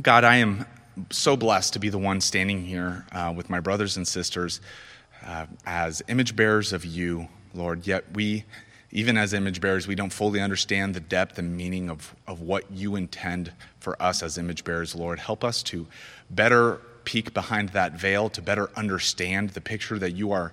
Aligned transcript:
God, 0.00 0.24
I 0.24 0.36
am 0.36 0.66
so 1.10 1.36
blessed 1.36 1.74
to 1.74 1.78
be 1.78 1.88
the 1.88 1.98
one 1.98 2.20
standing 2.20 2.64
here 2.64 3.04
uh, 3.12 3.32
with 3.36 3.50
my 3.50 3.60
brothers 3.60 3.96
and 3.96 4.06
sisters 4.06 4.60
uh, 5.26 5.46
as 5.66 6.02
image 6.08 6.36
bearers 6.36 6.72
of 6.72 6.84
you, 6.84 7.28
Lord. 7.52 7.86
Yet 7.86 8.04
we, 8.14 8.44
even 8.92 9.18
as 9.18 9.34
image 9.34 9.60
bearers, 9.60 9.86
we 9.86 9.94
don't 9.94 10.12
fully 10.12 10.40
understand 10.40 10.94
the 10.94 11.00
depth 11.00 11.38
and 11.38 11.54
meaning 11.54 11.90
of, 11.90 12.14
of 12.26 12.40
what 12.40 12.70
you 12.70 12.96
intend 12.96 13.52
for 13.80 14.00
us 14.00 14.22
as 14.22 14.38
image 14.38 14.64
bearers, 14.64 14.94
Lord. 14.94 15.18
Help 15.18 15.44
us 15.44 15.62
to 15.64 15.86
better 16.30 16.76
peek 17.04 17.34
behind 17.34 17.70
that 17.70 17.92
veil, 17.92 18.30
to 18.30 18.40
better 18.40 18.70
understand 18.76 19.50
the 19.50 19.60
picture 19.60 19.98
that 19.98 20.12
you 20.12 20.32
are 20.32 20.52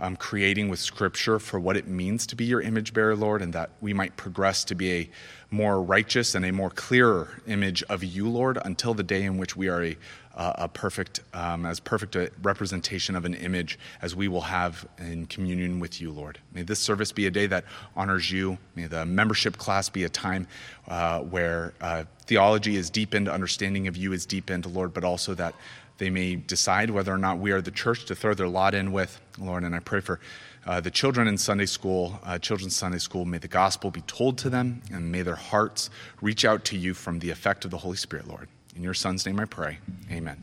um, 0.00 0.16
creating 0.16 0.68
with 0.68 0.78
Scripture 0.78 1.38
for 1.38 1.60
what 1.60 1.76
it 1.76 1.86
means 1.86 2.26
to 2.26 2.36
be 2.36 2.44
your 2.44 2.60
image 2.60 2.92
bearer, 2.92 3.16
Lord, 3.16 3.42
and 3.42 3.52
that 3.52 3.70
we 3.80 3.92
might 3.92 4.16
progress 4.16 4.64
to 4.64 4.74
be 4.74 4.92
a 4.92 5.10
more 5.50 5.80
righteous 5.80 6.34
and 6.34 6.44
a 6.44 6.52
more 6.52 6.70
clearer 6.70 7.40
image 7.46 7.82
of 7.84 8.02
you, 8.02 8.28
Lord, 8.28 8.58
until 8.64 8.92
the 8.94 9.02
day 9.02 9.22
in 9.22 9.38
which 9.38 9.56
we 9.56 9.68
are 9.68 9.84
a, 9.84 9.96
a 10.36 10.68
perfect, 10.68 11.20
um, 11.32 11.64
as 11.64 11.78
perfect 11.78 12.16
a 12.16 12.30
representation 12.42 13.14
of 13.14 13.24
an 13.24 13.34
image 13.34 13.78
as 14.02 14.16
we 14.16 14.26
will 14.26 14.40
have 14.40 14.86
in 14.98 15.26
communion 15.26 15.78
with 15.78 16.00
you, 16.00 16.10
Lord. 16.10 16.38
May 16.52 16.62
this 16.62 16.80
service 16.80 17.12
be 17.12 17.26
a 17.26 17.30
day 17.30 17.46
that 17.46 17.64
honors 17.94 18.30
you. 18.30 18.58
May 18.74 18.86
the 18.86 19.06
membership 19.06 19.56
class 19.56 19.88
be 19.88 20.04
a 20.04 20.08
time 20.08 20.48
uh, 20.88 21.20
where 21.20 21.72
uh, 21.80 22.04
theology 22.26 22.76
is 22.76 22.90
deepened, 22.90 23.28
understanding 23.28 23.86
of 23.86 23.96
you 23.96 24.12
is 24.12 24.26
deepened, 24.26 24.66
Lord, 24.66 24.92
but 24.92 25.04
also 25.04 25.34
that 25.34 25.54
they 25.98 26.10
may 26.10 26.36
decide 26.36 26.90
whether 26.90 27.12
or 27.12 27.18
not 27.18 27.38
we 27.38 27.52
are 27.52 27.60
the 27.60 27.70
church 27.70 28.04
to 28.06 28.14
throw 28.14 28.34
their 28.34 28.48
lot 28.48 28.74
in 28.74 28.92
with, 28.92 29.20
Lord. 29.38 29.64
And 29.64 29.74
I 29.74 29.78
pray 29.78 30.00
for 30.00 30.20
uh, 30.66 30.80
the 30.80 30.90
children 30.90 31.28
in 31.28 31.36
Sunday 31.36 31.66
school, 31.66 32.18
uh, 32.24 32.38
children's 32.38 32.74
Sunday 32.74 32.98
school, 32.98 33.24
may 33.24 33.38
the 33.38 33.48
gospel 33.48 33.90
be 33.90 34.00
told 34.02 34.38
to 34.38 34.50
them 34.50 34.82
and 34.92 35.12
may 35.12 35.22
their 35.22 35.34
hearts 35.34 35.90
reach 36.20 36.44
out 36.44 36.64
to 36.66 36.76
you 36.76 36.94
from 36.94 37.18
the 37.18 37.30
effect 37.30 37.64
of 37.64 37.70
the 37.70 37.78
Holy 37.78 37.96
Spirit, 37.96 38.26
Lord. 38.26 38.48
In 38.74 38.82
your 38.82 38.94
son's 38.94 39.24
name 39.26 39.38
I 39.38 39.44
pray. 39.44 39.78
Amen. 40.10 40.42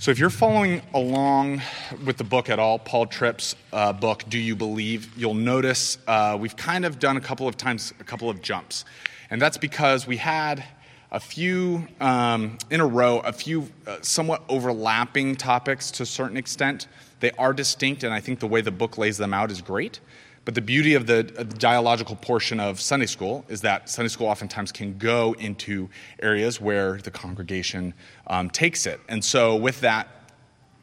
So, 0.00 0.12
if 0.12 0.18
you're 0.18 0.30
following 0.30 0.80
along 0.94 1.60
with 2.04 2.18
the 2.18 2.24
book 2.24 2.48
at 2.48 2.60
all, 2.60 2.78
Paul 2.78 3.06
Tripp's 3.06 3.56
uh, 3.72 3.92
book, 3.92 4.24
Do 4.28 4.38
You 4.38 4.54
Believe, 4.54 5.10
you'll 5.18 5.34
notice 5.34 5.98
uh, 6.06 6.36
we've 6.40 6.54
kind 6.54 6.84
of 6.84 7.00
done 7.00 7.16
a 7.16 7.20
couple 7.20 7.48
of 7.48 7.56
times 7.56 7.92
a 7.98 8.04
couple 8.04 8.30
of 8.30 8.40
jumps. 8.40 8.84
And 9.28 9.42
that's 9.42 9.58
because 9.58 10.06
we 10.06 10.16
had 10.16 10.64
a 11.10 11.20
few 11.20 11.86
um, 12.00 12.58
in 12.70 12.80
a 12.80 12.86
row, 12.86 13.20
a 13.20 13.32
few 13.32 13.68
uh, 13.86 13.96
somewhat 14.02 14.42
overlapping 14.48 15.36
topics 15.36 15.90
to 15.92 16.02
a 16.02 16.06
certain 16.06 16.36
extent 16.36 16.86
they 17.20 17.30
are 17.32 17.52
distinct, 17.52 18.04
and 18.04 18.14
I 18.14 18.20
think 18.20 18.38
the 18.40 18.46
way 18.46 18.60
the 18.60 18.70
book 18.70 18.98
lays 18.98 19.16
them 19.16 19.34
out 19.34 19.50
is 19.50 19.60
great. 19.60 20.00
But 20.44 20.54
the 20.54 20.62
beauty 20.62 20.94
of 20.94 21.06
the 21.06 21.24
dialogical 21.24 22.16
portion 22.16 22.58
of 22.58 22.80
Sunday 22.80 23.06
school 23.06 23.44
is 23.48 23.60
that 23.62 23.90
Sunday 23.90 24.08
school 24.08 24.28
oftentimes 24.28 24.72
can 24.72 24.96
go 24.96 25.34
into 25.38 25.90
areas 26.22 26.58
where 26.60 26.96
the 26.98 27.10
congregation 27.10 27.92
um, 28.28 28.48
takes 28.48 28.86
it. 28.86 28.98
And 29.08 29.22
so, 29.22 29.56
with 29.56 29.80
that, 29.80 30.08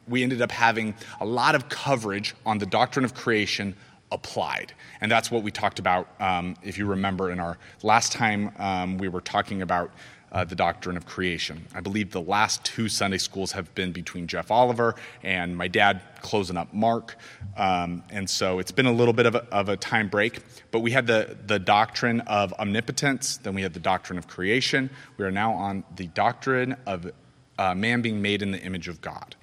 we 0.07 0.21
ended 0.21 0.41
up 0.41 0.51
having 0.51 0.93
a 1.19 1.25
lot 1.25 1.55
of 1.55 1.67
coverage 1.67 2.35
on 2.45 2.59
the 2.59 2.67
doctrine 2.67 3.05
of 3.05 3.15
creation 3.15 3.75
applied. 4.11 4.73
And 5.01 5.11
that's 5.11 5.31
what 5.31 5.41
we 5.41 5.49
talked 5.49 5.79
about, 5.79 6.09
um, 6.19 6.55
if 6.61 6.77
you 6.77 6.85
remember, 6.85 7.31
in 7.31 7.39
our 7.39 7.57
last 7.81 8.11
time 8.11 8.51
um, 8.59 8.97
we 8.99 9.07
were 9.07 9.21
talking 9.21 9.63
about 9.63 9.91
uh, 10.36 10.44
the 10.44 10.55
doctrine 10.55 10.97
of 10.97 11.05
creation. 11.05 11.66
I 11.73 11.80
believe 11.80 12.11
the 12.11 12.22
last 12.22 12.66
two 12.66 12.89
Sunday 12.89 13.17
schools 13.17 13.53
have 13.53 13.73
been 13.73 13.94
between 13.94 14.28
Jeff 14.28 14.52
Oliver 14.52 14.95
and 15.23 15.55
my 15.55 15.69
dad 15.69 16.02
closing 16.19 16.58
up 16.58 16.73
Mark. 16.73 17.16
Um, 17.55 18.03
and 18.09 18.30
so 18.30 18.59
it's 18.59 18.73
been 18.73 18.86
a 18.86 18.92
little 18.92 19.14
bit 19.14 19.27
of 19.27 19.36
a, 19.36 19.45
of 19.45 19.69
a, 19.69 19.77
time 19.77 20.09
break. 20.09 20.42
But 20.72 20.81
we 20.81 20.92
had 20.92 21.08
the, 21.08 21.38
the 21.47 21.58
doctrine 21.58 22.19
of 22.22 22.52
omnipotence, 22.59 23.38
then 23.38 23.55
we 23.55 23.61
had 23.61 23.73
the 23.73 23.80
doctrine 23.80 24.19
of 24.19 24.27
creation. 24.27 24.89
We 25.16 25.23
are 25.23 25.31
now 25.31 25.53
on 25.53 25.86
the 25.95 26.08
doctrine 26.08 26.75
of 26.86 27.09
uh, 27.58 27.73
man 27.73 28.02
being 28.02 28.22
made 28.22 28.42
in 28.42 28.52
the 28.52 28.61
image 28.61 28.89
of 28.89 28.99
God. 28.99 29.38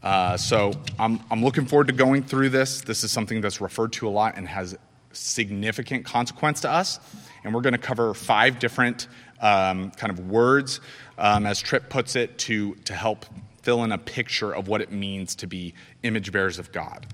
Uh, 0.00 0.36
so 0.36 0.74
I'm, 0.96 1.18
I'm 1.28 1.42
looking 1.42 1.66
forward 1.66 1.88
to 1.88 1.92
going 1.92 2.22
through 2.22 2.50
this. 2.50 2.82
This 2.82 3.02
is 3.02 3.10
something 3.10 3.40
that's 3.40 3.60
referred 3.60 3.92
to 3.94 4.06
a 4.06 4.10
lot 4.10 4.34
and 4.36 4.46
has 4.46 4.78
significant 5.12 6.04
consequence 6.04 6.60
to 6.60 6.70
us. 6.70 7.00
And 7.42 7.52
we're 7.52 7.62
going 7.62 7.72
to 7.72 7.78
cover 7.78 8.14
five 8.14 8.58
different 8.58 9.08
um, 9.40 9.90
kind 9.92 10.10
of 10.10 10.28
words, 10.28 10.80
um, 11.18 11.46
as 11.46 11.60
Tripp 11.60 11.88
puts 11.88 12.16
it, 12.16 12.38
to, 12.38 12.74
to 12.76 12.94
help 12.94 13.26
fill 13.62 13.84
in 13.84 13.92
a 13.92 13.98
picture 13.98 14.54
of 14.54 14.68
what 14.68 14.80
it 14.80 14.92
means 14.92 15.34
to 15.36 15.46
be 15.46 15.74
image 16.02 16.30
bearers 16.32 16.58
of 16.58 16.70
God. 16.72 17.06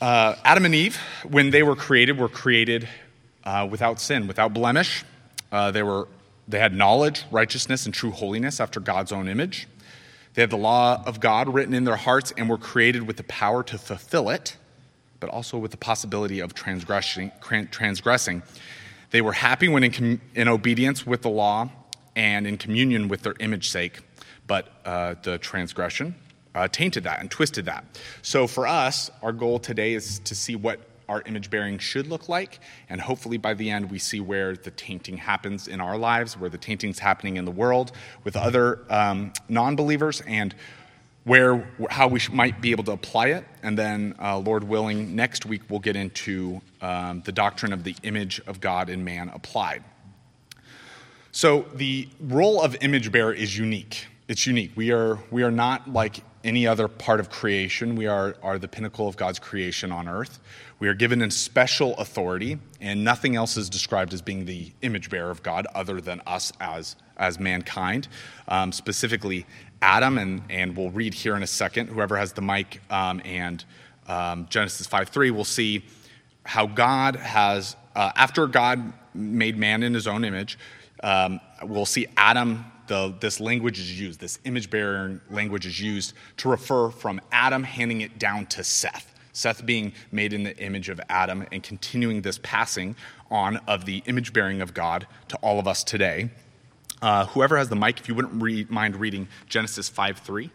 Uh, 0.00 0.36
Adam 0.44 0.64
and 0.64 0.74
Eve, 0.74 0.96
when 1.28 1.50
they 1.50 1.62
were 1.62 1.76
created, 1.76 2.18
were 2.18 2.28
created 2.28 2.88
uh, 3.44 3.66
without 3.70 4.00
sin, 4.00 4.26
without 4.26 4.52
blemish. 4.52 5.04
Uh, 5.50 5.70
they, 5.70 5.82
were, 5.82 6.08
they 6.46 6.58
had 6.58 6.74
knowledge, 6.74 7.24
righteousness, 7.30 7.86
and 7.86 7.94
true 7.94 8.10
holiness 8.10 8.60
after 8.60 8.80
God's 8.80 9.12
own 9.12 9.28
image. 9.28 9.66
They 10.34 10.42
had 10.42 10.50
the 10.50 10.56
law 10.56 11.02
of 11.06 11.20
God 11.20 11.52
written 11.52 11.74
in 11.74 11.84
their 11.84 11.96
hearts 11.96 12.32
and 12.36 12.48
were 12.48 12.58
created 12.58 13.06
with 13.06 13.16
the 13.16 13.24
power 13.24 13.62
to 13.62 13.78
fulfill 13.78 14.28
it, 14.30 14.56
but 15.20 15.30
also 15.30 15.58
with 15.58 15.70
the 15.70 15.76
possibility 15.76 16.40
of 16.40 16.54
transgressing. 16.54 17.30
transgressing. 17.70 18.42
They 19.14 19.22
were 19.22 19.32
happy 19.32 19.68
when 19.68 19.84
in, 19.84 19.92
com- 19.92 20.20
in 20.34 20.48
obedience 20.48 21.06
with 21.06 21.22
the 21.22 21.30
law 21.30 21.70
and 22.16 22.48
in 22.48 22.58
communion 22.58 23.06
with 23.06 23.22
their 23.22 23.36
image 23.38 23.68
sake, 23.68 24.00
but 24.48 24.66
uh, 24.84 25.14
the 25.22 25.38
transgression 25.38 26.16
uh, 26.52 26.66
tainted 26.66 27.04
that 27.04 27.20
and 27.20 27.30
twisted 27.30 27.64
that. 27.66 27.84
So 28.22 28.48
for 28.48 28.66
us, 28.66 29.12
our 29.22 29.30
goal 29.30 29.60
today 29.60 29.94
is 29.94 30.18
to 30.18 30.34
see 30.34 30.56
what 30.56 30.80
our 31.08 31.22
image 31.26 31.48
bearing 31.48 31.78
should 31.78 32.08
look 32.08 32.28
like, 32.28 32.58
and 32.88 33.00
hopefully 33.00 33.36
by 33.36 33.54
the 33.54 33.70
end 33.70 33.88
we 33.88 34.00
see 34.00 34.18
where 34.18 34.56
the 34.56 34.72
tainting 34.72 35.16
happens 35.16 35.68
in 35.68 35.80
our 35.80 35.96
lives, 35.96 36.36
where 36.36 36.50
the 36.50 36.58
tainting's 36.58 36.98
happening 36.98 37.36
in 37.36 37.44
the 37.44 37.52
world 37.52 37.92
with 38.24 38.34
other 38.34 38.80
um, 38.90 39.32
non 39.48 39.76
believers, 39.76 40.22
and 40.26 40.56
where 41.24 41.68
how 41.90 42.06
we 42.08 42.20
might 42.32 42.60
be 42.60 42.70
able 42.70 42.84
to 42.84 42.92
apply 42.92 43.28
it. 43.28 43.44
And 43.62 43.78
then 43.78 44.14
uh, 44.20 44.38
lord 44.38 44.64
willing 44.64 45.16
next 45.16 45.46
week 45.46 45.62
we'll 45.68 45.80
get 45.80 45.96
into 45.96 46.60
um, 46.80 47.22
the 47.24 47.32
doctrine 47.32 47.72
of 47.72 47.84
the 47.84 47.96
image 48.02 48.40
of 48.46 48.60
god 48.60 48.88
in 48.90 49.04
man 49.04 49.30
applied. 49.30 49.82
So 51.32 51.66
the 51.74 52.08
role 52.20 52.62
of 52.62 52.76
image 52.80 53.10
bearer 53.10 53.32
is 53.32 53.58
unique. 53.58 54.06
It's 54.28 54.46
unique. 54.46 54.70
We 54.76 54.92
are 54.92 55.18
we 55.32 55.42
are 55.42 55.50
not 55.50 55.92
like 55.92 56.22
any 56.44 56.66
other 56.66 56.86
part 56.86 57.18
of 57.18 57.28
creation. 57.28 57.96
We 57.96 58.06
are 58.06 58.36
are 58.40 58.58
the 58.58 58.68
pinnacle 58.68 59.08
of 59.08 59.16
god's 59.16 59.40
creation 59.40 59.90
on 59.90 60.08
earth. 60.08 60.38
We 60.78 60.88
are 60.88 60.94
given 60.94 61.22
a 61.22 61.30
special 61.30 61.96
authority 61.96 62.58
and 62.80 63.02
nothing 63.02 63.34
else 63.34 63.56
is 63.56 63.68
described 63.68 64.14
as 64.14 64.22
being 64.22 64.44
the 64.44 64.70
image 64.82 65.10
bearer 65.10 65.30
of 65.30 65.42
god 65.42 65.66
other 65.74 66.00
than 66.00 66.20
us 66.26 66.52
as 66.60 66.94
as 67.16 67.40
mankind. 67.40 68.06
Um, 68.46 68.70
specifically 68.70 69.44
Adam, 69.82 70.18
and, 70.18 70.42
and 70.48 70.76
we'll 70.76 70.90
read 70.90 71.14
here 71.14 71.36
in 71.36 71.42
a 71.42 71.46
second, 71.46 71.88
whoever 71.88 72.16
has 72.16 72.32
the 72.32 72.42
mic, 72.42 72.80
um, 72.90 73.20
and 73.24 73.64
um, 74.06 74.46
Genesis 74.50 74.86
5 74.86 75.08
3, 75.08 75.30
we'll 75.30 75.44
see 75.44 75.84
how 76.44 76.66
God 76.66 77.16
has, 77.16 77.76
uh, 77.94 78.12
after 78.16 78.46
God 78.46 78.92
made 79.14 79.56
man 79.56 79.82
in 79.82 79.94
his 79.94 80.06
own 80.06 80.24
image, 80.24 80.58
um, 81.02 81.40
we'll 81.62 81.86
see 81.86 82.06
Adam, 82.16 82.64
the, 82.86 83.14
this 83.20 83.40
language 83.40 83.78
is 83.78 83.98
used, 83.98 84.20
this 84.20 84.38
image 84.44 84.70
bearing 84.70 85.20
language 85.30 85.66
is 85.66 85.80
used 85.80 86.14
to 86.38 86.48
refer 86.48 86.90
from 86.90 87.20
Adam 87.32 87.62
handing 87.62 88.02
it 88.02 88.18
down 88.18 88.46
to 88.46 88.64
Seth. 88.64 89.14
Seth 89.32 89.66
being 89.66 89.92
made 90.12 90.32
in 90.32 90.44
the 90.44 90.56
image 90.58 90.88
of 90.88 91.00
Adam 91.08 91.44
and 91.50 91.62
continuing 91.62 92.22
this 92.22 92.38
passing 92.42 92.94
on 93.30 93.56
of 93.68 93.84
the 93.84 94.02
image 94.06 94.32
bearing 94.32 94.62
of 94.62 94.72
God 94.74 95.06
to 95.28 95.36
all 95.38 95.58
of 95.58 95.66
us 95.66 95.82
today. 95.82 96.30
Uh, 97.02 97.26
whoever 97.26 97.56
has 97.56 97.68
the 97.68 97.76
mic, 97.76 98.00
if 98.00 98.08
you 98.08 98.14
wouldn't 98.14 98.42
re- 98.42 98.66
mind 98.68 98.96
reading 98.96 99.28
Genesis 99.48 99.88
5 99.88 100.18
3. 100.18 100.50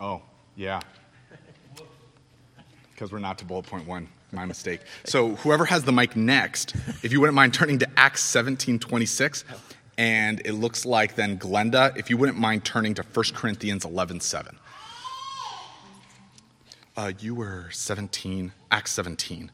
Oh, 0.00 0.22
yeah. 0.56 0.80
Because 2.92 3.12
we're 3.12 3.18
not 3.18 3.38
to 3.38 3.44
bullet 3.44 3.66
point 3.66 3.86
one. 3.86 4.08
My 4.30 4.44
mistake. 4.44 4.80
So, 5.04 5.36
whoever 5.36 5.64
has 5.64 5.84
the 5.84 5.92
mic 5.92 6.14
next, 6.14 6.74
if 7.02 7.12
you 7.12 7.20
wouldn't 7.20 7.34
mind 7.34 7.54
turning 7.54 7.78
to 7.78 7.88
Acts 7.96 8.22
17 8.24 8.78
26. 8.78 9.44
And 9.96 10.40
it 10.44 10.52
looks 10.52 10.84
like 10.84 11.16
then 11.16 11.38
Glenda, 11.38 11.96
if 11.96 12.10
you 12.10 12.16
wouldn't 12.16 12.38
mind 12.38 12.64
turning 12.64 12.94
to 12.94 13.02
1 13.02 13.24
Corinthians 13.34 13.84
11 13.84 14.20
7. 14.20 14.58
Uh, 16.98 17.12
you 17.20 17.32
were 17.32 17.68
17, 17.70 18.50
Acts 18.72 18.90
17. 18.90 19.52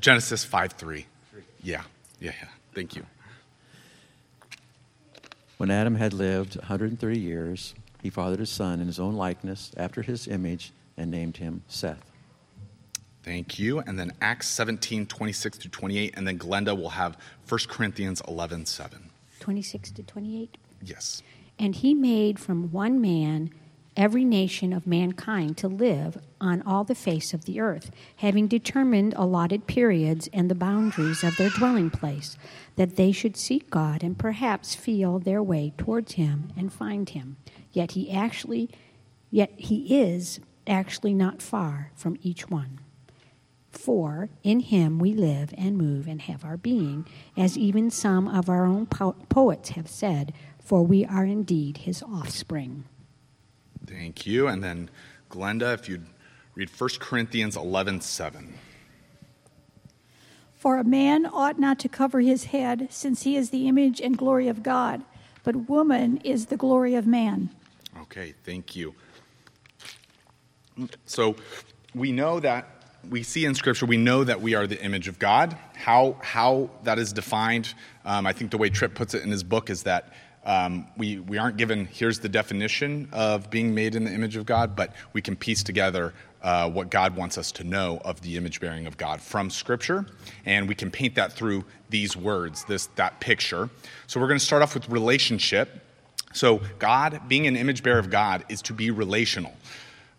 Genesis 0.00 0.44
5 0.44 0.72
3. 0.72 1.06
Yeah, 1.62 1.82
yeah, 2.18 2.32
yeah. 2.42 2.48
Thank 2.74 2.96
you. 2.96 3.06
When 5.58 5.70
Adam 5.70 5.94
had 5.94 6.12
lived 6.12 6.56
130 6.56 7.20
years, 7.20 7.76
he 8.02 8.10
fathered 8.10 8.40
a 8.40 8.46
son 8.46 8.80
in 8.80 8.88
his 8.88 8.98
own 8.98 9.14
likeness, 9.14 9.70
after 9.76 10.02
his 10.02 10.26
image, 10.26 10.72
and 10.96 11.12
named 11.12 11.36
him 11.36 11.62
Seth. 11.68 12.10
Thank 13.22 13.60
you. 13.60 13.78
And 13.78 13.96
then 13.96 14.12
Acts 14.20 14.48
17, 14.48 15.06
26 15.06 15.58
to 15.58 15.68
28. 15.68 16.14
And 16.16 16.26
then 16.26 16.40
Glenda 16.40 16.76
will 16.76 16.90
have 16.90 17.16
1 17.48 17.60
Corinthians 17.68 18.20
11, 18.26 18.66
7. 18.66 19.10
26 19.38 19.92
to 19.92 20.02
28? 20.02 20.58
Yes. 20.82 21.22
And 21.56 21.76
he 21.76 21.94
made 21.94 22.40
from 22.40 22.72
one 22.72 23.00
man 23.00 23.52
every 23.98 24.24
nation 24.24 24.72
of 24.72 24.86
mankind 24.86 25.56
to 25.58 25.66
live 25.66 26.16
on 26.40 26.62
all 26.62 26.84
the 26.84 26.94
face 26.94 27.34
of 27.34 27.44
the 27.44 27.58
earth, 27.58 27.90
having 28.16 28.46
determined 28.46 29.12
allotted 29.16 29.66
periods 29.66 30.28
and 30.32 30.48
the 30.48 30.54
boundaries 30.54 31.24
of 31.24 31.36
their 31.36 31.50
dwelling 31.50 31.90
place, 31.90 32.38
that 32.76 32.94
they 32.94 33.10
should 33.10 33.36
seek 33.36 33.68
God 33.68 34.04
and 34.04 34.16
perhaps 34.16 34.76
feel 34.76 35.18
their 35.18 35.42
way 35.42 35.72
towards 35.76 36.12
him 36.12 36.52
and 36.56 36.72
find 36.72 37.10
him. 37.10 37.36
Yet 37.72 37.92
he 37.92 38.10
actually 38.10 38.70
yet 39.30 39.50
he 39.56 40.00
is 40.00 40.40
actually 40.66 41.12
not 41.12 41.42
far 41.42 41.90
from 41.94 42.16
each 42.22 42.48
one. 42.48 42.80
For 43.70 44.30
in 44.42 44.60
him 44.60 44.98
we 44.98 45.12
live 45.12 45.52
and 45.58 45.76
move 45.76 46.06
and 46.06 46.22
have 46.22 46.44
our 46.44 46.56
being, 46.56 47.06
as 47.36 47.58
even 47.58 47.90
some 47.90 48.28
of 48.28 48.48
our 48.48 48.64
own 48.64 48.86
po- 48.86 49.16
poets 49.28 49.70
have 49.70 49.88
said, 49.88 50.32
for 50.62 50.82
we 50.82 51.04
are 51.04 51.24
indeed 51.24 51.78
his 51.78 52.02
offspring. 52.02 52.84
Thank 53.88 54.26
you. 54.26 54.48
And 54.48 54.62
then, 54.62 54.90
Glenda, 55.30 55.72
if 55.72 55.88
you'd 55.88 56.06
read 56.54 56.68
1 56.68 56.90
Corinthians 56.98 57.56
11 57.56 58.02
7. 58.02 58.54
For 60.54 60.76
a 60.76 60.84
man 60.84 61.24
ought 61.24 61.58
not 61.58 61.78
to 61.80 61.88
cover 61.88 62.20
his 62.20 62.46
head, 62.46 62.88
since 62.90 63.22
he 63.22 63.36
is 63.36 63.50
the 63.50 63.68
image 63.68 64.00
and 64.00 64.18
glory 64.18 64.48
of 64.48 64.62
God, 64.62 65.04
but 65.44 65.68
woman 65.68 66.18
is 66.18 66.46
the 66.46 66.56
glory 66.56 66.94
of 66.96 67.06
man. 67.06 67.50
Okay, 68.02 68.34
thank 68.44 68.76
you. 68.76 68.94
So 71.06 71.36
we 71.94 72.12
know 72.12 72.40
that 72.40 72.78
we 73.08 73.22
see 73.22 73.44
in 73.44 73.54
Scripture, 73.54 73.86
we 73.86 73.96
know 73.96 74.24
that 74.24 74.42
we 74.42 74.54
are 74.54 74.66
the 74.66 74.82
image 74.82 75.08
of 75.08 75.18
God. 75.18 75.56
How, 75.74 76.16
how 76.20 76.70
that 76.82 76.98
is 76.98 77.12
defined, 77.12 77.72
um, 78.04 78.26
I 78.26 78.32
think 78.32 78.50
the 78.50 78.58
way 78.58 78.68
Tripp 78.68 78.94
puts 78.94 79.14
it 79.14 79.22
in 79.22 79.30
his 79.30 79.44
book 79.44 79.70
is 79.70 79.84
that 79.84 80.12
um, 80.48 80.86
we, 80.96 81.18
we 81.18 81.36
aren't 81.36 81.58
given, 81.58 81.84
here's 81.84 82.18
the 82.18 82.28
definition 82.28 83.06
of 83.12 83.50
being 83.50 83.74
made 83.74 83.94
in 83.94 84.04
the 84.04 84.10
image 84.10 84.34
of 84.34 84.46
God, 84.46 84.74
but 84.74 84.94
we 85.12 85.20
can 85.20 85.36
piece 85.36 85.62
together 85.62 86.14
uh, 86.42 86.70
what 86.70 86.88
God 86.90 87.14
wants 87.16 87.36
us 87.36 87.52
to 87.52 87.64
know 87.64 88.00
of 88.02 88.22
the 88.22 88.38
image 88.38 88.58
bearing 88.58 88.86
of 88.86 88.96
God 88.96 89.20
from 89.20 89.50
Scripture, 89.50 90.06
and 90.46 90.66
we 90.66 90.74
can 90.74 90.90
paint 90.90 91.14
that 91.16 91.34
through 91.34 91.64
these 91.90 92.16
words, 92.16 92.64
this 92.64 92.86
that 92.96 93.20
picture. 93.20 93.68
So 94.06 94.18
we're 94.18 94.28
going 94.28 94.38
to 94.38 94.44
start 94.44 94.62
off 94.62 94.72
with 94.72 94.88
relationship. 94.88 95.84
So 96.32 96.62
God, 96.78 97.20
being 97.28 97.46
an 97.46 97.54
image 97.54 97.82
bearer 97.82 97.98
of 97.98 98.08
God, 98.08 98.44
is 98.48 98.62
to 98.62 98.72
be 98.72 98.90
relational. 98.90 99.52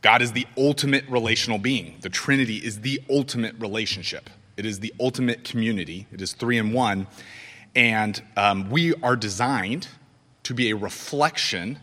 God 0.04 0.22
is 0.22 0.34
the 0.34 0.46
ultimate 0.58 1.10
relational 1.10 1.58
being. 1.58 1.96
The 2.02 2.10
Trinity 2.10 2.58
is 2.58 2.82
the 2.82 3.02
ultimate 3.10 3.56
relationship. 3.60 4.30
It 4.58 4.66
is 4.66 4.80
the 4.80 4.94
ultimate 5.00 5.44
community. 5.44 6.06
It 6.12 6.22
is 6.22 6.34
three 6.34 6.60
in 6.60 6.72
one, 6.72 7.08
and 7.76 8.22
um, 8.38 8.70
we 8.70 8.94
are 8.96 9.16
designed 9.16 9.88
to 10.44 10.54
be 10.54 10.70
a 10.70 10.76
reflection 10.76 11.80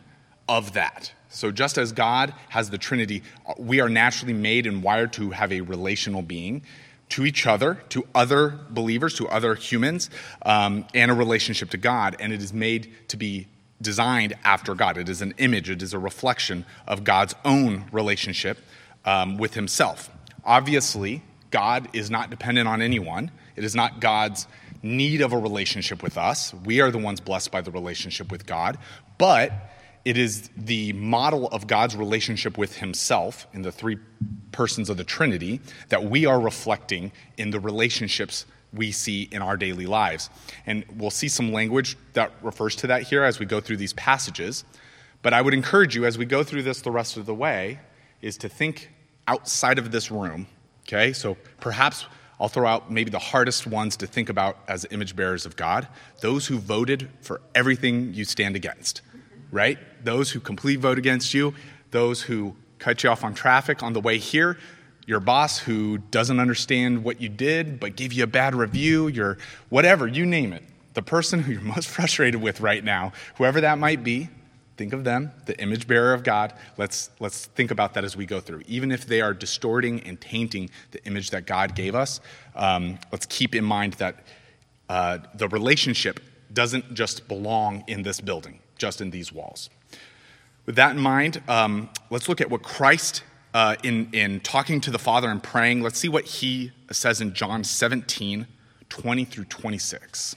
of 0.49 0.73
that. 0.75 1.12
So, 1.29 1.50
just 1.50 1.76
as 1.76 1.93
God 1.93 2.32
has 2.49 2.70
the 2.70 2.79
Trinity, 2.79 3.23
we 3.58 3.81
are 3.81 3.88
naturally 3.88 4.32
made 4.32 4.67
and 4.67 4.82
wired 4.82 5.12
to 5.14 5.31
have 5.31 5.53
a 5.53 5.61
relational 5.61 6.23
being 6.23 6.62
to 7.11 7.25
each 7.25 7.47
other, 7.47 7.75
to 7.91 8.06
other 8.14 8.58
believers, 8.70 9.14
to 9.14 9.29
other 9.29 9.55
humans, 9.55 10.11
um, 10.43 10.87
and 10.94 11.11
a 11.11 11.14
relationship 11.14 11.70
to 11.70 11.76
God. 11.76 12.17
And 12.19 12.32
it 12.32 12.43
is 12.43 12.53
made 12.53 12.91
to 13.08 13.17
be 13.17 13.47
designed 13.81 14.35
after 14.44 14.75
God. 14.75 14.97
It 14.97 15.08
is 15.08 15.23
an 15.23 15.35
image, 15.38 15.70
it 15.70 15.82
is 15.82 15.94
a 15.94 15.99
reflection 15.99 16.64
of 16.87 17.05
God's 17.05 17.35
own 17.44 17.85
relationship 17.93 18.58
um, 19.05 19.37
with 19.37 19.55
Himself. 19.55 20.11
Obviously, 20.44 21.23
God 21.50 21.88
is 21.93 22.11
not 22.11 22.31
dependent 22.31 22.69
on 22.69 22.81
anyone, 22.81 23.31
it 23.56 23.64
is 23.64 23.75
not 23.75 24.00
God's 24.00 24.47
need 24.82 25.20
of 25.20 25.32
a 25.32 25.38
relationship 25.38 26.02
with 26.02 26.17
us. 26.19 26.52
We 26.64 26.81
are 26.81 26.90
the 26.90 26.99
ones 26.99 27.20
blessed 27.20 27.50
by 27.50 27.61
the 27.61 27.70
relationship 27.70 28.31
with 28.31 28.46
God, 28.46 28.78
but 29.19 29.52
it 30.05 30.17
is 30.17 30.50
the 30.56 30.93
model 30.93 31.49
of 31.49 31.67
God's 31.67 31.96
relationship 31.96 32.56
with 32.56 32.76
Himself 32.76 33.46
in 33.52 33.62
the 33.62 33.73
three 33.73 33.99
persons 34.52 34.88
of 34.88 34.96
the 34.96 35.05
Trinity 35.05 35.61
that 35.88 36.05
we 36.05 36.26
are 36.26 36.40
reflecting 36.40 37.11
in 37.37 37.50
the 37.50 37.58
relationships 37.58 38.46
we 38.73 38.93
see 38.93 39.28
in 39.32 39.43
our 39.43 39.56
daily 39.56 39.87
lives. 39.87 40.31
And 40.64 40.84
we'll 40.96 41.11
see 41.11 41.29
some 41.29 41.52
language 41.52 41.96
that 42.12 42.32
refers 42.43 42.76
to 42.76 42.87
that 42.88 43.02
here 43.02 43.25
as 43.25 43.38
we 43.38 43.46
go 43.46 43.61
through 43.61 43.79
these 43.79 43.94
passages. 43.94 44.64
But 45.22 45.32
I 45.32 45.43
would 45.43 45.55
encourage 45.55 45.96
you, 45.96 46.06
as 46.06 46.17
we 46.17 46.25
go 46.25 46.44
through 46.44 46.62
this 46.62 46.82
the 46.82 46.93
rest 46.93 47.17
of 47.17 47.26
the 47.26 47.34
way, 47.34 47.81
is 48.22 48.37
to 48.38 48.49
think 48.49 48.90
outside 49.26 49.79
of 49.79 49.90
this 49.90 50.11
room. 50.11 50.46
Okay? 50.84 51.12
So 51.12 51.37
perhaps 51.58 52.06
I'll 52.38 52.49
throw 52.49 52.67
out 52.67 52.91
maybe 52.91 53.11
the 53.11 53.19
hardest 53.19 53.67
ones 53.67 53.97
to 53.99 54.06
think 54.06 54.29
about 54.29 54.59
as 54.69 54.87
image 54.91 55.17
bearers 55.17 55.47
of 55.47 55.56
God 55.56 55.88
those 56.21 56.47
who 56.47 56.59
voted 56.59 57.09
for 57.21 57.41
everything 57.55 58.12
you 58.15 58.25
stand 58.25 58.56
against, 58.56 59.03
right? 59.50 59.79
Those 60.05 60.31
who 60.31 60.41
completely 60.41 60.81
vote 60.81 60.99
against 60.99 61.35
you, 61.35 61.55
those 61.91 62.23
who 62.23 62.56
cut 62.79 63.03
you 63.03 63.11
off 63.11 63.25
on 63.25 63.35
traffic 63.35 63.83
on 63.83 63.93
the 63.93 64.00
way 64.00 64.19
here, 64.19 64.59
your 65.06 65.21
boss 65.21 65.59
who 65.59 65.99
doesn't 65.99 66.41
understand 66.41 67.05
what 67.05 67.21
you 67.21 67.29
did 67.29 67.79
but 67.81 67.97
gave 67.97 68.12
you 68.12 68.25
a 68.25 68.27
bad 68.27 68.55
review, 68.55 69.09
your 69.09 69.39
whatever, 69.69 70.06
you 70.06 70.27
name 70.27 70.53
it. 70.53 70.62
The 70.94 71.03
person 71.03 71.41
who 71.43 71.53
you're 71.53 71.61
most 71.77 71.89
frustrated 71.89 72.41
with 72.41 72.61
right 72.61 72.82
now, 72.82 73.12
whoever 73.37 73.61
that 73.62 73.79
might 73.79 74.03
be, 74.03 74.29
think 74.76 74.93
of 74.93 75.05
them, 75.05 75.32
the 75.46 75.58
image 75.61 75.87
bearer 75.87 76.12
of 76.12 76.23
God. 76.23 76.52
Let's, 76.76 77.11
let's 77.20 77.46
think 77.46 77.70
about 77.70 77.94
that 77.94 78.05
as 78.05 78.17
we 78.17 78.26
go 78.26 78.40
through. 78.40 78.62
Even 78.67 78.93
if 78.93 79.06
they 79.06 79.20
are 79.20 79.34
distorting 79.34 80.00
and 80.00 80.20
tainting 80.20 80.70
the 80.90 81.05
image 81.05 81.31
that 81.31 81.46
God 81.46 81.75
gave 81.75 81.94
us, 81.94 82.20
um, 82.55 82.99
let's 83.12 83.26
keep 83.26 83.55
in 83.55 83.64
mind 83.64 83.94
that 83.94 84.25
uh, 84.88 85.19
the 85.34 85.49
relationship 85.49 86.20
doesn't 86.52 86.94
just 86.94 87.26
belong 87.28 87.84
in 87.87 88.02
this 88.02 88.20
building, 88.20 88.61
just 88.78 89.00
in 89.00 89.11
these 89.11 89.32
walls. 89.32 89.70
With 90.64 90.76
that 90.76 90.96
in 90.96 91.00
mind, 91.00 91.43
um, 91.49 91.88
let's 92.11 92.29
look 92.29 92.40
at 92.40 92.50
what 92.50 92.62
Christ, 92.62 93.22
uh, 93.55 93.76
in, 93.82 94.08
in 94.12 94.40
talking 94.40 94.81
to 94.82 94.90
the 94.90 94.99
Father 94.99 95.29
and 95.29 95.43
praying, 95.43 95.82
let's 95.82 95.99
see 95.99 96.08
what 96.08 96.25
he 96.25 96.72
says 96.90 97.20
in 97.20 97.34
John 97.34 97.64
17 97.64 98.46
20 98.88 99.25
through 99.25 99.44
26. 99.44 100.37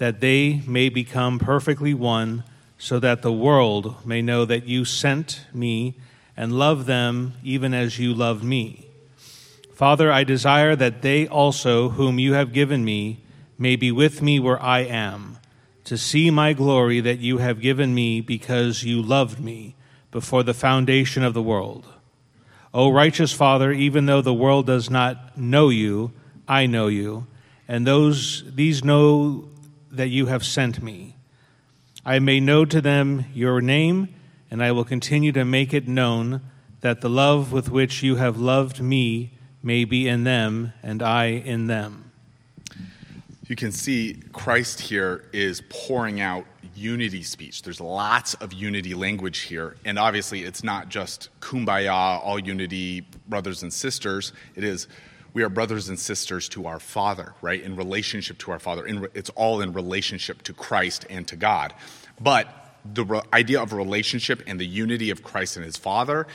that 0.00 0.20
they 0.20 0.62
may 0.66 0.88
become 0.88 1.38
perfectly 1.38 1.92
one, 1.92 2.42
so 2.78 2.98
that 2.98 3.20
the 3.20 3.30
world 3.30 3.94
may 4.06 4.22
know 4.22 4.46
that 4.46 4.64
you 4.64 4.82
sent 4.82 5.44
me 5.52 5.94
and 6.34 6.58
love 6.58 6.86
them 6.86 7.34
even 7.44 7.74
as 7.74 7.98
you 7.98 8.14
love 8.14 8.42
me. 8.42 8.86
Father, 9.74 10.10
I 10.10 10.24
desire 10.24 10.74
that 10.74 11.02
they 11.02 11.28
also, 11.28 11.90
whom 11.90 12.18
you 12.18 12.32
have 12.32 12.54
given 12.54 12.82
me, 12.82 13.18
may 13.58 13.76
be 13.76 13.92
with 13.92 14.22
me 14.22 14.40
where 14.40 14.60
I 14.62 14.80
am, 14.80 15.36
to 15.84 15.98
see 15.98 16.30
my 16.30 16.54
glory 16.54 17.00
that 17.00 17.18
you 17.18 17.36
have 17.36 17.60
given 17.60 17.94
me 17.94 18.22
because 18.22 18.82
you 18.82 19.02
loved 19.02 19.38
me 19.38 19.74
before 20.10 20.42
the 20.42 20.54
foundation 20.54 21.22
of 21.22 21.34
the 21.34 21.42
world. 21.42 21.86
O 22.72 22.90
righteous 22.90 23.34
Father, 23.34 23.70
even 23.70 24.06
though 24.06 24.22
the 24.22 24.32
world 24.32 24.64
does 24.64 24.88
not 24.88 25.36
know 25.36 25.68
you, 25.68 26.12
I 26.48 26.64
know 26.64 26.86
you, 26.86 27.26
and 27.68 27.86
those 27.86 28.44
these 28.54 28.82
know 28.82 29.50
that 29.90 30.08
you 30.08 30.26
have 30.26 30.44
sent 30.44 30.82
me. 30.82 31.16
I 32.04 32.18
may 32.18 32.40
know 32.40 32.64
to 32.64 32.80
them 32.80 33.26
your 33.34 33.60
name, 33.60 34.14
and 34.50 34.62
I 34.62 34.72
will 34.72 34.84
continue 34.84 35.32
to 35.32 35.44
make 35.44 35.74
it 35.74 35.86
known 35.86 36.40
that 36.80 37.00
the 37.00 37.10
love 37.10 37.52
with 37.52 37.70
which 37.70 38.02
you 38.02 38.16
have 38.16 38.38
loved 38.38 38.80
me 38.80 39.32
may 39.62 39.84
be 39.84 40.08
in 40.08 40.24
them, 40.24 40.72
and 40.82 41.02
I 41.02 41.26
in 41.26 41.66
them. 41.66 42.10
You 43.46 43.56
can 43.56 43.72
see 43.72 44.22
Christ 44.32 44.80
here 44.80 45.24
is 45.32 45.62
pouring 45.68 46.20
out 46.20 46.46
unity 46.74 47.22
speech. 47.22 47.62
There's 47.62 47.80
lots 47.80 48.34
of 48.34 48.52
unity 48.52 48.94
language 48.94 49.40
here. 49.40 49.76
And 49.84 49.98
obviously, 49.98 50.44
it's 50.44 50.64
not 50.64 50.88
just 50.88 51.28
kumbaya, 51.40 51.92
all 51.92 52.38
unity, 52.38 53.02
brothers 53.28 53.62
and 53.62 53.72
sisters. 53.72 54.32
It 54.54 54.64
is 54.64 54.88
we 55.32 55.42
are 55.42 55.48
brothers 55.48 55.88
and 55.88 55.98
sisters 55.98 56.48
to 56.50 56.66
our 56.66 56.80
Father, 56.80 57.34
right? 57.42 57.62
In 57.62 57.76
relationship 57.76 58.38
to 58.38 58.50
our 58.50 58.58
Father. 58.58 58.86
In, 58.86 59.06
it's 59.14 59.30
all 59.30 59.60
in 59.60 59.72
relationship 59.72 60.42
to 60.42 60.52
Christ 60.52 61.06
and 61.08 61.26
to 61.28 61.36
God. 61.36 61.74
But 62.20 62.48
the 62.84 63.04
re- 63.04 63.20
idea 63.32 63.62
of 63.62 63.72
relationship 63.72 64.42
and 64.46 64.58
the 64.58 64.66
unity 64.66 65.10
of 65.10 65.22
Christ 65.22 65.56
and 65.56 65.64
his 65.64 65.76
Father, 65.76 66.26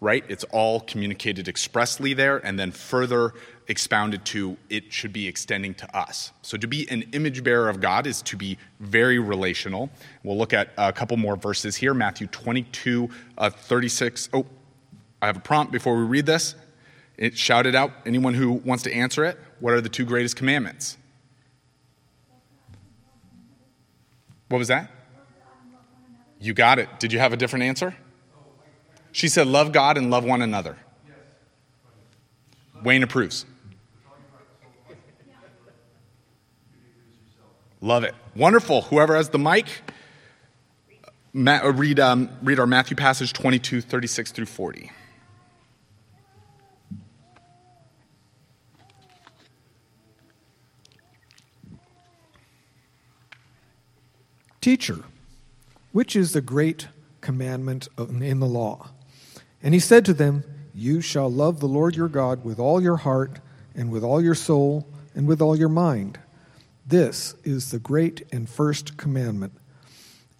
right? 0.00 0.24
It's 0.28 0.44
all 0.44 0.80
communicated 0.80 1.46
expressly 1.46 2.14
there 2.14 2.38
and 2.38 2.58
then 2.58 2.72
further 2.72 3.34
expounded 3.68 4.24
to 4.24 4.56
it 4.68 4.92
should 4.92 5.12
be 5.12 5.28
extending 5.28 5.74
to 5.74 5.96
us. 5.96 6.32
So 6.42 6.56
to 6.56 6.66
be 6.66 6.90
an 6.90 7.02
image 7.12 7.44
bearer 7.44 7.68
of 7.68 7.80
God 7.80 8.06
is 8.06 8.22
to 8.22 8.36
be 8.36 8.58
very 8.80 9.18
relational. 9.18 9.90
We'll 10.24 10.38
look 10.38 10.52
at 10.52 10.70
a 10.76 10.92
couple 10.92 11.16
more 11.16 11.36
verses 11.36 11.76
here 11.76 11.94
Matthew 11.94 12.26
22, 12.26 13.10
uh, 13.38 13.50
36. 13.50 14.30
Oh, 14.32 14.46
I 15.22 15.26
have 15.26 15.36
a 15.36 15.40
prompt 15.40 15.70
before 15.70 15.96
we 15.96 16.04
read 16.04 16.26
this. 16.26 16.54
It 17.20 17.36
shouted 17.36 17.74
out. 17.74 17.92
Anyone 18.06 18.32
who 18.32 18.50
wants 18.50 18.82
to 18.84 18.92
answer 18.92 19.24
it? 19.26 19.38
What 19.60 19.74
are 19.74 19.82
the 19.82 19.90
two 19.90 20.06
greatest 20.06 20.36
commandments? 20.36 20.96
What 24.48 24.58
was 24.58 24.68
that? 24.68 24.90
You 26.40 26.54
got 26.54 26.78
it. 26.78 26.88
Did 26.98 27.12
you 27.12 27.18
have 27.18 27.34
a 27.34 27.36
different 27.36 27.66
answer? 27.66 27.94
She 29.12 29.28
said, 29.28 29.46
Love 29.46 29.70
God 29.72 29.98
and 29.98 30.10
love 30.10 30.24
one 30.24 30.40
another. 30.40 30.78
Wayne 32.82 33.02
approves. 33.02 33.44
Love 37.82 38.04
it. 38.04 38.14
Wonderful. 38.34 38.82
Whoever 38.82 39.14
has 39.14 39.28
the 39.28 39.38
mic, 39.38 39.66
read, 41.34 42.00
um, 42.00 42.30
read 42.42 42.58
our 42.58 42.66
Matthew 42.66 42.96
passage 42.96 43.34
22, 43.34 43.82
36 43.82 44.32
through 44.32 44.46
40. 44.46 44.90
Teacher, 54.70 55.02
which 55.90 56.14
is 56.14 56.32
the 56.32 56.40
great 56.40 56.86
commandment 57.20 57.88
in 57.98 58.38
the 58.38 58.46
law? 58.46 58.90
And 59.64 59.74
he 59.74 59.80
said 59.80 60.04
to 60.04 60.14
them, 60.14 60.44
You 60.72 61.00
shall 61.00 61.28
love 61.28 61.58
the 61.58 61.66
Lord 61.66 61.96
your 61.96 62.06
God 62.06 62.44
with 62.44 62.60
all 62.60 62.80
your 62.80 62.98
heart, 62.98 63.40
and 63.74 63.90
with 63.90 64.04
all 64.04 64.22
your 64.22 64.36
soul, 64.36 64.86
and 65.12 65.26
with 65.26 65.42
all 65.42 65.56
your 65.56 65.68
mind. 65.68 66.20
This 66.86 67.34
is 67.42 67.72
the 67.72 67.80
great 67.80 68.24
and 68.30 68.48
first 68.48 68.96
commandment. 68.96 69.54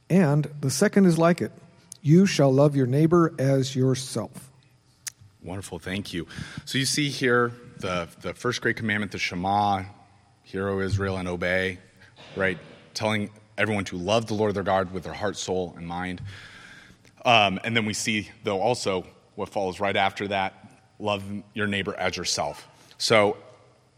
And 0.09 0.49
the 0.61 0.71
second 0.71 1.07
is 1.07 1.19
like 1.19 1.41
it 1.41 1.51
You 2.01 2.25
shall 2.25 2.53
love 2.53 2.77
your 2.77 2.87
neighbor 2.87 3.35
as 3.37 3.75
yourself. 3.75 4.49
Wonderful, 5.43 5.81
thank 5.81 6.13
you. 6.13 6.29
So 6.67 6.79
you 6.79 6.85
see 6.85 7.09
here 7.09 7.51
the, 7.79 8.07
the 8.21 8.35
first 8.35 8.63
great 8.63 8.77
commandment, 8.77 9.11
the 9.11 9.19
Shema, 9.19 9.87
Hear, 10.45 10.69
O 10.69 10.79
Israel, 10.79 11.17
and 11.17 11.27
obey, 11.27 11.79
right? 12.37 12.59
Telling 12.95 13.31
everyone 13.61 13.85
to 13.85 13.97
love 13.97 14.27
the 14.27 14.35
Lord 14.35 14.55
their 14.55 14.63
God 14.63 14.93
with 14.93 15.05
their 15.05 15.13
heart, 15.13 15.37
soul, 15.37 15.75
and 15.77 15.87
mind. 15.87 16.23
Um, 17.25 17.61
and 17.63 17.77
then 17.77 17.85
we 17.85 17.93
see, 17.93 18.31
though, 18.43 18.61
also 18.61 19.07
what 19.35 19.51
follows 19.51 19.79
right 19.79 19.97
after 19.97 20.27
that 20.29 20.55
love 20.99 21.25
your 21.55 21.67
neighbor 21.67 21.95
as 21.95 22.17
yourself. 22.17 22.69
So, 22.99 23.37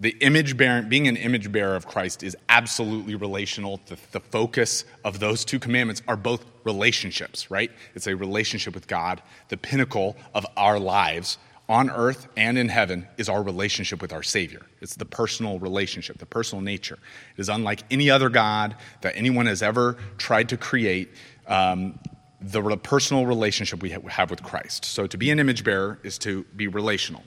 the 0.01 0.17
image 0.21 0.57
bearing, 0.57 0.89
being 0.89 1.07
an 1.07 1.17
image 1.17 1.53
bearer 1.53 1.77
of 1.77 1.87
Christ 1.87 2.25
is 2.25 2.37
absolutely 2.49 3.15
relational. 3.15 3.81
The, 3.87 3.97
the 4.11 4.19
focus 4.19 4.85
of 5.05 5.21
those 5.21 5.45
two 5.45 5.61
commandments 5.61 6.03
are 6.09 6.17
both 6.17 6.45
relationships, 6.65 7.53
right? 7.53 7.71
It's 7.95 8.09
a 8.09 8.17
relationship 8.17 8.75
with 8.75 8.89
God. 8.89 9.23
The 9.49 9.57
pinnacle 9.57 10.17
of 10.35 10.45
our 10.57 10.81
lives 10.81 11.39
on 11.73 11.89
earth 11.89 12.29
and 12.37 12.59
in 12.59 12.69
heaven 12.69 13.09
is 13.17 13.31
our 13.31 13.43
relationship 13.43 14.03
with 14.03 14.13
our 14.13 14.23
Savior. 14.23 14.61
It's 14.83 14.97
the 14.97 15.07
personal 15.07 15.59
relationship, 15.59 16.19
the 16.19 16.27
personal 16.27 16.61
nature. 16.61 16.99
It 17.35 17.41
is 17.41 17.49
unlike 17.49 17.83
any 17.91 18.11
other 18.11 18.29
God 18.29 18.77
that 19.01 19.17
anyone 19.17 19.47
has 19.47 19.63
ever 19.63 19.97
tried 20.19 20.51
to 20.51 20.59
create. 20.59 21.09
Um, 21.47 21.99
the 22.43 22.61
personal 22.77 23.25
relationship 23.25 23.83
we 23.83 23.89
have 23.89 24.31
with 24.31 24.43
Christ. 24.43 24.85
So 24.85 25.07
to 25.07 25.17
be 25.17 25.31
an 25.31 25.39
image 25.39 25.65
bearer 25.65 25.99
is 26.03 26.19
to 26.19 26.43
be 26.55 26.69
relational. 26.69 27.23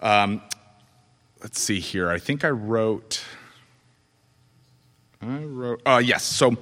Um, 0.00 0.42
let's 1.40 1.60
see 1.60 1.78
here. 1.78 2.10
I 2.10 2.18
think 2.18 2.44
I 2.44 2.50
wrote. 2.50 3.22
I 5.20 5.44
wrote. 5.44 5.82
Uh, 5.86 6.02
yes. 6.04 6.24
So 6.24 6.56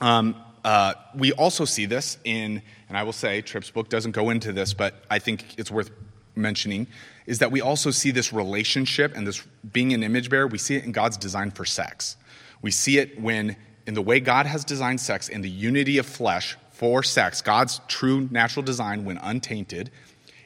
um, 0.00 0.36
uh, 0.64 0.94
we 1.14 1.32
also 1.32 1.66
see 1.66 1.84
this 1.84 2.16
in, 2.24 2.62
and 2.88 2.96
I 2.96 3.02
will 3.02 3.12
say, 3.12 3.42
Tripp's 3.42 3.70
book 3.70 3.90
doesn't 3.90 4.12
go 4.12 4.30
into 4.30 4.52
this, 4.54 4.72
but 4.72 4.94
I 5.10 5.18
think 5.18 5.58
it's 5.58 5.70
worth 5.70 5.90
mentioning, 6.36 6.86
is 7.26 7.38
that 7.38 7.52
we 7.52 7.60
also 7.60 7.90
see 7.90 8.10
this 8.10 8.32
relationship 8.32 9.16
and 9.16 9.26
this 9.26 9.42
being 9.72 9.92
an 9.92 10.02
image 10.02 10.30
bearer. 10.30 10.46
We 10.46 10.58
see 10.58 10.76
it 10.76 10.84
in 10.84 10.92
God's 10.92 11.16
design 11.16 11.50
for 11.50 11.64
sex. 11.64 12.16
We 12.62 12.70
see 12.70 12.98
it 12.98 13.20
when, 13.20 13.56
in 13.86 13.94
the 13.94 14.02
way 14.02 14.20
God 14.20 14.46
has 14.46 14.64
designed 14.64 15.00
sex, 15.00 15.28
in 15.28 15.42
the 15.42 15.50
unity 15.50 15.98
of 15.98 16.06
flesh, 16.06 16.56
for 16.72 17.02
sex, 17.02 17.42
God's 17.42 17.80
true 17.88 18.26
natural 18.30 18.62
design, 18.64 19.04
when 19.04 19.18
untainted, 19.18 19.90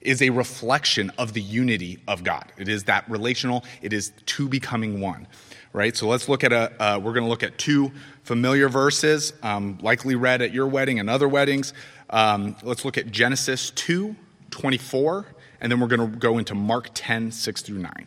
is 0.04 0.20
a 0.20 0.30
reflection 0.30 1.10
of 1.16 1.32
the 1.32 1.40
unity 1.40 1.98
of 2.06 2.22
God. 2.22 2.52
It 2.58 2.68
is 2.68 2.84
that 2.84 3.08
relational, 3.08 3.64
it 3.82 3.92
is 3.92 4.12
two 4.26 4.48
becoming 4.48 5.00
one, 5.00 5.26
right? 5.72 5.96
So 5.96 6.08
let's 6.08 6.28
look 6.28 6.44
at 6.44 6.52
a, 6.52 6.72
uh, 6.82 6.98
we're 6.98 7.12
going 7.12 7.24
to 7.24 7.30
look 7.30 7.42
at 7.42 7.56
two 7.56 7.92
familiar 8.24 8.68
verses, 8.68 9.32
um, 9.42 9.78
likely 9.80 10.14
read 10.14 10.42
at 10.42 10.52
your 10.52 10.66
wedding 10.66 11.00
and 11.00 11.08
other 11.08 11.28
weddings. 11.28 11.72
Um, 12.10 12.56
let's 12.62 12.84
look 12.84 12.98
at 12.98 13.10
Genesis 13.10 13.70
2 13.70 14.14
24, 14.50 15.26
and 15.64 15.72
then 15.72 15.80
we're 15.80 15.86
going 15.86 16.12
to 16.12 16.18
go 16.18 16.36
into 16.36 16.54
Mark 16.54 16.90
10 16.92 17.32
6 17.32 17.62
through 17.62 17.78
9. 17.78 18.06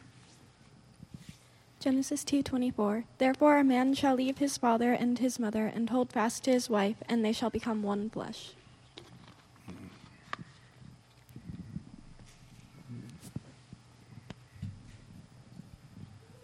Genesis 1.80 2.24
2:24 2.24 3.06
Therefore 3.18 3.58
a 3.58 3.64
man 3.64 3.96
shall 3.96 4.14
leave 4.14 4.38
his 4.38 4.60
father 4.60 4.94
and 4.94 5.18
his 5.18 5.40
mother 5.40 5.66
and 5.66 5.90
hold 5.90 6.12
fast 6.12 6.44
to 6.44 6.52
his 6.52 6.70
wife 6.70 6.98
and 7.10 7.26
they 7.26 7.34
shall 7.34 7.50
become 7.50 7.82
one 7.82 8.12
flesh. 8.12 8.52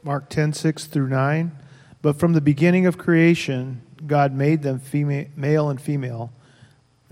Mark 0.01 0.31
10:6 0.31 0.87
through 0.87 1.09
9 1.09 1.51
But 2.01 2.17
from 2.17 2.33
the 2.33 2.41
beginning 2.41 2.87
of 2.87 2.97
creation 2.97 3.83
God 4.07 4.33
made 4.33 4.63
them 4.63 4.79
female, 4.79 5.27
male 5.35 5.69
and 5.69 5.79
female 5.79 6.31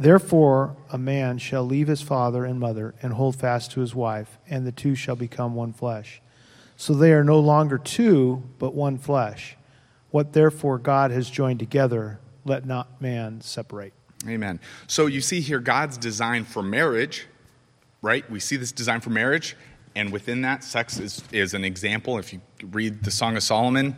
Therefore 0.01 0.75
a 0.91 0.97
man 0.97 1.37
shall 1.37 1.63
leave 1.63 1.87
his 1.87 2.01
father 2.01 2.43
and 2.43 2.59
mother 2.59 2.95
and 3.03 3.13
hold 3.13 3.35
fast 3.35 3.71
to 3.71 3.81
his 3.81 3.93
wife 3.93 4.39
and 4.49 4.65
the 4.65 4.71
two 4.71 4.95
shall 4.95 5.15
become 5.15 5.53
one 5.53 5.73
flesh. 5.73 6.23
So 6.75 6.95
they 6.95 7.13
are 7.13 7.23
no 7.23 7.39
longer 7.39 7.77
two, 7.77 8.41
but 8.57 8.73
one 8.73 8.97
flesh. 8.97 9.55
What 10.09 10.33
therefore 10.33 10.79
God 10.79 11.11
has 11.11 11.29
joined 11.29 11.59
together, 11.59 12.19
let 12.45 12.65
not 12.65 12.99
man 12.99 13.41
separate. 13.41 13.93
Amen. 14.27 14.59
So 14.87 15.05
you 15.05 15.21
see 15.21 15.39
here 15.39 15.59
God's 15.59 15.99
design 15.99 16.45
for 16.45 16.63
marriage, 16.63 17.27
right? 18.01 18.27
We 18.27 18.39
see 18.39 18.57
this 18.57 18.71
design 18.71 19.01
for 19.01 19.11
marriage, 19.11 19.55
and 19.95 20.11
within 20.11 20.41
that, 20.41 20.63
sex 20.63 20.99
is, 20.99 21.23
is 21.31 21.53
an 21.53 21.63
example. 21.63 22.17
If 22.17 22.33
you 22.33 22.41
read 22.71 23.03
the 23.03 23.11
Song 23.11 23.37
of 23.37 23.43
Solomon, 23.43 23.95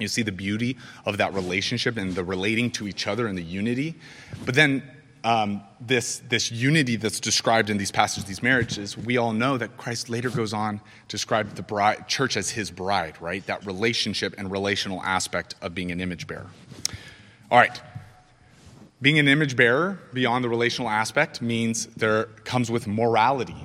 you 0.00 0.08
see 0.08 0.22
the 0.22 0.32
beauty 0.32 0.76
of 1.06 1.18
that 1.18 1.32
relationship 1.32 1.96
and 1.96 2.16
the 2.16 2.24
relating 2.24 2.72
to 2.72 2.88
each 2.88 3.06
other 3.06 3.28
and 3.28 3.38
the 3.38 3.42
unity. 3.42 3.94
But 4.44 4.56
then 4.56 4.82
um, 5.24 5.62
this, 5.80 6.18
this 6.28 6.52
unity 6.52 6.96
that's 6.96 7.18
described 7.18 7.70
in 7.70 7.78
these 7.78 7.90
passages, 7.90 8.26
these 8.26 8.42
marriages, 8.42 8.96
we 8.96 9.16
all 9.16 9.32
know 9.32 9.56
that 9.56 9.78
Christ 9.78 10.10
later 10.10 10.28
goes 10.28 10.52
on 10.52 10.78
to 10.78 10.82
describe 11.08 11.54
the 11.54 11.62
bride, 11.62 12.06
church 12.06 12.36
as 12.36 12.50
his 12.50 12.70
bride, 12.70 13.20
right? 13.22 13.44
That 13.46 13.64
relationship 13.66 14.34
and 14.36 14.52
relational 14.52 15.02
aspect 15.02 15.54
of 15.62 15.74
being 15.74 15.90
an 15.90 16.00
image 16.02 16.26
bearer. 16.26 16.46
All 17.50 17.58
right. 17.58 17.80
Being 19.00 19.18
an 19.18 19.26
image 19.26 19.56
bearer 19.56 19.98
beyond 20.12 20.44
the 20.44 20.48
relational 20.50 20.90
aspect 20.90 21.40
means 21.40 21.86
there 21.86 22.24
comes 22.44 22.70
with 22.70 22.86
morality. 22.86 23.56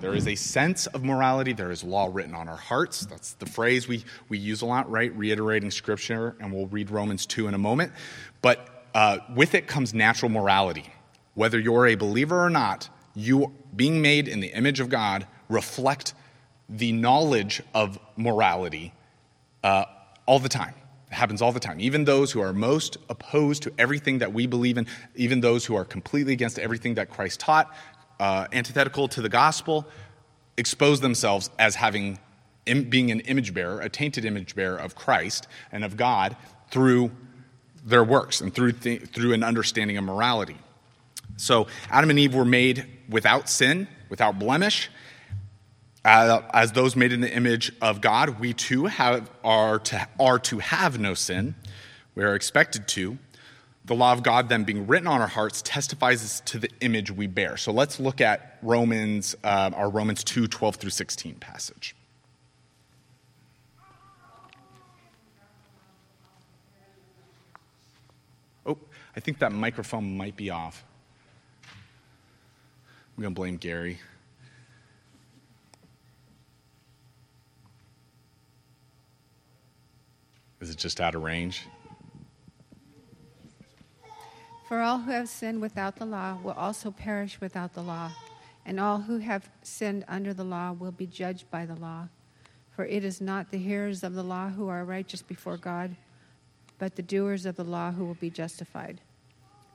There 0.00 0.14
is 0.14 0.26
a 0.26 0.34
sense 0.34 0.86
of 0.88 1.04
morality. 1.04 1.52
There 1.52 1.70
is 1.70 1.84
law 1.84 2.08
written 2.10 2.34
on 2.34 2.48
our 2.48 2.56
hearts. 2.56 3.04
That's 3.04 3.34
the 3.34 3.46
phrase 3.46 3.86
we, 3.86 4.04
we 4.30 4.38
use 4.38 4.62
a 4.62 4.66
lot, 4.66 4.90
right? 4.90 5.14
Reiterating 5.14 5.70
scripture, 5.70 6.36
and 6.40 6.52
we'll 6.52 6.66
read 6.66 6.90
Romans 6.90 7.26
2 7.26 7.48
in 7.48 7.54
a 7.54 7.58
moment. 7.58 7.92
But 8.40 8.86
uh, 8.94 9.18
with 9.34 9.54
it 9.54 9.66
comes 9.66 9.94
natural 9.94 10.30
morality 10.30 10.90
whether 11.34 11.58
you're 11.58 11.86
a 11.86 11.94
believer 11.94 12.44
or 12.44 12.50
not, 12.50 12.88
you 13.14 13.52
being 13.74 14.02
made 14.02 14.28
in 14.28 14.40
the 14.40 14.48
image 14.48 14.80
of 14.80 14.88
God 14.88 15.26
reflect 15.48 16.14
the 16.68 16.92
knowledge 16.92 17.62
of 17.74 17.98
morality 18.16 18.92
uh, 19.62 19.84
all 20.26 20.38
the 20.38 20.48
time. 20.48 20.74
It 21.10 21.14
happens 21.14 21.42
all 21.42 21.52
the 21.52 21.60
time. 21.60 21.80
Even 21.80 22.04
those 22.04 22.32
who 22.32 22.40
are 22.40 22.52
most 22.52 22.96
opposed 23.08 23.62
to 23.64 23.72
everything 23.78 24.18
that 24.18 24.32
we 24.32 24.46
believe 24.46 24.78
in, 24.78 24.86
even 25.14 25.40
those 25.40 25.66
who 25.66 25.76
are 25.76 25.84
completely 25.84 26.32
against 26.32 26.58
everything 26.58 26.94
that 26.94 27.10
Christ 27.10 27.40
taught, 27.40 27.74
uh, 28.18 28.46
antithetical 28.52 29.08
to 29.08 29.20
the 29.20 29.28
gospel, 29.28 29.86
expose 30.56 31.00
themselves 31.00 31.50
as 31.58 31.74
having 31.74 32.18
being 32.64 33.10
an 33.10 33.20
image 33.20 33.52
bearer, 33.52 33.80
a 33.80 33.88
tainted 33.88 34.24
image 34.24 34.54
bearer 34.54 34.76
of 34.76 34.94
Christ 34.94 35.48
and 35.72 35.84
of 35.84 35.96
God 35.96 36.36
through 36.70 37.10
their 37.84 38.04
works 38.04 38.40
and 38.40 38.54
through, 38.54 38.72
th- 38.72 39.02
through 39.08 39.32
an 39.32 39.42
understanding 39.42 39.96
of 39.96 40.04
morality. 40.04 40.56
So 41.36 41.66
Adam 41.90 42.10
and 42.10 42.18
Eve 42.18 42.34
were 42.34 42.44
made 42.44 42.86
without 43.08 43.48
sin, 43.48 43.88
without 44.08 44.38
blemish. 44.38 44.90
Uh, 46.04 46.42
as 46.52 46.72
those 46.72 46.96
made 46.96 47.12
in 47.12 47.20
the 47.20 47.32
image 47.32 47.72
of 47.80 48.00
God, 48.00 48.40
we 48.40 48.52
too 48.52 48.86
have, 48.86 49.30
are, 49.44 49.78
to, 49.78 50.08
are 50.18 50.38
to 50.40 50.58
have 50.58 50.98
no 50.98 51.14
sin. 51.14 51.54
We 52.14 52.24
are 52.24 52.34
expected 52.34 52.88
to. 52.88 53.18
The 53.84 53.94
law 53.94 54.12
of 54.12 54.22
God 54.22 54.48
then 54.48 54.64
being 54.64 54.86
written 54.86 55.08
on 55.08 55.20
our 55.20 55.28
hearts 55.28 55.62
testifies 55.62 56.40
to 56.46 56.58
the 56.58 56.70
image 56.80 57.10
we 57.10 57.26
bear. 57.26 57.56
So 57.56 57.72
let's 57.72 57.98
look 57.98 58.20
at 58.20 58.58
Romans, 58.62 59.34
uh, 59.42 59.70
our 59.74 59.90
Romans 59.90 60.22
2 60.24 60.46
12 60.46 60.76
through 60.76 60.90
16 60.90 61.34
passage. 61.36 61.96
Oh, 68.64 68.78
I 69.16 69.20
think 69.20 69.40
that 69.40 69.50
microphone 69.50 70.16
might 70.16 70.36
be 70.36 70.50
off. 70.50 70.84
I'm 73.16 73.22
going 73.22 73.34
to 73.34 73.38
blame 73.38 73.56
Gary. 73.58 73.98
Is 80.60 80.70
it 80.70 80.78
just 80.78 81.00
out 81.00 81.14
of 81.14 81.22
range? 81.22 81.66
For 84.68 84.80
all 84.80 84.98
who 84.98 85.10
have 85.10 85.28
sinned 85.28 85.60
without 85.60 85.96
the 85.96 86.06
law 86.06 86.38
will 86.42 86.52
also 86.52 86.90
perish 86.90 87.38
without 87.40 87.74
the 87.74 87.82
law, 87.82 88.12
and 88.64 88.80
all 88.80 89.00
who 89.00 89.18
have 89.18 89.50
sinned 89.62 90.04
under 90.08 90.32
the 90.32 90.44
law 90.44 90.72
will 90.72 90.92
be 90.92 91.06
judged 91.06 91.50
by 91.50 91.66
the 91.66 91.74
law. 91.74 92.08
For 92.70 92.86
it 92.86 93.04
is 93.04 93.20
not 93.20 93.50
the 93.50 93.58
hearers 93.58 94.02
of 94.02 94.14
the 94.14 94.22
law 94.22 94.48
who 94.48 94.68
are 94.68 94.84
righteous 94.84 95.20
before 95.20 95.58
God, 95.58 95.96
but 96.78 96.96
the 96.96 97.02
doers 97.02 97.44
of 97.44 97.56
the 97.56 97.64
law 97.64 97.90
who 97.90 98.06
will 98.06 98.14
be 98.14 98.30
justified. 98.30 99.02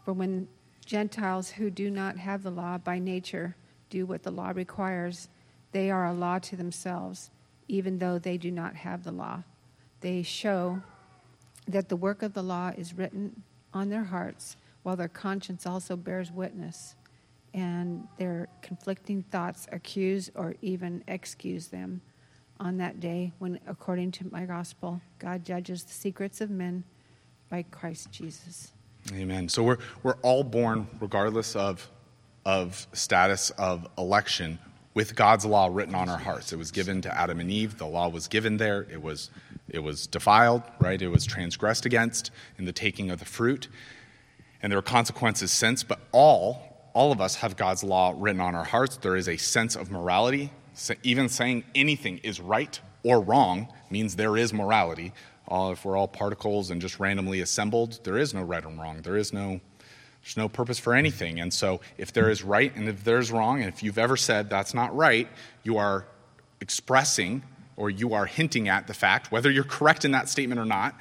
For 0.03 0.13
when 0.13 0.47
Gentiles 0.87 1.51
who 1.51 1.69
do 1.69 1.91
not 1.91 2.17
have 2.17 2.43
the 2.43 2.49
law 2.49 2.77
by 2.77 2.97
nature 2.97 3.57
do 3.89 4.05
what 4.05 4.23
the 4.23 4.31
law 4.31 4.53
requires, 4.55 5.27
they 5.73 5.91
are 5.91 6.05
a 6.05 6.13
law 6.13 6.39
to 6.39 6.55
themselves, 6.55 7.29
even 7.67 7.99
though 7.99 8.17
they 8.17 8.37
do 8.37 8.49
not 8.49 8.73
have 8.73 9.03
the 9.03 9.11
law. 9.11 9.43
They 9.99 10.23
show 10.23 10.81
that 11.67 11.89
the 11.89 11.97
work 11.97 12.23
of 12.23 12.33
the 12.33 12.41
law 12.41 12.71
is 12.77 12.93
written 12.93 13.43
on 13.73 13.89
their 13.89 14.05
hearts, 14.05 14.55
while 14.83 14.95
their 14.95 15.09
conscience 15.09 15.65
also 15.65 15.97
bears 15.97 16.31
witness, 16.31 16.95
and 17.53 18.07
their 18.17 18.47
conflicting 18.61 19.23
thoughts 19.23 19.67
accuse 19.73 20.31
or 20.35 20.55
even 20.61 21.03
excuse 21.09 21.67
them 21.67 21.99
on 22.61 22.77
that 22.77 23.01
day 23.01 23.33
when, 23.39 23.59
according 23.67 24.11
to 24.11 24.31
my 24.31 24.45
gospel, 24.45 25.01
God 25.19 25.43
judges 25.43 25.83
the 25.83 25.91
secrets 25.91 26.39
of 26.39 26.49
men 26.49 26.85
by 27.49 27.63
Christ 27.63 28.09
Jesus. 28.09 28.71
Amen. 29.13 29.47
So 29.47 29.63
we're, 29.63 29.77
we're 30.03 30.17
all 30.21 30.43
born, 30.43 30.87
regardless 30.99 31.55
of, 31.55 31.87
of 32.45 32.87
status 32.91 33.51
of 33.51 33.87
election, 33.97 34.59
with 34.93 35.15
God's 35.15 35.45
law 35.45 35.69
written 35.71 35.95
on 35.95 36.09
our 36.09 36.17
hearts. 36.17 36.51
It 36.51 36.57
was 36.57 36.71
given 36.71 37.01
to 37.03 37.17
Adam 37.17 37.39
and 37.39 37.49
Eve. 37.49 37.77
The 37.77 37.85
law 37.85 38.09
was 38.09 38.27
given 38.27 38.57
there. 38.57 38.85
It 38.91 39.01
was, 39.01 39.29
it 39.69 39.79
was 39.79 40.07
defiled, 40.07 40.63
right? 40.79 41.01
It 41.01 41.07
was 41.07 41.25
transgressed 41.25 41.85
against 41.85 42.31
in 42.57 42.65
the 42.65 42.73
taking 42.73 43.09
of 43.11 43.19
the 43.19 43.25
fruit. 43.25 43.69
And 44.61 44.71
there 44.71 44.79
are 44.79 44.83
consequences 44.83 45.51
since, 45.51 45.83
but 45.83 45.99
all, 46.11 46.89
all 46.93 47.11
of 47.11 47.21
us 47.21 47.35
have 47.35 47.55
God's 47.55 47.83
law 47.83 48.13
written 48.17 48.41
on 48.41 48.55
our 48.55 48.65
hearts. 48.65 48.97
There 48.97 49.15
is 49.15 49.29
a 49.29 49.37
sense 49.37 49.75
of 49.75 49.91
morality. 49.91 50.51
So 50.73 50.95
even 51.03 51.29
saying 51.29 51.63
anything 51.75 52.17
is 52.23 52.41
right 52.41 52.77
or 53.03 53.21
wrong 53.21 53.71
means 53.89 54.15
there 54.15 54.35
is 54.35 54.51
morality. 54.51 55.13
If 55.49 55.85
we're 55.85 55.97
all 55.97 56.07
particles 56.07 56.71
and 56.71 56.81
just 56.81 56.99
randomly 56.99 57.41
assembled, 57.41 57.99
there 58.03 58.17
is 58.17 58.33
no 58.33 58.41
right 58.41 58.63
and 58.63 58.79
wrong. 58.79 59.01
There 59.01 59.17
is 59.17 59.33
no 59.33 59.61
there's 60.23 60.37
no 60.37 60.49
purpose 60.49 60.77
for 60.77 60.93
anything. 60.93 61.39
And 61.39 61.53
so, 61.53 61.79
if 61.97 62.11
there 62.11 62.29
is 62.29 62.43
right 62.43 62.75
and 62.75 62.89
if 62.89 63.03
there's 63.05 63.31
wrong, 63.31 63.61
and 63.61 63.73
if 63.73 63.81
you've 63.81 63.97
ever 63.97 64.17
said 64.17 64.49
that's 64.49 64.73
not 64.73 64.93
right, 64.95 65.29
you 65.63 65.77
are 65.77 66.05
expressing 66.59 67.43
or 67.77 67.89
you 67.89 68.13
are 68.13 68.25
hinting 68.25 68.67
at 68.67 68.87
the 68.87 68.93
fact, 68.93 69.31
whether 69.31 69.49
you're 69.49 69.63
correct 69.63 70.03
in 70.03 70.11
that 70.11 70.27
statement 70.27 70.59
or 70.59 70.65
not, 70.65 70.95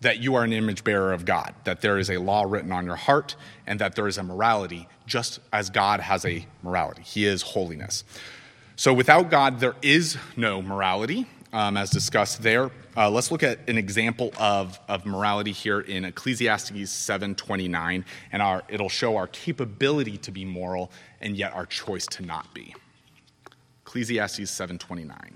that 0.00 0.20
you 0.20 0.36
are 0.36 0.44
an 0.44 0.52
image 0.52 0.84
bearer 0.84 1.12
of 1.12 1.24
God, 1.24 1.54
that 1.64 1.80
there 1.80 1.98
is 1.98 2.10
a 2.10 2.18
law 2.18 2.44
written 2.44 2.72
on 2.72 2.86
your 2.86 2.96
heart, 2.96 3.36
and 3.66 3.78
that 3.80 3.94
there 3.94 4.06
is 4.06 4.18
a 4.18 4.22
morality, 4.22 4.88
just 5.06 5.40
as 5.52 5.70
God 5.70 6.00
has 6.00 6.24
a 6.24 6.46
morality. 6.62 7.02
He 7.02 7.26
is 7.26 7.42
holiness. 7.42 8.04
So, 8.76 8.92
without 8.94 9.30
God, 9.30 9.60
there 9.60 9.76
is 9.82 10.16
no 10.36 10.62
morality, 10.62 11.26
um, 11.52 11.76
as 11.76 11.90
discussed 11.90 12.42
there. 12.42 12.70
Uh, 12.96 13.10
let's 13.10 13.30
look 13.30 13.42
at 13.42 13.58
an 13.68 13.78
example 13.78 14.32
of, 14.38 14.78
of 14.88 15.04
morality 15.04 15.52
here 15.52 15.80
in 15.80 16.04
Ecclesiastes 16.04 16.72
7:29, 16.72 18.04
and 18.32 18.42
our, 18.42 18.62
it'll 18.68 18.88
show 18.88 19.16
our 19.16 19.26
capability 19.28 20.16
to 20.18 20.30
be 20.30 20.44
moral 20.44 20.90
and 21.20 21.36
yet 21.36 21.52
our 21.54 21.66
choice 21.66 22.06
to 22.06 22.22
not 22.24 22.52
be. 22.54 22.74
Ecclesiastes 23.86 24.50
7:29. 24.50 25.34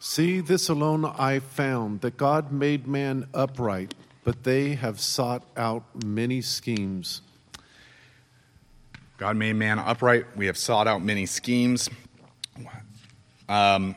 See, 0.00 0.40
this 0.40 0.68
alone 0.68 1.04
I 1.04 1.40
found 1.40 2.02
that 2.02 2.16
God 2.16 2.52
made 2.52 2.86
man 2.86 3.26
upright, 3.34 3.94
but 4.22 4.44
they 4.44 4.74
have 4.74 5.00
sought 5.00 5.42
out 5.56 5.82
many 6.04 6.40
schemes. 6.40 7.22
God 9.16 9.36
made 9.36 9.54
man 9.54 9.80
upright. 9.80 10.26
We 10.36 10.46
have 10.46 10.56
sought 10.56 10.86
out 10.86 11.02
many 11.02 11.26
schemes. 11.26 11.90
Um, 13.48 13.96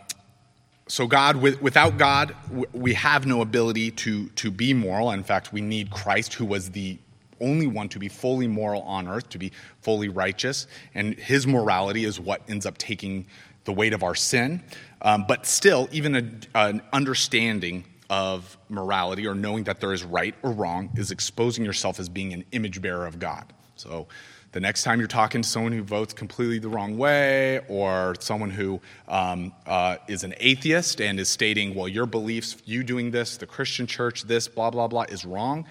so 0.92 1.08
God, 1.08 1.38
without 1.38 1.98
God, 1.98 2.36
we 2.74 2.96
have 2.96 3.26
no 3.26 3.40
ability 3.42 3.92
to, 3.92 4.28
to 4.28 4.52
be 4.52 4.74
moral. 4.74 5.12
In 5.12 5.24
fact, 5.24 5.54
we 5.54 5.62
need 5.62 5.90
Christ, 5.90 6.34
who 6.34 6.44
was 6.44 6.72
the 6.72 6.98
only 7.40 7.66
one 7.66 7.88
to 7.88 7.98
be 7.98 8.10
fully 8.10 8.46
moral 8.46 8.82
on 8.82 9.08
earth, 9.08 9.30
to 9.30 9.38
be 9.38 9.54
fully 9.80 10.10
righteous. 10.10 10.68
And 10.94 11.16
his 11.16 11.48
morality 11.48 12.04
is 12.04 12.20
what 12.20 12.42
ends 12.50 12.66
up 12.66 12.78
taking 12.78 13.26
the 13.64 13.72
weight 13.72 13.94
of 13.94 14.04
our 14.04 14.16
sin. 14.16 14.62
Um, 15.02 15.24
but 15.26 15.46
still, 15.46 15.88
even 15.94 16.14
a, 16.14 16.60
an 16.60 16.82
understanding 16.92 17.86
of 18.10 18.58
morality 18.68 19.26
or 19.26 19.34
knowing 19.34 19.64
that 19.64 19.80
there 19.80 19.94
is 19.94 20.04
right 20.04 20.36
or 20.44 20.52
wrong 20.52 20.90
is 20.98 21.10
exposing 21.10 21.64
yourself 21.64 22.02
as 22.02 22.10
being 22.10 22.34
an 22.34 22.44
image 22.52 22.82
bearer 22.82 23.06
of 23.08 23.18
God. 23.18 23.46
So 23.78 24.08
the 24.52 24.60
next 24.60 24.84
time 24.84 25.00
you're 25.00 25.08
talking 25.08 25.42
to 25.42 25.48
someone 25.48 25.72
who 25.72 25.82
votes 25.82 26.14
completely 26.14 26.60
the 26.60 26.68
wrong 26.68 26.98
way 26.98 27.62
or 27.70 28.16
someone 28.20 28.50
who 28.50 28.82
um, 29.08 29.54
uh, 29.66 29.98
is 30.08 30.24
an 30.24 30.34
atheist 30.38 31.00
and 31.00 31.20
is 31.20 31.30
stating, 31.30 31.74
well, 31.74 31.88
your 31.88 32.06
beliefs, 32.06 32.58
you 32.66 32.84
doing 32.84 33.12
this, 33.12 33.38
the 33.38 33.46
Christian 33.46 33.88
church, 33.88 34.24
this, 34.24 34.48
blah, 34.48 34.70
blah, 34.70 34.88
blah, 34.88 35.04
is 35.04 35.24
wrong, 35.24 35.66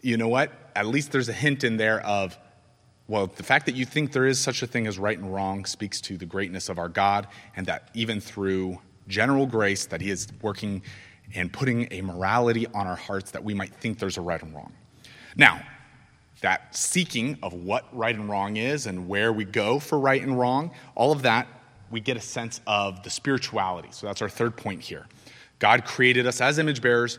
you 0.00 0.16
know 0.16 0.28
what? 0.28 0.50
At 0.74 0.86
least 0.86 1.12
there's 1.12 1.28
a 1.28 1.34
hint 1.34 1.64
in 1.64 1.76
there 1.76 2.00
of, 2.06 2.38
well, 3.08 3.26
the 3.26 3.42
fact 3.42 3.66
that 3.66 3.74
you 3.74 3.84
think 3.84 4.12
there 4.12 4.26
is 4.26 4.38
such 4.40 4.62
a 4.62 4.66
thing 4.66 4.86
as 4.86 4.98
right 4.98 5.18
and 5.18 5.32
wrong 5.32 5.64
speaks 5.64 6.00
to 6.02 6.16
the 6.16 6.26
greatness 6.26 6.68
of 6.68 6.78
our 6.78 6.88
God, 6.88 7.26
and 7.54 7.66
that 7.66 7.90
even 7.94 8.20
through 8.20 8.78
general 9.08 9.46
grace, 9.46 9.86
that 9.86 10.00
He 10.00 10.10
is 10.10 10.28
working 10.42 10.82
and 11.34 11.52
putting 11.52 11.88
a 11.92 12.00
morality 12.02 12.66
on 12.68 12.86
our 12.86 12.96
hearts 12.96 13.32
that 13.32 13.44
we 13.44 13.54
might 13.54 13.74
think 13.74 13.98
there's 13.98 14.16
a 14.16 14.20
right 14.20 14.42
and 14.42 14.54
wrong. 14.54 14.72
Now, 15.36 15.60
that 16.40 16.76
seeking 16.76 17.38
of 17.42 17.52
what 17.54 17.86
right 17.96 18.14
and 18.14 18.28
wrong 18.28 18.56
is 18.56 18.86
and 18.86 19.08
where 19.08 19.32
we 19.32 19.44
go 19.44 19.78
for 19.78 19.98
right 19.98 20.22
and 20.22 20.38
wrong, 20.38 20.70
all 20.94 21.12
of 21.12 21.22
that, 21.22 21.48
we 21.90 22.00
get 22.00 22.16
a 22.16 22.20
sense 22.20 22.60
of 22.66 23.02
the 23.02 23.10
spirituality. 23.10 23.88
So 23.92 24.06
that's 24.06 24.22
our 24.22 24.28
third 24.28 24.56
point 24.56 24.82
here. 24.82 25.06
God 25.58 25.84
created 25.84 26.26
us 26.26 26.40
as 26.40 26.58
image 26.58 26.82
bearers, 26.82 27.18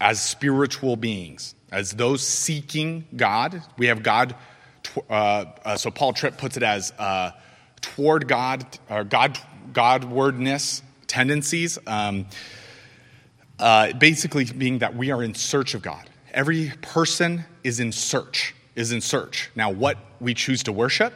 as 0.00 0.22
spiritual 0.22 0.96
beings, 0.96 1.54
as 1.72 1.92
those 1.92 2.26
seeking 2.26 3.06
God. 3.16 3.62
We 3.76 3.86
have 3.86 4.02
God, 4.02 4.34
uh, 5.08 5.12
uh, 5.64 5.76
so 5.76 5.90
Paul 5.90 6.12
Tripp 6.12 6.38
puts 6.38 6.56
it 6.56 6.62
as 6.62 6.92
uh, 6.98 7.32
toward 7.80 8.28
God, 8.28 8.66
or 8.88 9.04
God, 9.04 9.38
Godwardness 9.72 10.82
tendencies. 11.06 11.78
Um, 11.86 12.26
uh, 13.58 13.92
basically, 13.92 14.44
being 14.44 14.78
that 14.78 14.94
we 14.96 15.10
are 15.10 15.22
in 15.22 15.34
search 15.34 15.74
of 15.74 15.82
God. 15.82 16.09
Every 16.32 16.72
person 16.82 17.44
is 17.64 17.80
in 17.80 17.92
search, 17.92 18.54
is 18.76 18.92
in 18.92 19.00
search. 19.00 19.50
Now, 19.54 19.70
what 19.70 19.98
we 20.20 20.34
choose 20.34 20.62
to 20.64 20.72
worship, 20.72 21.12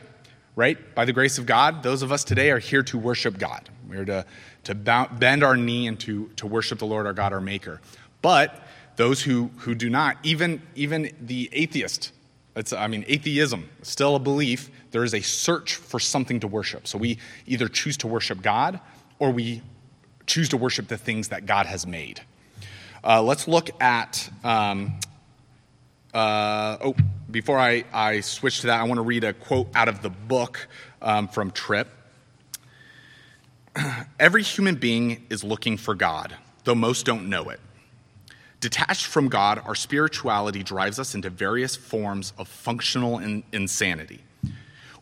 right? 0.57 0.95
By 0.95 1.05
the 1.05 1.13
grace 1.13 1.39
of 1.39 1.47
God, 1.47 1.83
those 1.83 2.03
of 2.03 2.13
us 2.13 2.25
today 2.25 2.51
are 2.51 2.59
here 2.59 2.83
to 2.85 2.99
worship 2.99 3.39
God. 3.39 3.69
We're 3.89 4.05
to, 4.05 4.25
to 4.65 4.75
bend 4.75 5.43
our 5.43 5.57
knee 5.57 5.87
and 5.87 5.99
to, 6.01 6.29
to 6.37 6.47
worship 6.47 6.79
the 6.79 6.87
Lord 6.87 7.07
our 7.07 7.13
God, 7.13 7.33
our 7.33 7.41
Maker. 7.41 7.81
But 8.23 8.61
those 8.97 9.23
who, 9.23 9.51
who 9.59 9.75
do 9.75 9.91
not, 9.91 10.17
even, 10.23 10.63
even 10.75 11.11
the 11.21 11.49
atheist, 11.53 12.13
it's, 12.57 12.73
I 12.73 12.87
mean, 12.87 13.05
atheism, 13.09 13.69
still 13.83 14.17
a 14.17 14.21
belief, 14.21 14.71
there 14.91 15.05
is 15.05 15.15
a 15.15 15.21
search 15.21 15.75
for 15.75 15.99
something 15.99 16.41
to 16.41 16.47
worship. 16.47 16.87
So 16.87 16.99
we 16.99 17.19
either 17.47 17.69
choose 17.69 17.97
to 17.99 18.07
worship 18.07 18.43
God 18.43 18.81
or 19.19 19.31
we 19.31 19.63
choose 20.27 20.49
to 20.51 20.57
worship 20.57 20.89
the 20.89 20.97
things 20.97 21.29
that 21.29 21.47
God 21.47 21.67
has 21.67 21.87
made. 21.87 22.21
Uh, 23.03 23.23
let's 23.23 23.47
look 23.47 23.71
at. 23.83 24.31
Um, 24.43 24.95
uh, 26.15 26.79
oh, 26.81 26.95
before 27.31 27.59
I, 27.59 27.85
I 27.93 28.21
switch 28.21 28.61
to 28.61 28.69
that, 28.69 28.81
I 28.81 28.85
want 28.85 28.99
to 28.99 29.03
read 29.03 29.25
a 29.25 29.33
quote 29.33 29.69
out 29.75 29.89
of 29.89 30.01
the 30.01 30.11
book 30.11 30.69
um, 31.03 31.27
from 31.27 31.51
Tripp. 31.51 31.89
Every 34.21 34.45
human 34.45 34.77
being 34.77 35.27
is 35.29 35.43
looking 35.43 35.77
for 35.77 35.97
God, 35.97 36.37
though 36.63 36.77
most 36.77 37.05
don't 37.05 37.29
know 37.29 37.51
it. 37.51 37.61
Detached 38.61 39.07
from 39.07 39.29
God, 39.29 39.61
our 39.67 39.75
spirituality 39.75 40.63
drives 40.63 40.99
us 40.99 41.15
into 41.15 41.29
various 41.29 41.75
forms 41.75 42.33
of 42.39 42.47
functional 42.49 43.19
in- 43.19 43.43
insanity. 43.53 44.21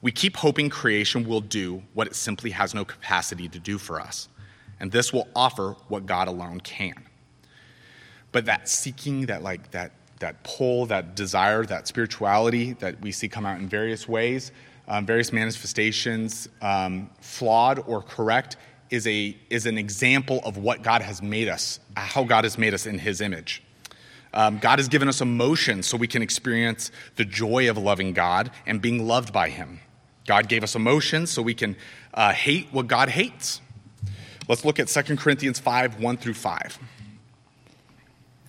We 0.01 0.11
keep 0.11 0.37
hoping 0.37 0.68
creation 0.70 1.29
will 1.29 1.42
do 1.42 1.83
what 1.92 2.09
it 2.09 2.16
simply 2.16 2.51
has 2.51 2.75
no 2.75 2.85
capacity 2.85 3.48
to 3.51 3.59
do 3.59 3.79
for 3.79 4.01
us, 4.01 4.29
and 4.81 4.90
this 4.90 5.12
will 5.12 5.29
offer 5.37 5.77
what 5.88 6.07
God 6.07 6.27
alone 6.27 6.61
can. 6.61 7.05
But 8.33 8.46
that 8.46 8.68
seeking, 8.68 9.27
that 9.27 9.42
like 9.42 9.70
that 9.72 9.92
that 10.22 10.42
pull, 10.44 10.87
that 10.87 11.14
desire, 11.14 11.64
that 11.66 11.87
spirituality 11.87 12.72
that 12.74 13.00
we 13.00 13.12
see 13.12 13.28
come 13.28 13.44
out 13.44 13.61
in 13.61 13.68
various 13.68 14.08
ways, 14.08 14.50
um, 14.88 15.04
various 15.04 15.32
manifestations, 15.32 16.48
um, 16.61 17.11
flawed 17.20 17.78
or 17.87 18.02
correct, 18.02 18.56
is, 18.90 19.06
a, 19.06 19.37
is 19.50 19.66
an 19.66 19.78
example 19.78 20.40
of 20.44 20.56
what 20.56 20.82
God 20.82 21.02
has 21.02 21.22
made 21.22 21.48
us, 21.48 21.80
how 21.96 22.24
God 22.24 22.44
has 22.44 22.58
made 22.58 22.74
us 22.74 22.87
in 22.87 22.98
His 22.98 23.20
image. 23.20 23.62
Um, 24.35 24.58
God 24.58 24.78
has 24.78 24.88
given 24.88 25.08
us 25.08 25.20
emotions 25.20 25.87
so 25.87 25.96
we 25.96 26.06
can 26.06 26.22
experience 26.22 26.90
the 27.16 27.24
joy 27.24 27.68
of 27.68 27.76
loving 27.76 28.12
God 28.12 28.50
and 28.66 28.80
being 28.80 29.06
loved 29.06 29.32
by 29.32 29.50
Him. 29.50 29.80
God 30.26 30.48
gave 30.48 30.62
us 30.62 30.74
emotions 30.74 31.30
so 31.30 31.42
we 31.42 31.54
can 31.54 31.76
uh, 32.14 32.32
hate 32.32 32.68
what 32.70 32.87
God 32.87 33.08
hates. 33.08 33.61
Let's 34.48 34.64
look 34.64 34.78
at 34.78 34.88
2 34.88 35.16
Corinthians 35.16 35.58
5 35.58 36.00
1 36.00 36.16
through 36.16 36.35
5. 36.35 36.78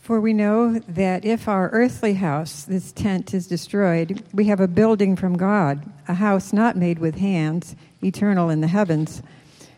For 0.03 0.19
we 0.19 0.33
know 0.33 0.79
that 0.79 1.23
if 1.23 1.47
our 1.47 1.69
earthly 1.69 2.15
house, 2.15 2.63
this 2.63 2.91
tent, 2.91 3.33
is 3.33 3.47
destroyed, 3.47 4.21
we 4.33 4.47
have 4.47 4.59
a 4.59 4.67
building 4.67 5.15
from 5.15 5.37
God, 5.37 5.89
a 6.09 6.15
house 6.15 6.51
not 6.51 6.75
made 6.75 6.99
with 6.99 7.15
hands, 7.15 7.77
eternal 8.03 8.49
in 8.49 8.59
the 8.59 8.67
heavens. 8.67 9.23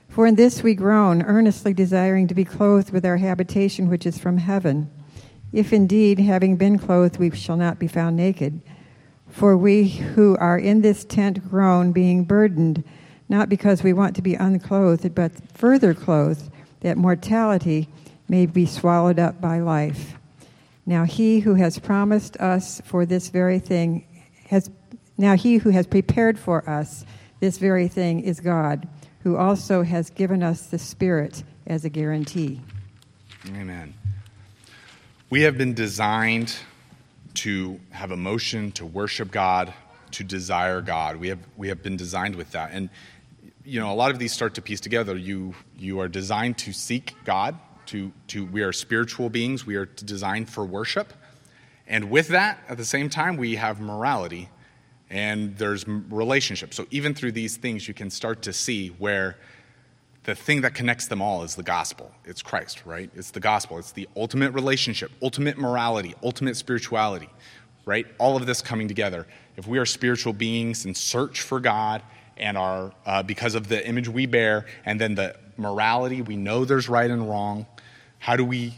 For 0.09 0.25
in 0.25 0.33
this 0.33 0.63
we 0.63 0.73
groan, 0.73 1.21
earnestly 1.21 1.75
desiring 1.75 2.27
to 2.27 2.33
be 2.33 2.43
clothed 2.43 2.89
with 2.89 3.05
our 3.05 3.17
habitation 3.17 3.87
which 3.87 4.07
is 4.07 4.17
from 4.17 4.39
heaven. 4.39 4.89
If 5.53 5.71
indeed, 5.71 6.17
having 6.17 6.55
been 6.55 6.79
clothed, 6.79 7.19
we 7.19 7.29
shall 7.29 7.55
not 7.55 7.77
be 7.77 7.87
found 7.87 8.17
naked. 8.17 8.63
For 9.29 9.55
we 9.55 9.89
who 9.89 10.37
are 10.37 10.57
in 10.57 10.81
this 10.81 11.05
tent 11.05 11.47
groan, 11.47 11.91
being 11.91 12.23
burdened, 12.23 12.83
not 13.29 13.47
because 13.47 13.83
we 13.83 13.93
want 13.93 14.15
to 14.15 14.23
be 14.23 14.33
unclothed, 14.33 15.13
but 15.13 15.33
further 15.53 15.93
clothed, 15.93 16.49
that 16.79 16.97
mortality 16.97 17.89
may 18.27 18.45
be 18.45 18.65
swallowed 18.65 19.19
up 19.19 19.39
by 19.39 19.59
life. 19.59 20.17
Now 20.85 21.03
he 21.03 21.39
who 21.39 21.55
has 21.55 21.79
promised 21.79 22.37
us 22.37 22.81
for 22.85 23.05
this 23.05 23.29
very 23.29 23.59
thing 23.59 24.05
has 24.49 24.69
now 25.17 25.35
he 25.35 25.57
who 25.57 25.69
has 25.69 25.87
prepared 25.87 26.37
for 26.37 26.67
us 26.69 27.05
this 27.39 27.57
very 27.57 27.87
thing 27.87 28.21
is 28.21 28.39
God, 28.39 28.87
who 29.23 29.37
also 29.37 29.83
has 29.83 30.09
given 30.09 30.43
us 30.43 30.67
the 30.67 30.79
Spirit 30.79 31.43
as 31.67 31.85
a 31.85 31.89
guarantee. 31.89 32.61
Amen. 33.47 33.93
We 35.29 35.41
have 35.41 35.57
been 35.57 35.73
designed 35.73 36.55
to 37.35 37.79
have 37.91 38.11
emotion, 38.11 38.71
to 38.73 38.85
worship 38.85 39.31
God, 39.31 39.73
to 40.11 40.23
desire 40.23 40.81
God. 40.81 41.17
We 41.17 41.29
have 41.29 41.39
we 41.57 41.67
have 41.69 41.81
been 41.83 41.97
designed 41.97 42.35
with 42.35 42.51
that. 42.51 42.71
And 42.71 42.89
you 43.63 43.79
know, 43.79 43.91
a 43.91 43.95
lot 43.95 44.11
of 44.11 44.19
these 44.19 44.31
start 44.31 44.53
to 44.55 44.61
piece 44.61 44.79
together. 44.79 45.17
You 45.17 45.55
you 45.77 45.99
are 45.99 46.07
designed 46.07 46.57
to 46.59 46.73
seek 46.73 47.15
God 47.25 47.57
to, 47.87 48.11
to 48.27 48.45
we 48.45 48.61
are 48.61 48.71
spiritual 48.71 49.29
beings. 49.29 49.65
We 49.65 49.75
are 49.75 49.85
designed 49.85 50.49
for 50.49 50.65
worship. 50.65 51.13
And 51.87 52.09
with 52.09 52.29
that 52.29 52.59
at 52.67 52.77
the 52.77 52.85
same 52.85 53.09
time 53.09 53.37
we 53.37 53.55
have 53.55 53.79
morality 53.79 54.49
and 55.09 55.55
there's 55.57 55.87
relationships 55.87 56.75
so 56.75 56.87
even 56.89 57.13
through 57.13 57.31
these 57.31 57.57
things 57.57 57.87
you 57.87 57.93
can 57.93 58.09
start 58.09 58.41
to 58.41 58.51
see 58.51 58.87
where 58.87 59.37
the 60.23 60.33
thing 60.33 60.61
that 60.61 60.73
connects 60.73 61.07
them 61.07 61.21
all 61.21 61.43
is 61.43 61.53
the 61.53 61.63
gospel. 61.63 62.11
It's 62.25 62.41
christ 62.41 62.83
right? 62.85 63.09
It's 63.15 63.31
the 63.31 63.39
gospel. 63.39 63.77
It's 63.77 63.91
the 63.91 64.09
ultimate 64.15 64.51
relationship 64.53 65.11
ultimate 65.21 65.57
morality 65.57 66.15
ultimate 66.23 66.57
spirituality 66.57 67.29
right? 67.85 68.07
All 68.17 68.35
of 68.35 68.47
this 68.47 68.63
coming 68.63 68.87
together. 68.87 69.27
If 69.57 69.67
we 69.67 69.77
are 69.77 69.85
spiritual 69.85 70.33
beings 70.33 70.85
in 70.85 70.95
search 70.95 71.41
for 71.41 71.59
god 71.59 72.01
and 72.37 72.57
are 72.57 72.93
uh, 73.05 73.21
because 73.21 73.53
of 73.53 73.67
the 73.67 73.87
image 73.87 74.09
we 74.09 74.25
bear 74.25 74.65
and 74.85 74.99
then 74.99 75.13
the 75.13 75.35
morality 75.57 76.21
we 76.21 76.35
know 76.35 76.65
there's 76.65 76.89
right 76.89 77.09
and 77.09 77.29
wrong 77.29 77.65
how 78.19 78.35
do 78.35 78.45
we 78.45 78.73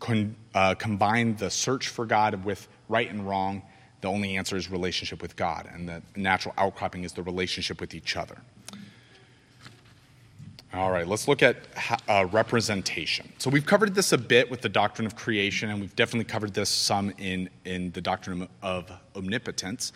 con, 0.00 0.36
uh, 0.54 0.74
combine 0.74 1.36
the 1.36 1.50
search 1.50 1.88
for 1.88 2.06
God 2.06 2.44
with 2.44 2.68
right 2.88 3.10
and 3.10 3.26
wrong? 3.26 3.62
The 4.00 4.08
only 4.08 4.36
answer 4.36 4.56
is 4.56 4.70
relationship 4.70 5.22
with 5.22 5.34
God, 5.34 5.68
and 5.72 5.88
the 5.88 6.02
natural 6.14 6.54
outcropping 6.58 7.04
is 7.04 7.12
the 7.12 7.22
relationship 7.22 7.80
with 7.80 7.94
each 7.94 8.16
other. 8.16 8.36
All 10.74 10.90
right, 10.90 11.06
let's 11.06 11.28
look 11.28 11.40
at 11.40 11.56
uh, 12.08 12.26
representation. 12.32 13.32
So 13.38 13.48
we've 13.48 13.64
covered 13.64 13.94
this 13.94 14.12
a 14.12 14.18
bit 14.18 14.50
with 14.50 14.60
the 14.60 14.68
doctrine 14.68 15.06
of 15.06 15.14
creation, 15.14 15.70
and 15.70 15.80
we've 15.80 15.94
definitely 15.94 16.24
covered 16.24 16.52
this 16.52 16.68
some 16.68 17.12
in, 17.16 17.48
in 17.64 17.92
the 17.92 18.00
doctrine 18.00 18.48
of 18.60 18.90
omnipotence 19.14 19.92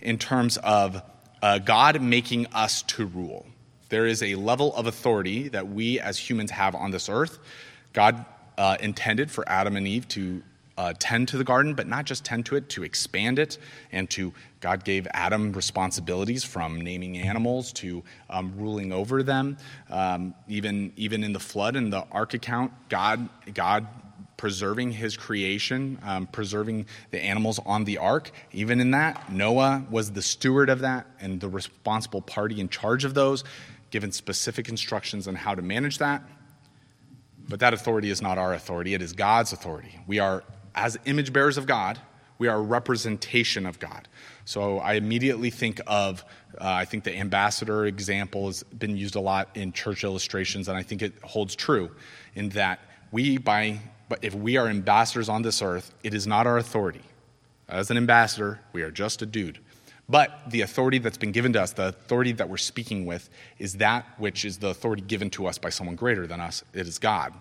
in 0.00 0.16
terms 0.16 0.56
of 0.56 1.02
uh, 1.42 1.58
God 1.58 2.00
making 2.00 2.46
us 2.46 2.80
to 2.82 3.04
rule. 3.04 3.44
There 3.90 4.06
is 4.06 4.22
a 4.22 4.34
level 4.36 4.74
of 4.74 4.86
authority 4.86 5.48
that 5.48 5.68
we 5.68 6.00
as 6.00 6.16
humans 6.16 6.50
have 6.50 6.74
on 6.74 6.92
this 6.92 7.10
earth. 7.10 7.38
God 7.92 8.24
uh, 8.58 8.76
intended 8.80 9.30
for 9.30 9.48
Adam 9.48 9.76
and 9.76 9.86
Eve 9.86 10.08
to 10.08 10.42
uh, 10.76 10.94
tend 10.98 11.28
to 11.28 11.36
the 11.36 11.44
garden, 11.44 11.74
but 11.74 11.86
not 11.86 12.04
just 12.04 12.24
tend 12.24 12.46
to 12.46 12.56
it, 12.56 12.68
to 12.70 12.82
expand 12.82 13.38
it, 13.38 13.58
and 13.92 14.08
to 14.10 14.32
God 14.60 14.84
gave 14.84 15.06
Adam 15.12 15.52
responsibilities 15.52 16.44
from 16.44 16.80
naming 16.80 17.18
animals 17.18 17.72
to 17.74 18.02
um, 18.30 18.52
ruling 18.56 18.92
over 18.92 19.22
them. 19.22 19.56
Um, 19.90 20.34
even 20.48 20.92
even 20.96 21.24
in 21.24 21.32
the 21.32 21.40
flood 21.40 21.76
and 21.76 21.92
the 21.92 22.04
ark 22.10 22.34
account, 22.34 22.72
God 22.88 23.28
God 23.52 23.86
preserving 24.36 24.90
His 24.92 25.16
creation, 25.16 25.98
um, 26.02 26.26
preserving 26.26 26.86
the 27.10 27.20
animals 27.20 27.60
on 27.64 27.84
the 27.84 27.98
ark. 27.98 28.30
Even 28.52 28.80
in 28.80 28.90
that, 28.92 29.30
Noah 29.30 29.84
was 29.90 30.10
the 30.10 30.22
steward 30.22 30.68
of 30.68 30.80
that 30.80 31.06
and 31.20 31.40
the 31.40 31.48
responsible 31.48 32.22
party 32.22 32.60
in 32.60 32.68
charge 32.68 33.04
of 33.04 33.14
those, 33.14 33.44
given 33.90 34.10
specific 34.10 34.68
instructions 34.68 35.28
on 35.28 35.36
how 35.36 35.54
to 35.54 35.62
manage 35.62 35.98
that. 35.98 36.22
But 37.52 37.60
that 37.60 37.74
authority 37.74 38.08
is 38.08 38.22
not 38.22 38.38
our 38.38 38.54
authority, 38.54 38.94
it 38.94 39.02
is 39.02 39.12
God's 39.12 39.52
authority. 39.52 40.00
We 40.06 40.20
are, 40.20 40.42
as 40.74 40.98
image 41.04 41.34
bearers 41.34 41.58
of 41.58 41.66
God, 41.66 41.98
we 42.38 42.48
are 42.48 42.56
a 42.56 42.62
representation 42.62 43.66
of 43.66 43.78
God. 43.78 44.08
So 44.46 44.78
I 44.78 44.94
immediately 44.94 45.50
think 45.50 45.78
of, 45.86 46.24
uh, 46.58 46.64
I 46.64 46.86
think 46.86 47.04
the 47.04 47.14
ambassador 47.14 47.84
example 47.84 48.46
has 48.46 48.62
been 48.62 48.96
used 48.96 49.16
a 49.16 49.20
lot 49.20 49.50
in 49.54 49.70
church 49.70 50.02
illustrations, 50.02 50.68
and 50.68 50.78
I 50.78 50.82
think 50.82 51.02
it 51.02 51.12
holds 51.22 51.54
true 51.54 51.90
in 52.34 52.48
that 52.50 52.80
we, 53.10 53.36
by, 53.36 53.80
but 54.08 54.20
if 54.22 54.34
we 54.34 54.56
are 54.56 54.66
ambassadors 54.66 55.28
on 55.28 55.42
this 55.42 55.60
earth, 55.60 55.92
it 56.02 56.14
is 56.14 56.26
not 56.26 56.46
our 56.46 56.56
authority. 56.56 57.02
As 57.68 57.90
an 57.90 57.98
ambassador, 57.98 58.60
we 58.72 58.80
are 58.80 58.90
just 58.90 59.20
a 59.20 59.26
dude. 59.26 59.58
But 60.08 60.50
the 60.50 60.62
authority 60.62 60.98
that's 60.98 61.18
been 61.18 61.32
given 61.32 61.52
to 61.54 61.62
us, 61.62 61.72
the 61.72 61.88
authority 61.88 62.32
that 62.32 62.48
we're 62.48 62.56
speaking 62.56 63.06
with, 63.06 63.30
is 63.58 63.74
that 63.74 64.04
which 64.18 64.44
is 64.44 64.58
the 64.58 64.68
authority 64.68 65.02
given 65.02 65.30
to 65.30 65.46
us 65.46 65.58
by 65.58 65.70
someone 65.70 65.96
greater 65.96 66.26
than 66.26 66.40
us. 66.40 66.64
It 66.74 66.86
is 66.86 66.98
God. 66.98 67.32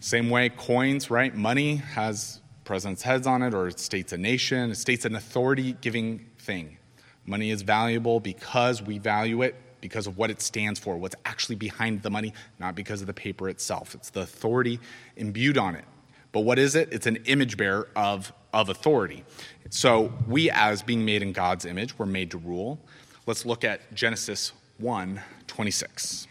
Same 0.00 0.30
way, 0.30 0.48
coins, 0.48 1.10
right? 1.10 1.34
Money 1.34 1.76
has 1.76 2.40
president's 2.64 3.02
heads 3.02 3.26
on 3.26 3.42
it, 3.42 3.54
or 3.54 3.68
it 3.68 3.78
states 3.78 4.12
a 4.12 4.18
nation, 4.18 4.70
it 4.70 4.76
states 4.76 5.04
an 5.04 5.14
authority 5.14 5.76
giving 5.80 6.26
thing. 6.38 6.78
Money 7.26 7.50
is 7.50 7.62
valuable 7.62 8.18
because 8.18 8.82
we 8.82 8.98
value 8.98 9.42
it, 9.42 9.54
because 9.80 10.06
of 10.06 10.16
what 10.16 10.30
it 10.30 10.40
stands 10.40 10.80
for, 10.80 10.96
what's 10.96 11.16
actually 11.24 11.56
behind 11.56 12.02
the 12.02 12.10
money, 12.10 12.32
not 12.58 12.74
because 12.74 13.00
of 13.00 13.06
the 13.06 13.14
paper 13.14 13.48
itself. 13.48 13.94
It's 13.94 14.10
the 14.10 14.22
authority 14.22 14.80
imbued 15.16 15.58
on 15.58 15.74
it. 15.74 15.84
But 16.32 16.40
what 16.40 16.58
is 16.58 16.74
it? 16.74 16.88
It's 16.92 17.06
an 17.06 17.16
image 17.26 17.56
bearer 17.56 17.88
of, 17.94 18.32
of 18.52 18.68
authority. 18.68 19.24
So 19.70 20.12
we, 20.26 20.50
as 20.50 20.82
being 20.82 21.04
made 21.04 21.22
in 21.22 21.32
God's 21.32 21.64
image, 21.64 21.98
were 21.98 22.06
made 22.06 22.30
to 22.32 22.38
rule. 22.38 22.80
Let's 23.26 23.46
look 23.46 23.64
at 23.64 23.94
Genesis 23.94 24.52
1 24.78 25.20
26. 25.46 26.26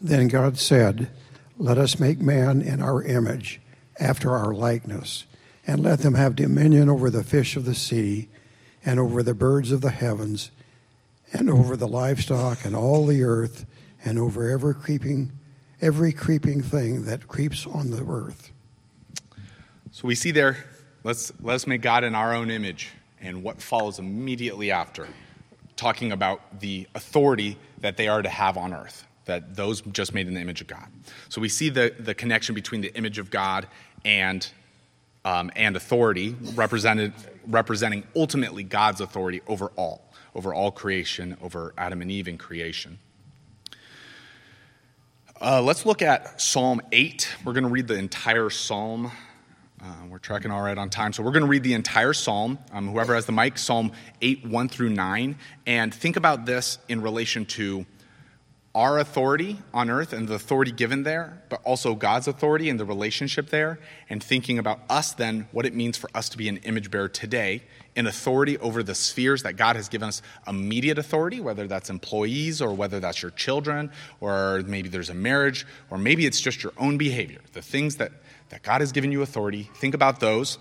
Then 0.00 0.28
God 0.28 0.58
said, 0.58 1.10
Let 1.58 1.78
us 1.78 1.98
make 1.98 2.20
man 2.20 2.60
in 2.60 2.82
our 2.82 3.02
image, 3.02 3.60
after 4.00 4.32
our 4.32 4.52
likeness, 4.52 5.24
and 5.66 5.82
let 5.82 6.00
them 6.00 6.14
have 6.14 6.34
dominion 6.34 6.88
over 6.88 7.08
the 7.08 7.22
fish 7.22 7.56
of 7.56 7.64
the 7.64 7.74
sea, 7.74 8.28
and 8.84 8.98
over 8.98 9.22
the 9.22 9.34
birds 9.34 9.70
of 9.70 9.80
the 9.80 9.90
heavens, 9.90 10.50
and 11.32 11.48
over 11.48 11.76
the 11.76 11.88
livestock 11.88 12.64
and 12.64 12.74
all 12.74 13.06
the 13.06 13.22
earth, 13.22 13.64
and 14.04 14.18
over 14.18 14.50
every 14.50 14.74
creeping 14.74 15.32
every 15.82 16.12
creeping 16.12 16.62
thing 16.62 17.04
that 17.04 17.26
creeps 17.26 17.66
on 17.66 17.90
the 17.90 18.06
earth. 18.06 18.52
So 19.94 20.08
we 20.08 20.14
see 20.14 20.30
there, 20.30 20.56
let's, 21.04 21.34
let 21.42 21.54
us 21.54 21.66
make 21.66 21.82
God 21.82 22.02
in 22.02 22.14
our 22.14 22.34
own 22.34 22.50
image, 22.50 22.88
and 23.20 23.42
what 23.42 23.60
follows 23.60 23.98
immediately 23.98 24.70
after, 24.70 25.06
talking 25.76 26.12
about 26.12 26.60
the 26.60 26.88
authority 26.94 27.58
that 27.80 27.98
they 27.98 28.08
are 28.08 28.22
to 28.22 28.28
have 28.30 28.56
on 28.56 28.72
earth, 28.72 29.06
that 29.26 29.54
those 29.54 29.82
just 29.82 30.14
made 30.14 30.28
in 30.28 30.32
the 30.32 30.40
image 30.40 30.62
of 30.62 30.66
God. 30.66 30.86
So 31.28 31.42
we 31.42 31.50
see 31.50 31.68
the, 31.68 31.94
the 31.98 32.14
connection 32.14 32.54
between 32.54 32.80
the 32.80 32.90
image 32.94 33.18
of 33.18 33.30
God 33.30 33.68
and, 34.02 34.48
um, 35.26 35.50
and 35.56 35.76
authority, 35.76 36.36
represented, 36.54 37.12
representing 37.46 38.04
ultimately 38.16 38.62
God's 38.62 39.02
authority 39.02 39.42
over 39.46 39.72
all, 39.76 40.10
over 40.34 40.54
all 40.54 40.70
creation, 40.70 41.36
over 41.42 41.74
Adam 41.76 42.00
and 42.00 42.10
Eve 42.10 42.28
in 42.28 42.38
creation. 42.38 42.98
Uh, 45.38 45.60
let's 45.60 45.84
look 45.84 46.00
at 46.00 46.40
Psalm 46.40 46.80
8. 46.92 47.28
We're 47.44 47.52
going 47.52 47.64
to 47.64 47.68
read 47.68 47.88
the 47.88 47.98
entire 47.98 48.48
psalm. 48.48 49.12
Uh, 49.82 49.86
we're 50.08 50.18
tracking 50.18 50.52
all 50.52 50.62
right 50.62 50.78
on 50.78 50.88
time. 50.88 51.12
So 51.12 51.24
we're 51.24 51.32
going 51.32 51.42
to 51.42 51.48
read 51.48 51.64
the 51.64 51.74
entire 51.74 52.12
psalm. 52.12 52.56
Um, 52.72 52.86
whoever 52.86 53.16
has 53.16 53.26
the 53.26 53.32
mic, 53.32 53.58
Psalm 53.58 53.90
8, 54.20 54.46
1 54.46 54.68
through 54.68 54.90
9. 54.90 55.36
And 55.66 55.92
think 55.92 56.16
about 56.16 56.46
this 56.46 56.78
in 56.88 57.02
relation 57.02 57.44
to 57.46 57.84
our 58.76 59.00
authority 59.00 59.58
on 59.74 59.90
earth 59.90 60.12
and 60.12 60.28
the 60.28 60.34
authority 60.34 60.70
given 60.70 61.02
there, 61.02 61.42
but 61.48 61.60
also 61.64 61.94
God's 61.94 62.28
authority 62.28 62.70
and 62.70 62.78
the 62.78 62.84
relationship 62.84 63.50
there, 63.50 63.80
and 64.08 64.22
thinking 64.22 64.58
about 64.58 64.80
us 64.88 65.12
then, 65.12 65.48
what 65.52 65.66
it 65.66 65.74
means 65.74 65.98
for 65.98 66.08
us 66.14 66.28
to 66.30 66.38
be 66.38 66.48
an 66.48 66.58
image 66.58 66.90
bearer 66.90 67.08
today 67.08 67.62
in 67.94 68.06
authority 68.06 68.56
over 68.58 68.82
the 68.82 68.94
spheres 68.94 69.42
that 69.42 69.56
God 69.56 69.76
has 69.76 69.88
given 69.88 70.08
us 70.08 70.22
immediate 70.46 70.96
authority, 70.96 71.40
whether 71.40 71.66
that's 71.66 71.90
employees 71.90 72.62
or 72.62 72.72
whether 72.72 73.00
that's 73.00 73.20
your 73.20 73.32
children, 73.32 73.90
or 74.20 74.62
maybe 74.66 74.88
there's 74.88 75.10
a 75.10 75.14
marriage, 75.14 75.66
or 75.90 75.98
maybe 75.98 76.24
it's 76.24 76.40
just 76.40 76.62
your 76.62 76.72
own 76.78 76.96
behavior. 76.96 77.40
The 77.52 77.62
things 77.62 77.96
that, 77.96 78.12
that 78.52 78.62
God 78.62 78.82
has 78.82 78.92
given 78.92 79.10
you 79.10 79.22
authority, 79.22 79.70
think 79.74 79.94
about 79.94 80.20
those 80.20 80.58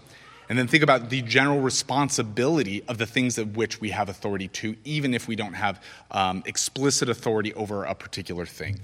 and 0.49 0.58
then 0.58 0.67
think 0.67 0.84
about 0.84 1.10
the 1.10 1.21
general 1.21 1.62
responsibility 1.62 2.84
of 2.88 2.97
the 2.97 3.06
things 3.06 3.38
of 3.38 3.56
which 3.56 3.80
we 3.80 3.91
have 3.91 4.10
authority 4.10 4.49
to, 4.49 4.75
even 4.84 5.13
if 5.13 5.27
we 5.27 5.36
don't 5.36 5.54
have 5.54 5.82
um, 6.12 6.43
explicit 6.45 7.08
authority 7.08 7.54
over 7.54 7.86
a 7.86 7.95
particular 7.95 8.45
thing. 8.45 8.80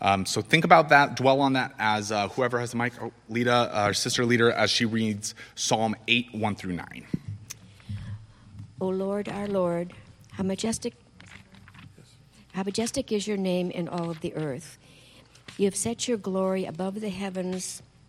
Um, 0.00 0.26
so 0.26 0.40
think 0.40 0.64
about 0.64 0.88
that, 0.88 1.14
dwell 1.14 1.40
on 1.40 1.52
that 1.52 1.72
as 1.78 2.10
uh, 2.10 2.28
whoever 2.30 2.58
has 2.58 2.72
the 2.72 2.78
mic, 2.78 2.94
oh, 3.00 3.12
Lita, 3.28 3.70
our 3.72 3.94
sister 3.94 4.24
leader, 4.24 4.50
as 4.50 4.70
she 4.70 4.84
reads 4.84 5.36
Psalm 5.54 5.94
8, 6.08 6.34
1 6.34 6.56
through 6.56 6.72
9. 6.72 7.06
O 8.80 8.88
Lord, 8.88 9.28
our 9.28 9.46
Lord, 9.46 9.92
how 10.32 10.42
majestic, 10.42 10.94
how 12.52 12.64
majestic 12.64 13.12
is 13.12 13.28
your 13.28 13.36
name 13.36 13.70
in 13.70 13.88
all 13.88 14.10
of 14.10 14.20
the 14.20 14.34
earth. 14.34 14.78
You 15.58 15.66
have 15.66 15.76
set 15.76 16.08
your 16.08 16.18
glory 16.18 16.64
above 16.64 17.00
the 17.00 17.10
heavens 17.10 17.82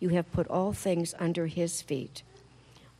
you 0.00 0.10
have 0.10 0.30
put 0.32 0.46
all 0.48 0.72
things 0.72 1.14
under 1.18 1.46
his 1.46 1.82
feet 1.82 2.22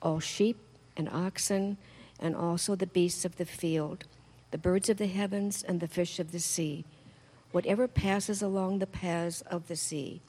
all 0.01 0.21
sheep 0.21 0.57
and 0.97 1.09
oxen, 1.09 1.77
and 2.21 2.35
also 2.35 2.75
the 2.75 2.87
beasts 2.87 3.25
of 3.25 3.37
the 3.37 3.45
field, 3.45 4.05
the 4.51 4.59
birds 4.59 4.89
of 4.89 4.97
the 4.97 5.07
heavens, 5.07 5.63
and 5.63 5.81
the 5.81 5.89
fish 5.89 6.19
of 6.19 6.33
the 6.33 6.39
sea, 6.39 6.85
whatever 7.51 7.89
passes 7.89 8.43
along 8.43 8.79
the 8.79 8.87
paths 8.87 9.41
of 9.43 9.67
the 9.69 9.77
sea. 9.77 10.21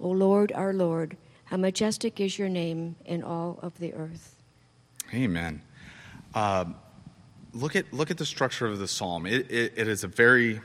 O 0.00 0.08
Lord, 0.08 0.52
our 0.52 0.72
Lord, 0.72 1.16
how 1.46 1.56
majestic 1.56 2.20
is 2.20 2.38
your 2.38 2.48
name 2.48 2.96
in 3.04 3.22
all 3.22 3.58
of 3.62 3.78
the 3.78 3.92
earth. 3.94 4.36
Amen. 5.12 5.62
Uh, 6.34 6.64
look 7.52 7.76
at 7.76 7.92
look 7.92 8.10
at 8.10 8.18
the 8.18 8.26
structure 8.26 8.66
of 8.66 8.78
the 8.78 8.88
psalm. 8.88 9.26
It, 9.26 9.50
it, 9.50 9.72
it 9.76 9.88
is 9.88 10.02
a 10.02 10.08
very 10.08 10.60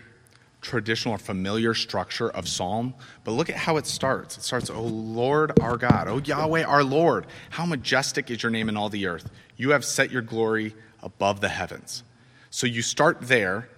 traditional 0.62 1.15
or 1.15 1.17
familiar 1.17 1.74
structure 1.74 2.30
of 2.30 2.48
psalm, 2.48 2.93
but 3.24 3.32
look 3.32 3.50
at 3.50 3.56
how 3.56 3.78
it 3.78 3.86
starts. 3.86 4.38
It 4.38 4.43
starts, 4.43 4.69
"O 4.69 4.84
Lord 4.84 5.58
our 5.60 5.78
God, 5.78 6.08
O 6.08 6.19
Yahweh 6.19 6.63
our 6.63 6.84
Lord, 6.84 7.28
how 7.52 7.65
majestic 7.65 8.30
is 8.30 8.43
your 8.43 8.52
name 8.52 8.67
in 8.69 8.76
all 8.76 8.89
the 8.89 9.08
earth. 9.08 9.30
You 9.56 9.72
have 9.72 9.86
set 9.86 10.12
your 10.12 10.22
glory 10.22 10.76
above 11.02 11.39
the 11.41 11.50
heavens." 11.50 12.04
So 12.50 12.67
you 12.67 12.82
start 12.82 13.19
there, 13.22 13.69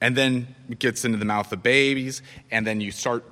and 0.00 0.16
then 0.16 0.54
it 0.68 0.78
gets 0.78 1.04
into 1.04 1.18
the 1.18 1.24
mouth 1.24 1.52
of 1.52 1.62
babies, 1.62 2.22
and 2.50 2.66
then 2.66 2.80
you 2.80 2.90
start 2.90 3.24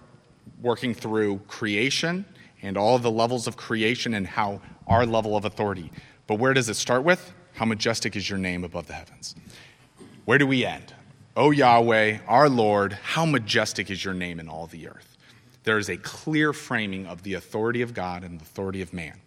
working 0.61 0.95
through 0.95 1.39
creation 1.49 2.25
and 2.63 2.77
all 2.77 2.99
the 2.99 3.11
levels 3.11 3.47
of 3.47 3.57
creation 3.57 4.15
and 4.15 4.27
how 4.27 4.61
our 4.87 5.07
level 5.07 5.37
of 5.37 5.45
authority. 5.45 5.91
But 6.27 6.37
where 6.37 6.55
does 6.55 6.69
it 6.69 6.75
start 6.75 7.05
with? 7.05 7.33
How 7.55 7.65
majestic 7.65 8.15
is 8.15 8.29
your 8.29 8.39
name 8.39 8.63
above 8.63 8.87
the 8.87 8.93
heavens. 8.93 9.35
Where 10.25 10.39
do 10.39 10.47
we 10.47 10.65
end? 10.65 10.93
O 11.39 11.53
Yahweh, 11.53 12.19
our 12.27 12.49
Lord, 12.49 12.95
how 12.95 13.25
majestic 13.25 13.93
is 13.93 14.05
your 14.05 14.13
name 14.13 14.41
in 14.41 14.49
all 14.49 14.67
the 14.67 14.89
earth. 14.89 15.17
There 15.63 15.79
is 15.79 15.89
a 15.89 15.97
clear 15.97 16.53
framing 16.53 17.07
of 17.07 17.23
the 17.23 17.35
authority 17.35 17.81
of 17.81 17.95
God 17.95 18.25
and 18.25 18.41
the 18.41 18.43
authority 18.43 18.83
of 18.83 18.93
man. 18.93 19.21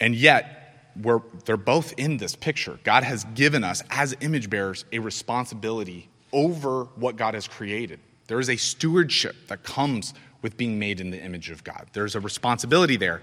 And 0.00 0.14
yet, 0.14 0.90
we're, 0.98 1.20
they're 1.44 1.58
both 1.58 1.92
in 1.98 2.16
this 2.16 2.34
picture. 2.34 2.78
God 2.82 3.02
has 3.02 3.24
given 3.34 3.62
us, 3.62 3.82
as 3.90 4.16
image 4.22 4.48
bearers, 4.48 4.86
a 4.90 4.98
responsibility 4.98 6.08
over 6.32 6.84
what 6.94 7.16
God 7.16 7.34
has 7.34 7.46
created. 7.46 8.00
There 8.26 8.40
is 8.40 8.48
a 8.48 8.56
stewardship 8.56 9.36
that 9.48 9.64
comes 9.64 10.14
with 10.40 10.56
being 10.56 10.78
made 10.78 10.98
in 10.98 11.10
the 11.10 11.22
image 11.22 11.50
of 11.50 11.62
God. 11.62 11.88
There's 11.92 12.14
a 12.14 12.20
responsibility 12.20 12.96
there, 12.96 13.20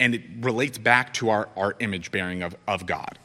and 0.00 0.14
it 0.14 0.22
relates 0.40 0.78
back 0.78 1.12
to 1.14 1.28
our, 1.28 1.50
our 1.58 1.76
image 1.78 2.10
bearing 2.10 2.42
of, 2.42 2.56
of 2.66 2.86
God. 2.86 3.18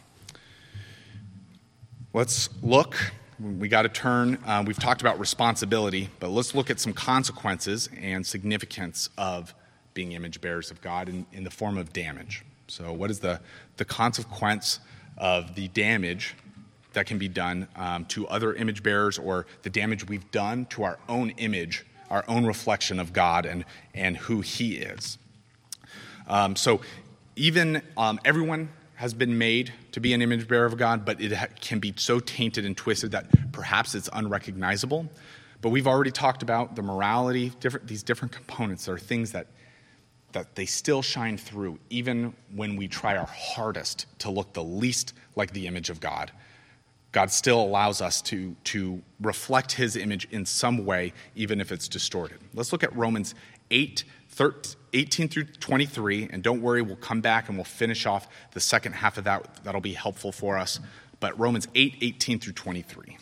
Let's 2.13 2.49
look 2.61 2.97
we 3.41 3.67
got 3.67 3.83
to 3.83 3.89
turn. 3.89 4.37
Uh, 4.45 4.63
we've 4.65 4.79
talked 4.79 5.01
about 5.01 5.19
responsibility, 5.19 6.09
but 6.19 6.29
let's 6.29 6.53
look 6.53 6.69
at 6.69 6.79
some 6.79 6.93
consequences 6.93 7.89
and 7.99 8.25
significance 8.25 9.09
of 9.17 9.55
being 9.93 10.11
image 10.11 10.41
bearers 10.41 10.69
of 10.69 10.81
God 10.81 11.09
in, 11.09 11.25
in 11.33 11.43
the 11.43 11.49
form 11.49 11.77
of 11.77 11.91
damage. 11.91 12.43
So, 12.67 12.93
what 12.93 13.09
is 13.09 13.19
the, 13.19 13.39
the 13.77 13.85
consequence 13.85 14.79
of 15.17 15.55
the 15.55 15.67
damage 15.69 16.35
that 16.93 17.05
can 17.05 17.17
be 17.17 17.27
done 17.27 17.67
um, 17.75 18.05
to 18.05 18.27
other 18.27 18.53
image 18.53 18.83
bearers 18.83 19.17
or 19.17 19.45
the 19.63 19.69
damage 19.69 20.07
we've 20.07 20.29
done 20.31 20.65
to 20.67 20.83
our 20.83 20.99
own 21.09 21.31
image, 21.31 21.85
our 22.09 22.23
own 22.27 22.45
reflection 22.45 22.99
of 22.99 23.11
God 23.11 23.45
and, 23.45 23.65
and 23.93 24.17
who 24.17 24.41
He 24.41 24.75
is? 24.75 25.17
Um, 26.27 26.55
so, 26.55 26.81
even 27.35 27.81
um, 27.97 28.19
everyone 28.23 28.69
has 29.01 29.15
been 29.15 29.35
made 29.35 29.73
to 29.91 29.99
be 29.99 30.13
an 30.13 30.21
image 30.21 30.47
bearer 30.47 30.67
of 30.67 30.77
God, 30.77 31.05
but 31.05 31.19
it 31.19 31.35
can 31.59 31.79
be 31.79 31.91
so 31.97 32.19
tainted 32.19 32.65
and 32.67 32.77
twisted 32.77 33.09
that 33.13 33.25
perhaps 33.51 33.95
it's 33.95 34.07
unrecognizable. 34.13 35.09
But 35.59 35.69
we've 35.69 35.87
already 35.87 36.11
talked 36.11 36.43
about 36.43 36.75
the 36.75 36.83
morality, 36.83 37.51
different, 37.59 37.87
these 37.87 38.03
different 38.03 38.31
components 38.31 38.87
are 38.87 38.99
things 38.99 39.31
that, 39.31 39.47
that 40.33 40.53
they 40.53 40.67
still 40.67 41.01
shine 41.01 41.39
through, 41.39 41.79
even 41.89 42.35
when 42.53 42.75
we 42.75 42.87
try 42.87 43.17
our 43.17 43.25
hardest 43.25 44.05
to 44.19 44.29
look 44.29 44.53
the 44.53 44.63
least 44.63 45.15
like 45.35 45.51
the 45.51 45.65
image 45.65 45.89
of 45.89 45.99
God. 45.99 46.31
God 47.11 47.31
still 47.31 47.59
allows 47.59 48.01
us 48.03 48.21
to, 48.21 48.55
to 48.65 49.01
reflect 49.19 49.71
his 49.71 49.95
image 49.95 50.27
in 50.29 50.45
some 50.45 50.85
way, 50.85 51.13
even 51.35 51.59
if 51.59 51.71
it's 51.71 51.87
distorted. 51.87 52.37
Let's 52.53 52.71
look 52.71 52.83
at 52.83 52.95
Romans 52.95 53.33
8 53.71 54.03
18 54.93 55.27
through 55.29 55.43
23, 55.43 56.29
and 56.31 56.43
don't 56.43 56.61
worry, 56.61 56.81
we'll 56.81 56.95
come 56.95 57.21
back 57.21 57.47
and 57.47 57.57
we'll 57.57 57.65
finish 57.65 58.05
off 58.05 58.27
the 58.53 58.59
second 58.59 58.93
half 58.93 59.17
of 59.17 59.23
that. 59.25 59.63
That'll 59.63 59.81
be 59.81 59.93
helpful 59.93 60.31
for 60.31 60.57
us. 60.57 60.79
But 61.19 61.37
Romans 61.39 61.67
8 61.75 61.97
18 62.01 62.39
through 62.39 62.53
23. 62.53 63.17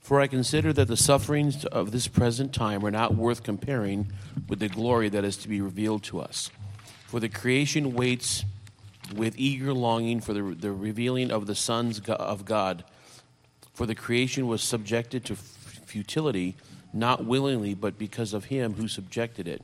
For 0.00 0.20
I 0.20 0.26
consider 0.26 0.72
that 0.72 0.88
the 0.88 0.96
sufferings 0.96 1.64
of 1.64 1.92
this 1.92 2.08
present 2.08 2.52
time 2.52 2.84
are 2.84 2.90
not 2.90 3.14
worth 3.14 3.42
comparing 3.42 4.12
with 4.48 4.58
the 4.58 4.68
glory 4.68 5.08
that 5.08 5.24
is 5.24 5.36
to 5.38 5.48
be 5.48 5.60
revealed 5.60 6.02
to 6.04 6.20
us. 6.20 6.50
For 7.06 7.20
the 7.20 7.28
creation 7.28 7.92
waits 7.92 8.44
with 9.14 9.34
eager 9.36 9.72
longing 9.72 10.20
for 10.20 10.32
the, 10.32 10.42
the 10.42 10.72
revealing 10.72 11.30
of 11.30 11.46
the 11.46 11.54
sons 11.54 12.00
of 12.08 12.44
God. 12.44 12.84
For 13.74 13.86
the 13.86 13.94
creation 13.94 14.48
was 14.48 14.62
subjected 14.62 15.24
to 15.26 15.36
futility, 15.36 16.56
not 16.92 17.24
willingly, 17.24 17.74
but 17.74 17.98
because 17.98 18.32
of 18.32 18.46
him 18.46 18.74
who 18.74 18.88
subjected 18.88 19.46
it 19.46 19.62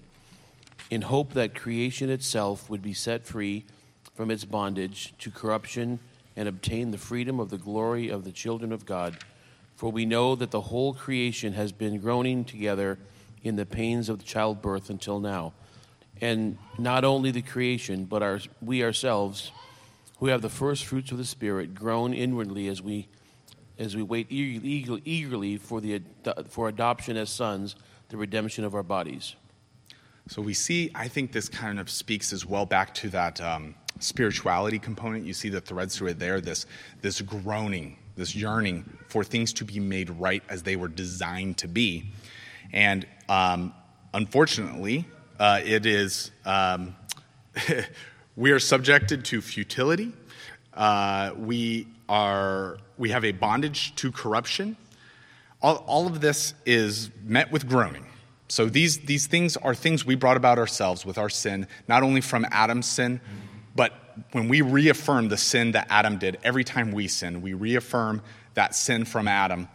in 0.90 1.02
hope 1.02 1.34
that 1.34 1.54
creation 1.54 2.10
itself 2.10 2.68
would 2.70 2.82
be 2.82 2.94
set 2.94 3.26
free 3.26 3.64
from 4.14 4.30
its 4.30 4.44
bondage 4.44 5.14
to 5.18 5.30
corruption 5.30 6.00
and 6.36 6.48
obtain 6.48 6.90
the 6.90 6.98
freedom 6.98 7.40
of 7.40 7.50
the 7.50 7.58
glory 7.58 8.08
of 8.08 8.24
the 8.24 8.32
children 8.32 8.72
of 8.72 8.86
God. 8.86 9.18
For 9.76 9.90
we 9.90 10.06
know 10.06 10.34
that 10.34 10.50
the 10.50 10.62
whole 10.62 10.94
creation 10.94 11.52
has 11.52 11.72
been 11.72 12.00
groaning 12.00 12.44
together 12.44 12.98
in 13.42 13.56
the 13.56 13.66
pains 13.66 14.08
of 14.08 14.24
childbirth 14.24 14.90
until 14.90 15.20
now. 15.20 15.52
And 16.20 16.58
not 16.78 17.04
only 17.04 17.30
the 17.30 17.42
creation, 17.42 18.04
but 18.04 18.22
our, 18.22 18.40
we 18.60 18.82
ourselves, 18.82 19.52
who 20.18 20.26
have 20.26 20.42
the 20.42 20.48
first 20.48 20.84
fruits 20.84 21.12
of 21.12 21.18
the 21.18 21.24
Spirit, 21.24 21.74
groan 21.74 22.12
inwardly 22.12 22.66
as 22.66 22.82
we, 22.82 23.06
as 23.78 23.94
we 23.94 24.02
wait 24.02 24.26
eagerly, 24.30 25.02
eagerly 25.04 25.56
for, 25.58 25.80
the, 25.80 26.02
for 26.48 26.68
adoption 26.68 27.16
as 27.16 27.30
sons, 27.30 27.76
the 28.08 28.16
redemption 28.16 28.64
of 28.64 28.74
our 28.74 28.82
bodies. 28.82 29.36
So 30.28 30.42
we 30.42 30.52
see, 30.52 30.90
I 30.94 31.08
think 31.08 31.32
this 31.32 31.48
kind 31.48 31.80
of 31.80 31.88
speaks 31.88 32.34
as 32.34 32.44
well 32.44 32.66
back 32.66 32.92
to 32.96 33.08
that 33.08 33.40
um, 33.40 33.74
spirituality 33.98 34.78
component. 34.78 35.24
You 35.24 35.32
see 35.32 35.48
the 35.48 35.62
threads 35.62 35.96
through 35.96 36.08
it 36.08 36.18
there, 36.18 36.38
this, 36.42 36.66
this 37.00 37.22
groaning, 37.22 37.96
this 38.14 38.36
yearning 38.36 38.84
for 39.08 39.24
things 39.24 39.54
to 39.54 39.64
be 39.64 39.80
made 39.80 40.10
right 40.10 40.42
as 40.50 40.62
they 40.62 40.76
were 40.76 40.88
designed 40.88 41.56
to 41.58 41.68
be. 41.68 42.12
And 42.74 43.06
um, 43.30 43.72
unfortunately, 44.12 45.06
uh, 45.40 45.62
it 45.64 45.86
is, 45.86 46.30
um, 46.44 46.94
we 48.36 48.50
are 48.50 48.58
subjected 48.58 49.24
to 49.26 49.40
futility. 49.40 50.12
Uh, 50.74 51.32
we, 51.38 51.88
are, 52.06 52.76
we 52.98 53.08
have 53.08 53.24
a 53.24 53.32
bondage 53.32 53.94
to 53.94 54.12
corruption. 54.12 54.76
All, 55.62 55.76
all 55.86 56.06
of 56.06 56.20
this 56.20 56.52
is 56.66 57.08
met 57.24 57.50
with 57.50 57.66
groaning. 57.66 58.07
So 58.48 58.66
these, 58.66 58.98
these 59.00 59.26
things 59.26 59.56
are 59.58 59.74
things 59.74 60.06
we 60.06 60.14
brought 60.14 60.36
about 60.36 60.58
ourselves 60.58 61.04
with 61.04 61.18
our 61.18 61.28
sin, 61.28 61.66
not 61.86 62.02
only 62.02 62.20
from 62.20 62.46
Adam's 62.50 62.86
sin, 62.86 63.20
but 63.74 63.92
when 64.32 64.48
we 64.48 64.62
reaffirm 64.62 65.28
the 65.28 65.36
sin 65.36 65.72
that 65.72 65.86
Adam 65.90 66.18
did, 66.18 66.38
every 66.42 66.64
time 66.64 66.92
we 66.92 67.08
sin, 67.08 67.42
we 67.42 67.52
reaffirm 67.52 68.22
that 68.54 68.74
sin 68.74 69.04
from 69.04 69.28
Adam. 69.28 69.68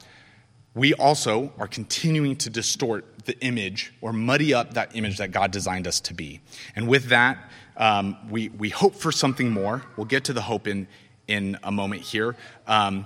We 0.75 0.93
also 0.95 1.53
are 1.59 1.67
continuing 1.67 2.35
to 2.37 2.49
distort 2.49 3.05
the 3.25 3.39
image 3.39 3.93
or 4.01 4.11
muddy 4.11 4.53
up 4.53 4.73
that 4.73 4.95
image 4.95 5.17
that 5.19 5.31
God 5.31 5.51
designed 5.51 5.87
us 5.87 5.99
to 6.01 6.13
be. 6.13 6.41
And 6.75 6.87
with 6.87 7.05
that, 7.05 7.37
um, 7.77 8.17
we, 8.29 8.49
we 8.49 8.69
hope 8.69 8.95
for 8.95 9.11
something 9.11 9.51
more. 9.51 9.83
We'll 9.95 10.05
get 10.05 10.25
to 10.25 10.33
the 10.33 10.41
hope 10.41 10.67
in, 10.67 10.87
in 11.27 11.57
a 11.63 11.71
moment 11.71 12.01
here. 12.01 12.35
Um, 12.67 13.05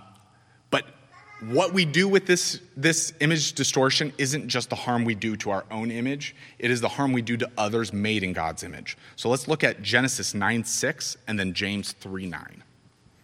what 1.42 1.72
we 1.74 1.86
do 1.86 2.08
with 2.08 2.26
this, 2.26 2.60
this 2.76 3.14
image 3.20 3.54
distortion 3.54 4.12
isn't 4.18 4.48
just 4.48 4.70
the 4.70 4.76
harm 4.76 5.06
we 5.06 5.14
do 5.16 5.36
to 5.38 5.52
our 5.52 5.66
own 5.70 5.92
image, 5.92 6.36
it 6.58 6.72
is 6.72 6.82
the 6.82 6.88
harm 6.88 7.14
we 7.14 7.22
do 7.22 7.38
to 7.38 7.50
others 7.58 7.94
made 7.94 8.24
in 8.24 8.34
God's 8.34 8.64
image. 8.64 8.98
So 9.16 9.30
let's 9.30 9.48
look 9.48 9.64
at 9.64 9.82
Genesis 9.82 10.34
9 10.34 10.64
6 10.64 11.18
and 11.28 11.40
then 11.40 11.54
James 11.54 11.92
3 11.94 12.26
9. 12.26 12.64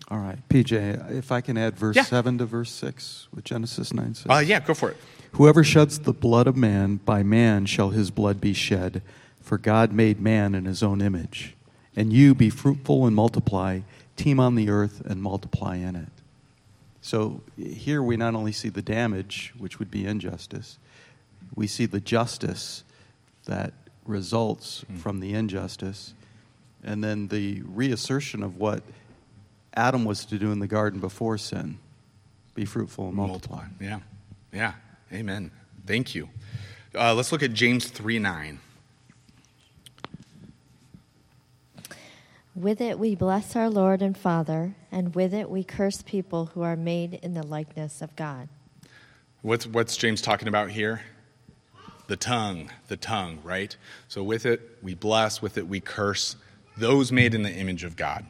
All 0.10 0.20
right, 0.20 0.38
PJ, 0.50 1.12
if 1.12 1.32
I 1.32 1.42
can 1.42 1.58
add 1.58 1.76
verse 1.76 1.96
Yeah. 1.96 2.04
7 2.04 2.38
to 2.38 2.46
verse 2.46 2.72
6 2.72 3.30
with 3.34 3.46
Genesis 3.46 3.94
9 3.94 4.14
6. 4.14 4.30
Uh, 4.30 4.44
yeah, 4.46 4.60
go 4.60 4.74
for 4.74 4.92
it. 4.92 4.98
Whoever 5.34 5.64
sheds 5.64 6.00
the 6.00 6.14
blood 6.14 6.46
of 6.46 6.56
man, 6.56 6.98
by 6.98 7.24
man 7.24 7.66
shall 7.66 7.90
his 7.90 8.12
blood 8.12 8.40
be 8.40 8.54
shed, 8.54 9.02
for 9.42 9.58
God 9.58 9.92
made 9.92 10.20
man 10.20 10.54
in 10.54 10.66
his 10.66 10.84
own 10.84 11.02
image. 11.02 11.56
And 11.96 12.14
you 12.14 12.36
be 12.36 12.52
fruitful 12.52 13.08
and 13.08 13.16
multiply, 13.16 13.80
teem 14.16 14.40
on 14.40 14.54
the 14.54 14.70
earth 14.70 15.02
and 15.04 15.24
multiply 15.24 15.78
in 15.78 15.96
it. 15.96 16.10
So 17.04 17.42
here 17.58 18.02
we 18.02 18.16
not 18.16 18.34
only 18.34 18.54
see 18.54 18.70
the 18.70 18.82
damage, 18.82 19.54
which 19.58 19.78
would 19.78 19.92
be 19.92 20.06
injustice, 20.06 20.80
we 21.54 21.68
see 21.68 21.86
the 21.86 22.00
justice 22.00 22.86
that 23.44 23.74
results 24.06 24.86
from 25.00 25.20
the 25.20 25.34
injustice, 25.34 26.14
and 26.82 27.04
then 27.04 27.28
the 27.28 27.62
reassertion 27.64 28.42
of 28.42 28.56
what 28.56 28.84
Adam 29.74 30.06
was 30.06 30.24
to 30.24 30.40
do 30.40 30.54
in 30.54 30.60
the 30.60 30.68
garden 30.68 31.02
before 31.02 31.38
sin 31.38 31.78
be 32.56 32.64
fruitful 32.64 33.08
and 33.08 33.16
multiply. 33.16 33.66
Yeah, 33.82 34.00
yeah, 34.54 34.76
amen. 35.12 35.52
Thank 35.86 36.16
you. 36.16 36.30
Uh, 36.96 37.14
let's 37.14 37.34
look 37.34 37.44
at 37.44 37.52
James 37.52 37.86
3 37.90 38.18
9. 38.18 38.60
With 42.56 42.80
it 42.80 42.98
we 42.98 43.14
bless 43.14 43.58
our 43.58 43.70
Lord 43.70 44.02
and 44.02 44.18
Father, 44.18 44.76
and 44.94 45.16
with 45.16 45.34
it 45.34 45.50
we 45.50 45.64
curse 45.64 46.04
people 46.04 46.46
who 46.54 46.62
are 46.62 46.76
made 46.76 47.16
in 47.16 47.34
the 47.34 47.44
likeness 47.44 48.02
of 48.02 48.16
God. 48.16 48.48
What's, 49.42 49.66
what's 49.66 49.98
James 49.98 50.22
talking 50.22 50.48
about 50.48 50.70
here? 50.70 51.02
The 52.08 52.16
tongue, 52.16 52.70
the 52.88 52.96
tongue, 52.96 53.40
right? 53.44 53.76
So 54.08 54.24
with 54.24 54.46
it 54.46 54.78
we 54.82 54.94
bless, 54.94 55.42
with 55.42 55.58
it 55.58 55.68
we 55.68 55.80
curse 55.80 56.36
those 56.78 57.12
made 57.12 57.34
in 57.34 57.42
the 57.42 57.52
image 57.52 57.84
of 57.84 57.96
God, 57.96 58.26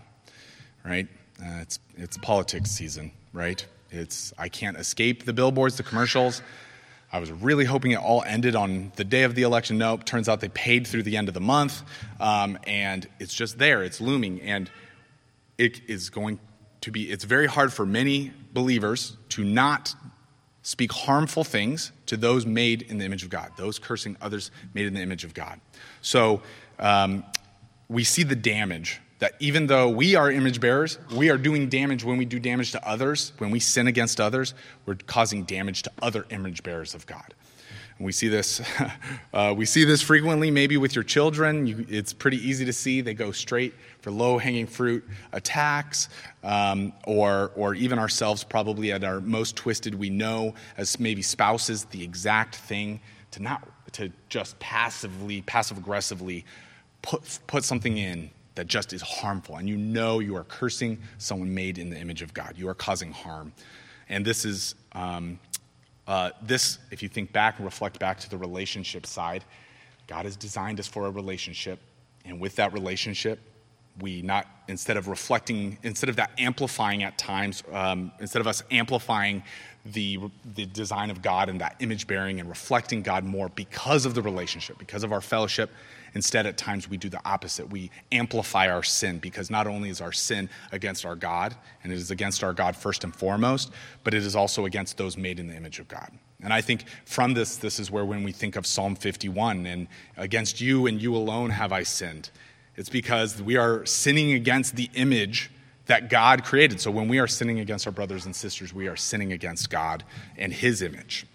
right? 0.86 1.08
Uh, 1.40 1.60
it's, 1.62 1.80
it's 1.98 2.18
politics 2.18 2.72
season, 2.72 3.12
right? 3.34 3.66
It's, 3.92 4.34
I 4.38 4.50
can't 4.50 4.78
escape 4.78 5.26
the 5.26 5.34
billboards, 5.34 5.76
the 5.76 5.84
commercials. 5.84 6.42
I 7.12 7.20
was 7.20 7.32
really 7.32 7.66
hoping 7.66 7.92
it 7.92 8.00
all 8.00 8.24
ended 8.26 8.56
on 8.56 8.92
the 8.96 9.04
day 9.04 9.24
of 9.24 9.36
the 9.36 9.44
election. 9.44 9.78
Nope, 9.78 10.06
turns 10.06 10.30
out 10.30 10.40
they 10.40 10.50
paid 10.50 10.88
through 10.88 11.04
the 11.04 11.18
end 11.18 11.28
of 11.28 11.34
the 11.34 11.42
month, 11.42 11.84
um, 12.20 12.58
and 12.66 13.08
it's 13.20 13.34
just 13.34 13.60
there, 13.60 13.84
it's 13.84 14.02
looming, 14.02 14.42
and 14.42 14.72
it 15.58 15.82
is 15.88 16.10
going 16.10 16.40
to 16.84 16.92
be, 16.92 17.10
it's 17.10 17.24
very 17.24 17.48
hard 17.48 17.72
for 17.72 17.86
many 17.86 18.32
believers 18.54 19.16
to 19.30 19.44
not 19.44 19.96
speak 20.64 20.92
harmful 20.92 21.44
things 21.44 21.94
to 22.06 22.18
those 22.18 22.46
made 22.46 22.82
in 22.84 22.98
the 22.98 23.06
image 23.06 23.24
of 23.24 23.30
God, 23.30 23.52
those 23.58 23.80
cursing 23.80 24.18
others 24.22 24.52
made 24.74 24.86
in 24.86 24.94
the 24.94 25.02
image 25.02 25.24
of 25.24 25.34
God. 25.34 25.62
So 26.02 26.42
um, 26.80 27.24
we 27.88 28.04
see 28.04 28.24
the 28.24 28.36
damage 28.36 29.00
that 29.20 29.34
even 29.40 29.68
though 29.68 29.88
we 29.88 30.16
are 30.16 30.30
image 30.30 30.60
bearers, 30.60 31.00
we 31.16 31.30
are 31.30 31.38
doing 31.38 31.70
damage 31.70 32.04
when 32.04 32.18
we 32.18 32.26
do 32.26 32.38
damage 32.38 32.74
to 32.74 32.86
others. 32.86 33.32
When 33.38 33.50
we 33.50 33.62
sin 33.62 33.88
against 33.88 34.20
others, 34.20 34.54
we're 34.86 34.98
causing 35.08 35.44
damage 35.44 35.84
to 35.84 35.92
other 36.02 36.26
image 36.32 36.64
bearers 36.64 36.94
of 36.94 37.06
God. 37.06 37.34
We 38.04 38.12
see 38.12 38.28
this, 38.28 38.62
uh, 39.34 39.54
we 39.56 39.66
see 39.66 39.86
this 39.86 40.02
frequently, 40.02 40.52
maybe 40.52 40.78
with 40.78 40.96
your 40.96 41.04
children. 41.04 41.66
You, 41.66 41.86
it's 41.90 42.14
pretty 42.14 42.38
easy 42.38 42.66
to 42.66 42.74
see. 42.74 43.02
They 43.02 43.14
go 43.14 43.32
straight 43.32 43.74
for 44.02 44.12
low 44.12 44.38
hanging 44.38 44.68
fruit 44.68 45.08
attacks, 45.32 46.10
um, 46.44 46.94
or, 47.08 47.52
or 47.56 47.74
even 47.74 47.98
ourselves, 47.98 48.44
probably 48.44 48.92
at 48.92 49.04
our 49.04 49.22
most 49.22 49.56
twisted, 49.56 49.96
we 49.96 50.10
know 50.10 50.54
as 50.78 51.00
maybe 51.00 51.22
spouses 51.22 51.86
the 51.86 52.04
exact 52.04 52.56
thing 52.58 53.00
to 53.32 53.42
not 53.42 53.68
to 53.94 54.12
just 54.28 54.60
passively, 54.60 55.42
passive 55.44 55.78
aggressively 55.78 56.46
put, 57.02 57.40
put 57.48 57.64
something 57.64 57.98
in 57.98 58.30
that 58.56 58.68
just 58.68 58.94
is 58.94 59.02
harmful. 59.02 59.56
And 59.56 59.70
you 59.70 59.78
know 59.78 60.20
you 60.20 60.36
are 60.36 60.44
cursing 60.44 61.00
someone 61.18 61.54
made 61.54 61.78
in 61.78 61.90
the 61.90 61.98
image 61.98 62.22
of 62.22 62.34
God. 62.34 62.56
You 62.58 62.70
are 62.70 62.76
causing 62.76 63.12
harm. 63.12 63.54
And 64.10 64.26
this 64.26 64.46
is, 64.46 64.76
um, 64.94 65.40
uh, 66.08 66.32
this, 66.42 66.80
if 66.92 67.02
you 67.02 67.10
think 67.10 67.32
back 67.32 67.58
and 67.58 67.66
reflect 67.66 68.00
back 68.00 68.20
to 68.20 68.30
the 68.30 68.38
relationship 68.38 69.06
side, 69.06 69.44
God 70.08 70.26
has 70.26 70.36
designed 70.36 70.80
us 70.80 70.88
for 70.88 71.06
a 71.06 71.12
relationship. 71.12 71.80
And 72.26 72.40
with 72.40 72.56
that 72.58 72.74
relationship, 72.74 73.40
we 74.00 74.22
not, 74.22 74.48
instead 74.68 74.98
of 74.98 75.08
reflecting, 75.08 75.78
instead 75.84 76.10
of 76.10 76.16
that 76.16 76.32
amplifying 76.38 77.04
at 77.04 77.18
times, 77.18 77.64
um, 77.72 78.12
instead 78.20 78.40
of 78.40 78.48
us 78.48 78.64
amplifying 78.72 79.44
the, 79.86 80.20
the 80.56 80.66
design 80.66 81.10
of 81.10 81.22
God 81.22 81.50
and 81.50 81.62
that 81.62 81.76
image 81.80 82.08
bearing 82.08 82.40
and 82.40 82.50
reflecting 82.50 83.02
God 83.02 83.24
more 83.24 83.50
because 83.50 84.06
of 84.06 84.16
the 84.16 84.22
relationship, 84.22 84.78
because 84.80 85.04
of 85.04 85.12
our 85.12 85.22
fellowship, 85.22 85.70
Instead, 86.16 86.46
at 86.46 86.58
times 86.58 86.90
we 86.90 86.98
do 86.98 87.10
the 87.10 87.22
opposite. 87.26 87.70
We 87.70 87.90
amplify 88.12 88.70
our 88.70 88.84
sin 88.84 89.18
because 89.18 89.50
not 89.50 89.68
only 89.68 89.90
is 89.90 90.02
our 90.02 90.12
sin 90.12 90.50
against 90.72 91.06
our 91.06 91.16
God, 91.16 91.56
and 91.84 91.92
it 91.92 91.96
is 91.96 92.12
against 92.12 92.44
our 92.44 92.54
God 92.54 92.76
first 92.76 93.04
and 93.04 93.16
foremost, 93.16 93.72
but 94.04 94.14
it 94.14 94.24
is 94.24 94.36
also 94.36 94.66
against 94.66 94.98
those 94.98 95.18
made 95.18 95.40
in 95.40 95.48
the 95.48 95.56
image 95.56 95.80
of 95.80 95.88
God. 95.88 96.12
And 96.44 96.54
I 96.54 96.62
think 96.62 96.86
from 97.06 97.34
this, 97.34 97.56
this 97.58 97.80
is 97.80 97.90
where 97.90 98.06
when 98.06 98.24
we 98.24 98.32
think 98.32 98.56
of 98.56 98.68
Psalm 98.68 98.96
51 98.96 99.66
and 99.66 99.88
against 100.18 100.62
you 100.62 100.88
and 100.88 101.02
you 101.02 101.16
alone 101.16 101.50
have 101.52 101.72
I 101.72 101.84
sinned, 101.84 102.30
it's 102.76 102.90
because 102.90 103.42
we 103.42 103.56
are 103.56 103.86
sinning 103.86 104.34
against 104.34 104.76
the 104.76 104.90
image 104.94 105.50
that 105.86 106.10
God 106.10 106.44
created. 106.44 106.80
So 106.80 106.92
when 106.92 107.08
we 107.08 107.20
are 107.20 107.28
sinning 107.28 107.60
against 107.60 107.88
our 107.88 107.94
brothers 107.94 108.26
and 108.26 108.36
sisters, 108.36 108.74
we 108.74 108.88
are 108.88 108.96
sinning 108.96 109.32
against 109.32 109.70
God 109.70 110.04
and 110.38 110.54
His 110.54 110.82
image. 110.82 111.26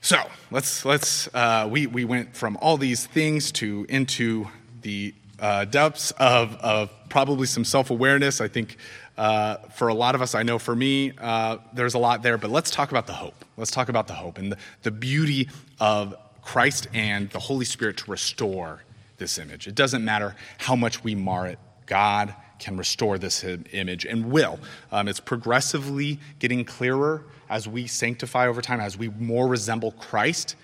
So 0.00 0.18
let's 0.50 0.84
let's 0.84 1.32
uh, 1.34 1.68
we 1.70 1.86
we 1.86 2.04
went 2.04 2.36
from 2.36 2.56
all 2.60 2.76
these 2.76 3.06
things 3.06 3.52
to 3.52 3.84
into 3.88 4.46
the 4.82 5.14
uh, 5.40 5.64
depths 5.64 6.12
of 6.12 6.54
of 6.56 6.90
probably 7.08 7.46
some 7.46 7.64
self 7.64 7.90
awareness. 7.90 8.40
I 8.40 8.48
think 8.48 8.76
uh, 9.16 9.56
for 9.74 9.88
a 9.88 9.94
lot 9.94 10.14
of 10.14 10.22
us, 10.22 10.34
I 10.34 10.44
know 10.44 10.58
for 10.58 10.74
me, 10.74 11.12
uh, 11.18 11.58
there's 11.72 11.94
a 11.94 11.98
lot 11.98 12.22
there. 12.22 12.38
But 12.38 12.50
let's 12.50 12.70
talk 12.70 12.90
about 12.90 13.06
the 13.06 13.12
hope. 13.12 13.44
Let's 13.56 13.72
talk 13.72 13.88
about 13.88 14.06
the 14.06 14.14
hope 14.14 14.38
and 14.38 14.52
the, 14.52 14.58
the 14.82 14.92
beauty 14.92 15.48
of 15.80 16.14
Christ 16.42 16.86
and 16.94 17.28
the 17.30 17.40
Holy 17.40 17.64
Spirit 17.64 17.98
to 17.98 18.10
restore 18.10 18.82
this 19.18 19.38
image. 19.38 19.66
It 19.66 19.74
doesn't 19.74 20.04
matter 20.04 20.36
how 20.58 20.76
much 20.76 21.02
we 21.02 21.16
mar 21.16 21.48
it. 21.48 21.58
God 21.86 22.34
can 22.58 22.76
restore 22.76 23.18
this 23.18 23.44
image 23.72 24.04
and 24.04 24.30
will. 24.30 24.58
Um, 24.92 25.08
it's 25.08 25.20
progressively 25.20 26.18
getting 26.38 26.64
clearer 26.64 27.24
as 27.48 27.66
we 27.66 27.86
sanctify 27.86 28.46
over 28.46 28.60
time, 28.60 28.80
as 28.80 28.98
we 28.98 29.08
more 29.08 29.48
resemble 29.48 29.92
Christ, 29.92 30.56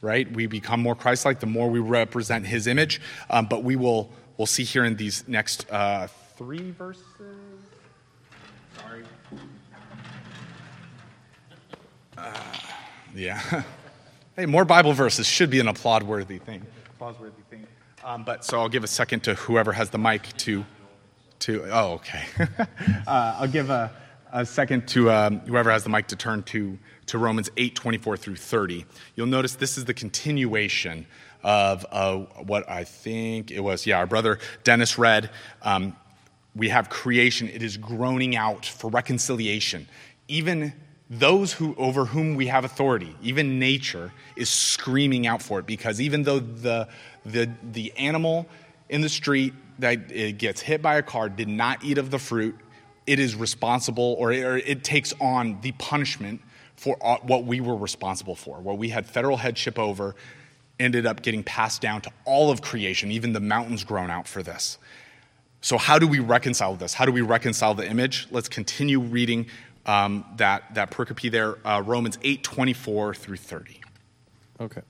right? 0.00 0.30
We 0.30 0.46
become 0.46 0.80
more 0.80 0.94
Christ 0.94 1.24
like 1.24 1.40
the 1.40 1.46
more 1.46 1.68
we 1.68 1.80
represent 1.80 2.46
his 2.46 2.66
image. 2.66 3.00
Um, 3.30 3.46
but 3.46 3.64
we 3.64 3.76
will 3.76 4.10
we'll 4.36 4.46
see 4.46 4.64
here 4.64 4.84
in 4.84 4.96
these 4.96 5.26
next 5.28 5.70
uh, 5.70 6.08
three 6.36 6.70
verses. 6.72 7.04
Sorry. 8.76 9.02
Uh, 12.16 12.32
yeah. 13.14 13.62
hey, 14.36 14.46
more 14.46 14.64
Bible 14.64 14.92
verses 14.92 15.26
should 15.26 15.50
be 15.50 15.60
an 15.60 15.68
applaud 15.68 16.02
worthy 16.02 16.38
thing. 16.38 16.62
Applause 16.94 17.18
worthy 17.18 17.42
thing. 17.50 17.66
Um, 18.04 18.24
but 18.24 18.44
so 18.44 18.60
I'll 18.60 18.68
give 18.68 18.84
a 18.84 18.88
second 18.88 19.20
to 19.24 19.34
whoever 19.34 19.72
has 19.72 19.90
the 19.90 19.98
mic 19.98 20.36
to. 20.38 20.64
To 21.40 21.64
oh, 21.70 21.94
okay. 21.94 22.24
uh, 23.06 23.36
I'll 23.38 23.48
give 23.48 23.70
a 23.70 23.90
a 24.32 24.44
second 24.44 24.86
to 24.88 25.10
um, 25.10 25.40
whoever 25.40 25.70
has 25.70 25.84
the 25.84 25.88
mic 25.88 26.08
to 26.08 26.16
turn 26.16 26.42
to, 26.42 26.78
to 27.06 27.18
Romans 27.18 27.50
8 27.56 27.74
24 27.74 28.16
through 28.16 28.36
30. 28.36 28.84
You'll 29.14 29.26
notice 29.26 29.54
this 29.54 29.78
is 29.78 29.84
the 29.84 29.94
continuation 29.94 31.06
of 31.42 31.86
uh, 31.90 32.18
what 32.44 32.68
I 32.68 32.84
think 32.84 33.50
it 33.50 33.60
was, 33.60 33.86
yeah, 33.86 33.98
our 33.98 34.06
brother 34.06 34.38
Dennis 34.64 34.98
read. 34.98 35.30
Um, 35.62 35.96
we 36.54 36.70
have 36.70 36.88
creation, 36.88 37.48
it 37.48 37.62
is 37.62 37.76
groaning 37.76 38.34
out 38.34 38.66
for 38.66 38.90
reconciliation. 38.90 39.88
Even 40.28 40.72
those 41.08 41.52
who, 41.52 41.74
over 41.76 42.06
whom 42.06 42.34
we 42.34 42.48
have 42.48 42.64
authority, 42.64 43.14
even 43.22 43.58
nature, 43.58 44.12
is 44.36 44.48
screaming 44.48 45.26
out 45.26 45.40
for 45.40 45.60
it 45.60 45.66
because 45.66 46.00
even 46.00 46.24
though 46.24 46.40
the, 46.40 46.88
the, 47.24 47.50
the 47.62 47.92
animal 47.96 48.46
in 48.88 49.02
the 49.02 49.08
street 49.08 49.52
that 49.78 50.10
it 50.10 50.38
gets 50.38 50.60
hit 50.60 50.82
by 50.82 50.96
a 50.96 51.02
car 51.02 51.28
did 51.28 51.48
not 51.48 51.84
eat 51.84 51.98
of 51.98 52.10
the 52.10 52.18
fruit, 52.18 52.56
it 53.06 53.18
is 53.18 53.34
responsible 53.34 54.16
or 54.18 54.32
it, 54.32 54.42
or 54.42 54.56
it 54.56 54.82
takes 54.84 55.12
on 55.20 55.60
the 55.60 55.72
punishment 55.72 56.40
for 56.76 56.96
uh, 57.00 57.18
what 57.22 57.44
we 57.44 57.60
were 57.60 57.76
responsible 57.76 58.34
for, 58.34 58.60
what 58.60 58.78
we 58.78 58.88
had 58.88 59.06
federal 59.06 59.36
headship 59.36 59.78
over, 59.78 60.14
ended 60.78 61.06
up 61.06 61.22
getting 61.22 61.42
passed 61.42 61.80
down 61.80 62.00
to 62.02 62.10
all 62.24 62.50
of 62.50 62.60
creation, 62.60 63.10
even 63.10 63.32
the 63.32 63.40
mountains 63.40 63.84
groan 63.84 64.10
out 64.10 64.28
for 64.28 64.42
this. 64.42 64.78
So, 65.62 65.78
how 65.78 65.98
do 65.98 66.06
we 66.06 66.18
reconcile 66.18 66.76
this? 66.76 66.94
How 66.94 67.06
do 67.06 67.12
we 67.12 67.22
reconcile 67.22 67.74
the 67.74 67.88
image? 67.88 68.28
Let's 68.30 68.48
continue 68.48 69.00
reading 69.00 69.46
um, 69.86 70.24
that, 70.36 70.74
that 70.74 70.90
pericope 70.90 71.30
there, 71.30 71.56
uh, 71.66 71.80
Romans 71.80 72.18
8 72.22 72.42
24 72.42 73.14
through 73.14 73.36
30. 73.36 73.80
Okay. 74.60 74.82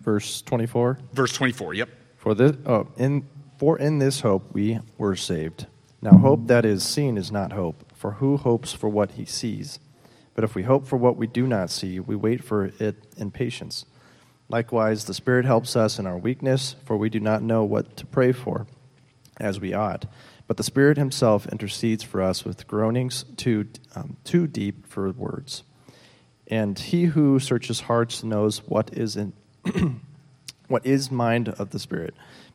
Verse 0.00 0.42
24. 0.42 0.98
Verse 1.12 1.32
24, 1.32 1.74
yep. 1.74 1.88
For 2.16 2.34
this, 2.34 2.56
oh, 2.64 2.86
in, 2.96 3.26
for 3.58 3.78
in 3.78 3.98
this 3.98 4.20
hope 4.20 4.52
we 4.52 4.80
were 4.98 5.16
saved. 5.16 5.66
Now, 6.02 6.18
hope 6.18 6.46
that 6.46 6.64
is 6.64 6.84
seen 6.84 7.16
is 7.16 7.32
not 7.32 7.52
hope, 7.52 7.90
for 7.94 8.12
who 8.12 8.36
hopes 8.36 8.72
for 8.72 8.88
what 8.88 9.12
he 9.12 9.24
sees? 9.24 9.80
But 10.34 10.44
if 10.44 10.54
we 10.54 10.64
hope 10.64 10.86
for 10.86 10.96
what 10.96 11.16
we 11.16 11.26
do 11.26 11.46
not 11.46 11.70
see, 11.70 11.98
we 11.98 12.14
wait 12.14 12.44
for 12.44 12.66
it 12.78 12.96
in 13.16 13.30
patience. 13.30 13.86
Likewise, 14.48 15.06
the 15.06 15.14
Spirit 15.14 15.46
helps 15.46 15.74
us 15.74 15.98
in 15.98 16.06
our 16.06 16.18
weakness, 16.18 16.76
for 16.84 16.96
we 16.96 17.08
do 17.08 17.18
not 17.18 17.42
know 17.42 17.64
what 17.64 17.96
to 17.96 18.06
pray 18.06 18.32
for 18.32 18.66
as 19.38 19.58
we 19.58 19.72
ought. 19.72 20.06
But 20.46 20.58
the 20.58 20.62
Spirit 20.62 20.98
Himself 20.98 21.46
intercedes 21.46 22.04
for 22.04 22.22
us 22.22 22.44
with 22.44 22.68
groanings 22.68 23.24
too, 23.36 23.66
um, 23.94 24.16
too 24.22 24.46
deep 24.46 24.86
for 24.86 25.10
words. 25.10 25.64
And 26.46 26.78
He 26.78 27.06
who 27.06 27.40
searches 27.40 27.80
hearts 27.80 28.22
knows 28.22 28.58
what 28.58 28.92
is 28.92 29.16
in 29.16 29.32
what 30.68 30.86
is 30.86 31.10
mind 31.10 31.48
of 31.48 31.70
the 31.70 31.78
Spirit, 31.78 32.14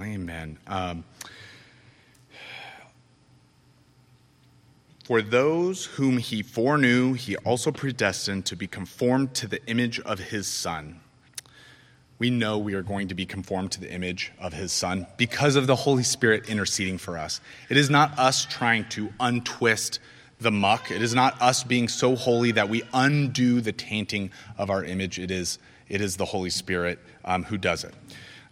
Amen. 0.00 0.58
Um, 0.66 1.04
for 5.04 5.22
those 5.22 5.86
whom 5.86 6.18
he 6.18 6.42
foreknew, 6.42 7.14
he 7.14 7.36
also 7.38 7.72
predestined 7.72 8.46
to 8.46 8.56
be 8.56 8.66
conformed 8.66 9.34
to 9.34 9.46
the 9.48 9.64
image 9.66 9.98
of 10.00 10.18
his 10.18 10.46
Son 10.46 11.00
we 12.18 12.30
know 12.30 12.58
we 12.58 12.74
are 12.74 12.82
going 12.82 13.08
to 13.08 13.14
be 13.14 13.26
conformed 13.26 13.72
to 13.72 13.80
the 13.80 13.90
image 13.92 14.32
of 14.38 14.52
his 14.52 14.72
son 14.72 15.06
because 15.16 15.56
of 15.56 15.66
the 15.66 15.76
Holy 15.76 16.02
Spirit 16.02 16.48
interceding 16.48 16.98
for 16.98 17.16
us. 17.16 17.40
It 17.68 17.76
is 17.76 17.88
not 17.88 18.18
us 18.18 18.44
trying 18.44 18.88
to 18.90 19.12
untwist 19.20 20.00
the 20.40 20.50
muck. 20.50 20.90
It 20.90 21.02
is 21.02 21.14
not 21.14 21.40
us 21.40 21.64
being 21.64 21.88
so 21.88 22.16
holy 22.16 22.52
that 22.52 22.68
we 22.68 22.82
undo 22.92 23.60
the 23.60 23.72
tainting 23.72 24.30
of 24.56 24.70
our 24.70 24.84
image. 24.84 25.18
It 25.18 25.30
is, 25.30 25.58
it 25.88 26.00
is 26.00 26.16
the 26.16 26.24
Holy 26.24 26.50
Spirit 26.50 26.98
um, 27.24 27.44
who 27.44 27.56
does 27.56 27.84
it. 27.84 27.94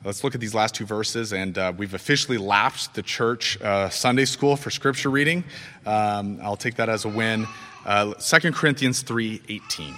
Let's 0.07 0.22
look 0.22 0.36
at 0.36 0.40
these 0.40 0.54
last 0.54 0.76
two 0.76 0.86
verses, 0.86 1.32
and 1.32 1.59
uh, 1.59 1.72
we've 1.76 1.92
officially 1.92 2.38
lapsed 2.38 2.94
the 2.94 3.02
church 3.02 3.61
uh, 3.61 3.88
Sunday 3.88 4.24
school 4.24 4.54
for 4.54 4.70
scripture 4.70 5.11
reading. 5.11 5.42
Um, 5.84 6.38
I'll 6.44 6.57
take 6.57 6.76
that 6.76 6.88
as 6.88 7.04
a 7.04 7.09
win. 7.09 7.44
Uh, 7.84 8.14
2 8.14 8.52
Corinthians 8.52 9.02
3 9.02 9.42
18. 9.48 9.94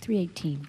3:18. 0.00 0.66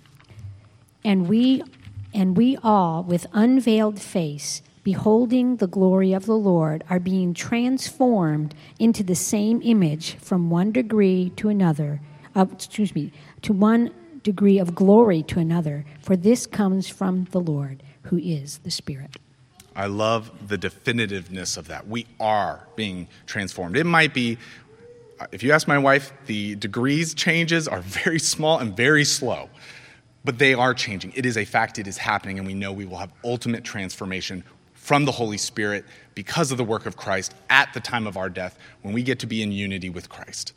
And 1.04 1.28
we 1.28 1.64
and 2.12 2.36
we 2.36 2.58
all 2.64 3.04
with 3.04 3.28
unveiled 3.34 4.00
face 4.00 4.64
beholding 4.84 5.58
the 5.58 5.68
glory 5.68 6.14
of 6.14 6.26
the 6.26 6.38
Lord 6.38 6.84
are 6.90 7.00
being 7.00 7.36
transformed 7.36 8.56
into 8.80 9.04
the 9.04 9.16
same 9.16 9.62
image 9.64 10.16
from 10.16 10.50
one 10.50 10.72
degree 10.72 11.32
to 11.36 11.50
another. 11.50 12.02
Uh, 12.36 12.48
excuse 12.52 12.96
me, 12.96 13.12
to 13.44 13.54
one 13.54 13.92
degree 14.24 14.58
of 14.58 14.74
glory 14.74 15.22
to 15.24 15.40
another, 15.40 15.86
for 16.02 16.16
this 16.16 16.48
comes 16.48 16.88
from 16.88 17.26
the 17.32 17.40
Lord, 17.40 17.84
who 18.04 18.18
is 18.18 18.60
the 18.60 18.72
Spirit. 18.72 19.18
I 19.76 19.88
love 19.88 20.32
the 20.48 20.58
definitiveness 20.58 21.58
of 21.58 21.68
that. 21.68 21.88
We 21.88 22.06
are 22.20 22.68
being 22.76 23.08
transformed. 23.26 23.76
It 23.76 23.86
might 23.86 24.14
be 24.14 24.38
if 25.32 25.44
you 25.44 25.52
ask 25.52 25.68
my 25.68 25.78
wife, 25.78 26.12
the 26.26 26.56
degrees 26.56 27.14
changes 27.14 27.68
are 27.68 27.80
very 27.82 28.20
small 28.20 28.60
and 28.60 28.76
very 28.76 29.06
slow, 29.06 29.50
but 30.24 30.40
they 30.40 30.54
are 30.54 30.74
changing. 30.74 31.14
It 31.16 31.26
is 31.26 31.38
a 31.38 31.46
fact, 31.46 31.80
it 31.80 31.88
is 31.88 31.98
happening, 31.98 32.40
and 32.40 32.48
we 32.48 32.54
know 32.54 32.72
we 32.74 32.86
will 32.86 32.98
have 32.98 33.12
ultimate 33.24 33.64
transformation 33.64 34.44
from 34.74 35.06
the 35.06 35.12
Holy 35.12 35.38
Spirit 35.38 35.86
because 36.14 36.52
of 36.52 36.58
the 36.58 36.64
work 36.64 36.86
of 36.86 36.98
Christ 36.98 37.34
at 37.50 37.74
the 37.74 37.80
time 37.80 38.06
of 38.06 38.18
our 38.18 38.30
death 38.30 38.58
when 38.82 38.94
we 38.94 39.02
get 39.02 39.20
to 39.20 39.28
be 39.28 39.42
in 39.42 39.52
unity 39.52 39.90
with 39.90 40.10
Christ. 40.10 40.54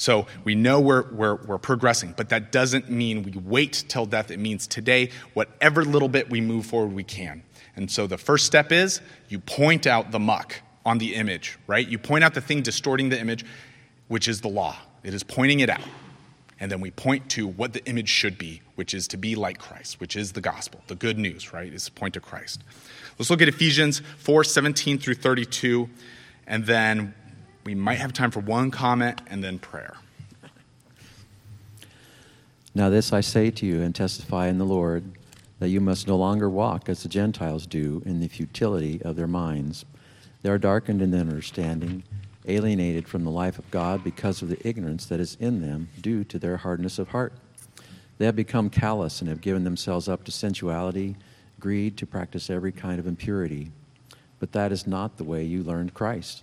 So 0.00 0.26
we 0.44 0.54
know 0.54 0.80
we're, 0.80 1.12
we're, 1.12 1.34
we're 1.34 1.58
progressing, 1.58 2.14
but 2.16 2.30
that 2.30 2.52
doesn't 2.52 2.88
mean 2.88 3.22
we 3.22 3.32
wait 3.32 3.84
till 3.86 4.06
death. 4.06 4.30
It 4.30 4.38
means 4.38 4.66
today, 4.66 5.10
whatever 5.34 5.84
little 5.84 6.08
bit 6.08 6.30
we 6.30 6.40
move 6.40 6.64
forward, 6.64 6.94
we 6.94 7.04
can. 7.04 7.42
And 7.76 7.90
so 7.90 8.06
the 8.06 8.16
first 8.16 8.46
step 8.46 8.72
is 8.72 9.02
you 9.28 9.40
point 9.40 9.86
out 9.86 10.10
the 10.10 10.18
muck 10.18 10.62
on 10.86 10.96
the 10.96 11.14
image, 11.14 11.58
right? 11.66 11.86
You 11.86 11.98
point 11.98 12.24
out 12.24 12.32
the 12.32 12.40
thing 12.40 12.62
distorting 12.62 13.10
the 13.10 13.20
image, 13.20 13.44
which 14.08 14.26
is 14.26 14.40
the 14.40 14.48
law. 14.48 14.74
It 15.02 15.12
is 15.12 15.22
pointing 15.22 15.60
it 15.60 15.68
out. 15.68 15.82
And 16.58 16.72
then 16.72 16.80
we 16.80 16.90
point 16.90 17.28
to 17.32 17.46
what 17.46 17.74
the 17.74 17.84
image 17.84 18.08
should 18.08 18.38
be, 18.38 18.62
which 18.76 18.94
is 18.94 19.06
to 19.08 19.18
be 19.18 19.34
like 19.34 19.58
Christ, 19.58 20.00
which 20.00 20.16
is 20.16 20.32
the 20.32 20.40
gospel, 20.40 20.80
the 20.86 20.94
good 20.94 21.18
news, 21.18 21.52
right? 21.52 21.70
Is 21.70 21.90
point 21.90 22.14
to 22.14 22.20
Christ. 22.20 22.64
Let's 23.18 23.28
look 23.28 23.42
at 23.42 23.48
Ephesians 23.48 24.00
4 24.16 24.44
17 24.44 24.98
through 24.98 25.16
32, 25.16 25.90
and 26.46 26.64
then 26.64 27.14
we 27.64 27.74
might 27.74 27.98
have 27.98 28.12
time 28.12 28.30
for 28.30 28.40
one 28.40 28.70
comment 28.70 29.20
and 29.26 29.42
then 29.42 29.58
prayer. 29.58 29.96
Now, 32.74 32.88
this 32.88 33.12
I 33.12 33.20
say 33.20 33.50
to 33.50 33.66
you 33.66 33.82
and 33.82 33.94
testify 33.94 34.46
in 34.46 34.58
the 34.58 34.64
Lord 34.64 35.04
that 35.58 35.68
you 35.68 35.80
must 35.80 36.06
no 36.06 36.16
longer 36.16 36.48
walk 36.48 36.88
as 36.88 37.02
the 37.02 37.08
Gentiles 37.08 37.66
do 37.66 38.02
in 38.06 38.20
the 38.20 38.28
futility 38.28 39.02
of 39.02 39.16
their 39.16 39.26
minds. 39.26 39.84
They 40.42 40.50
are 40.50 40.58
darkened 40.58 41.02
in 41.02 41.10
their 41.10 41.20
understanding 41.20 42.04
alienated 42.46 43.06
from 43.06 43.24
the 43.24 43.30
life 43.30 43.58
of 43.58 43.70
God 43.70 44.02
because 44.02 44.42
of 44.42 44.48
the 44.48 44.66
ignorance 44.66 45.06
that 45.06 45.20
is 45.20 45.36
in 45.40 45.60
them 45.60 45.88
due 46.00 46.24
to 46.24 46.38
their 46.38 46.56
hardness 46.58 46.98
of 46.98 47.08
heart. 47.08 47.32
They 48.18 48.26
have 48.26 48.36
become 48.36 48.70
callous 48.70 49.20
and 49.20 49.28
have 49.28 49.40
given 49.40 49.64
themselves 49.64 50.08
up 50.08 50.24
to 50.24 50.32
sensuality, 50.32 51.16
greed, 51.58 51.96
to 51.98 52.06
practice 52.06 52.50
every 52.50 52.72
kind 52.72 52.98
of 52.98 53.06
impurity. 53.06 53.70
But 54.38 54.52
that 54.52 54.72
is 54.72 54.86
not 54.86 55.16
the 55.16 55.24
way 55.24 55.44
you 55.44 55.62
learned 55.62 55.94
Christ, 55.94 56.42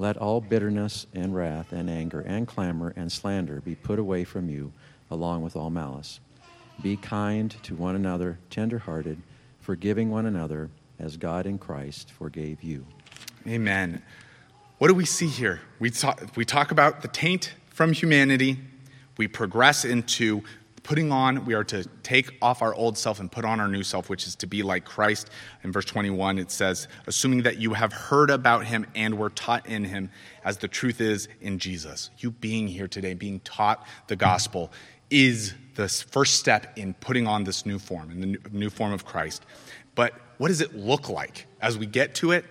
Let 0.00 0.16
all 0.16 0.40
bitterness 0.40 1.06
and 1.12 1.34
wrath 1.34 1.72
and 1.72 1.90
anger 1.90 2.22
and 2.22 2.48
clamor 2.48 2.94
and 2.96 3.12
slander 3.12 3.60
be 3.60 3.74
put 3.74 3.98
away 3.98 4.24
from 4.24 4.48
you, 4.48 4.72
along 5.10 5.42
with 5.42 5.54
all 5.54 5.68
malice. 5.68 6.20
Be 6.80 6.96
kind 6.96 7.54
to 7.64 7.74
one 7.74 7.94
another, 7.94 8.38
tenderhearted, 8.48 9.20
forgiving 9.60 10.10
one 10.10 10.24
another 10.24 10.70
as 10.98 11.18
God 11.18 11.44
in 11.44 11.58
Christ 11.58 12.12
forgave 12.12 12.62
you. 12.62 12.86
Amen. 13.46 14.00
what 14.78 14.88
do 14.88 14.94
we 14.94 15.04
see 15.04 15.26
here? 15.26 15.60
We 15.78 15.90
talk, 15.90 16.34
we 16.34 16.46
talk 16.46 16.70
about 16.70 17.02
the 17.02 17.08
taint 17.08 17.52
from 17.68 17.92
humanity. 17.92 18.56
We 19.18 19.28
progress 19.28 19.84
into 19.84 20.42
putting 20.82 21.12
on, 21.12 21.44
we 21.44 21.54
are 21.54 21.64
to 21.64 21.84
take 22.02 22.36
off 22.40 22.62
our 22.62 22.74
old 22.74 22.96
self 22.98 23.20
and 23.20 23.30
put 23.30 23.44
on 23.44 23.60
our 23.60 23.68
new 23.68 23.82
self, 23.82 24.08
which 24.08 24.26
is 24.26 24.34
to 24.36 24.46
be 24.46 24.62
like 24.62 24.84
Christ. 24.84 25.30
In 25.62 25.72
verse 25.72 25.84
21, 25.84 26.38
it 26.38 26.50
says, 26.50 26.88
assuming 27.06 27.42
that 27.42 27.58
you 27.58 27.74
have 27.74 27.92
heard 27.92 28.30
about 28.30 28.66
him 28.66 28.86
and 28.94 29.18
were 29.18 29.30
taught 29.30 29.66
in 29.66 29.84
him, 29.84 30.10
as 30.44 30.58
the 30.58 30.68
truth 30.68 31.00
is 31.00 31.28
in 31.40 31.58
Jesus. 31.58 32.10
You 32.18 32.30
being 32.30 32.68
here 32.68 32.88
today, 32.88 33.14
being 33.14 33.40
taught 33.40 33.86
the 34.08 34.16
gospel, 34.16 34.72
is 35.10 35.54
the 35.74 35.88
first 35.88 36.36
step 36.36 36.78
in 36.78 36.94
putting 36.94 37.26
on 37.26 37.44
this 37.44 37.66
new 37.66 37.78
form, 37.78 38.10
in 38.10 38.20
the 38.20 38.38
new 38.50 38.70
form 38.70 38.92
of 38.92 39.04
Christ. 39.04 39.44
But 39.94 40.14
what 40.38 40.48
does 40.48 40.60
it 40.60 40.74
look 40.74 41.08
like 41.08 41.46
as 41.60 41.76
we 41.76 41.86
get 41.86 42.14
to 42.16 42.32
it? 42.32 42.44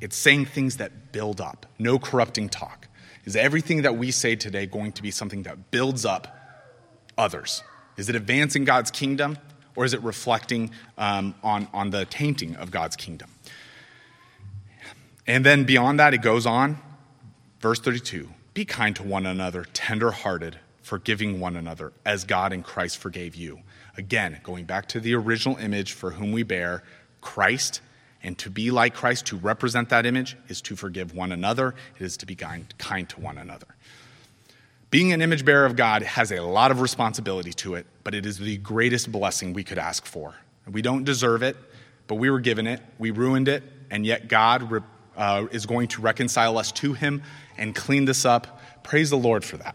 It's 0.00 0.16
saying 0.16 0.46
things 0.46 0.78
that 0.78 1.12
build 1.12 1.40
up, 1.40 1.66
no 1.78 1.98
corrupting 1.98 2.48
talk. 2.48 2.88
Is 3.24 3.36
everything 3.36 3.82
that 3.82 3.96
we 3.96 4.10
say 4.10 4.34
today 4.34 4.66
going 4.66 4.92
to 4.92 5.02
be 5.02 5.10
something 5.10 5.44
that 5.44 5.70
builds 5.70 6.04
up 6.04 6.41
others? 7.16 7.62
Is 7.96 8.08
it 8.08 8.16
advancing 8.16 8.64
God's 8.64 8.90
kingdom 8.90 9.38
or 9.76 9.84
is 9.84 9.94
it 9.94 10.02
reflecting 10.02 10.70
um, 10.98 11.34
on, 11.42 11.68
on 11.72 11.90
the 11.90 12.04
tainting 12.04 12.56
of 12.56 12.70
God's 12.70 12.96
kingdom? 12.96 13.30
And 15.26 15.46
then 15.46 15.64
beyond 15.64 16.00
that, 16.00 16.14
it 16.14 16.22
goes 16.22 16.46
on. 16.46 16.78
Verse 17.60 17.78
32 17.80 18.28
Be 18.54 18.64
kind 18.64 18.94
to 18.96 19.02
one 19.02 19.26
another, 19.26 19.64
tenderhearted, 19.72 20.58
forgiving 20.82 21.40
one 21.40 21.56
another, 21.56 21.92
as 22.04 22.24
God 22.24 22.52
in 22.52 22.62
Christ 22.62 22.98
forgave 22.98 23.34
you. 23.34 23.60
Again, 23.96 24.40
going 24.42 24.64
back 24.64 24.88
to 24.88 25.00
the 25.00 25.14
original 25.14 25.56
image 25.58 25.92
for 25.92 26.10
whom 26.10 26.32
we 26.32 26.42
bear 26.42 26.82
Christ 27.20 27.80
and 28.22 28.38
to 28.38 28.50
be 28.50 28.70
like 28.70 28.94
Christ, 28.94 29.26
to 29.26 29.36
represent 29.36 29.88
that 29.88 30.06
image, 30.06 30.36
is 30.48 30.60
to 30.62 30.76
forgive 30.76 31.14
one 31.14 31.32
another, 31.32 31.74
it 31.98 32.04
is 32.04 32.16
to 32.18 32.26
be 32.26 32.36
kind, 32.36 32.72
kind 32.78 33.08
to 33.08 33.20
one 33.20 33.36
another. 33.36 33.66
Being 34.92 35.14
an 35.14 35.22
image 35.22 35.46
bearer 35.46 35.64
of 35.64 35.74
God 35.74 36.02
has 36.02 36.30
a 36.32 36.42
lot 36.42 36.70
of 36.70 36.82
responsibility 36.82 37.54
to 37.54 37.76
it, 37.76 37.86
but 38.04 38.14
it 38.14 38.26
is 38.26 38.36
the 38.36 38.58
greatest 38.58 39.10
blessing 39.10 39.54
we 39.54 39.64
could 39.64 39.78
ask 39.78 40.04
for. 40.04 40.34
We 40.70 40.82
don't 40.82 41.04
deserve 41.04 41.42
it, 41.42 41.56
but 42.08 42.16
we 42.16 42.28
were 42.28 42.40
given 42.40 42.66
it. 42.66 42.82
We 42.98 43.10
ruined 43.10 43.48
it, 43.48 43.62
and 43.90 44.04
yet 44.04 44.28
God 44.28 44.84
uh, 45.16 45.46
is 45.50 45.64
going 45.64 45.88
to 45.88 46.02
reconcile 46.02 46.58
us 46.58 46.72
to 46.72 46.92
Him 46.92 47.22
and 47.56 47.74
clean 47.74 48.04
this 48.04 48.26
up. 48.26 48.60
Praise 48.82 49.08
the 49.08 49.16
Lord 49.16 49.46
for 49.46 49.56
that. 49.56 49.74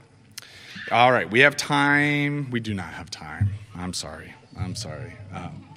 All 0.91 1.11
right, 1.11 1.27
we 1.27 1.39
have 1.39 1.57
time. 1.57 2.51
We 2.51 2.59
do 2.59 2.75
not 2.75 2.93
have 2.93 3.09
time. 3.09 3.49
I'm 3.75 3.93
sorry. 3.93 4.35
I'm 4.55 4.75
sorry. 4.75 5.13
Um, 5.33 5.67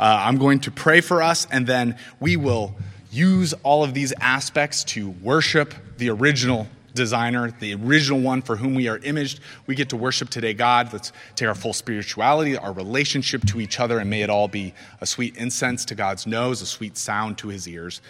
uh, 0.00 0.22
I'm 0.26 0.38
going 0.38 0.58
to 0.62 0.72
pray 0.72 1.00
for 1.00 1.22
us, 1.22 1.46
and 1.48 1.64
then 1.64 1.96
we 2.18 2.36
will 2.36 2.74
use 3.12 3.52
all 3.62 3.84
of 3.84 3.94
these 3.94 4.12
aspects 4.20 4.82
to 4.82 5.10
worship 5.10 5.74
the 5.96 6.10
original 6.10 6.66
designer, 6.98 7.50
the 7.50 7.74
original 7.74 8.20
one 8.20 8.42
for 8.42 8.56
whom 8.56 8.74
we 8.74 8.88
are 8.88 8.98
imaged. 8.98 9.40
We 9.66 9.74
get 9.74 9.88
to 9.88 9.96
worship 9.96 10.28
today 10.28 10.52
God. 10.52 10.92
Let's 10.92 11.12
take 11.34 11.48
our 11.48 11.54
full 11.54 11.72
spirituality, 11.72 12.58
our 12.58 12.72
relationship 12.72 13.46
to 13.46 13.60
each 13.60 13.80
other, 13.80 13.98
and 13.98 14.10
may 14.10 14.20
it 14.20 14.28
all 14.28 14.48
be 14.48 14.74
a 15.00 15.06
sweet 15.06 15.36
incense 15.36 15.86
to 15.86 15.94
God's 15.94 16.26
nose, 16.26 16.60
a 16.60 16.66
sweet 16.66 16.98
sound 16.98 17.38
to 17.38 17.48
his 17.48 17.66
ears. 17.66 18.02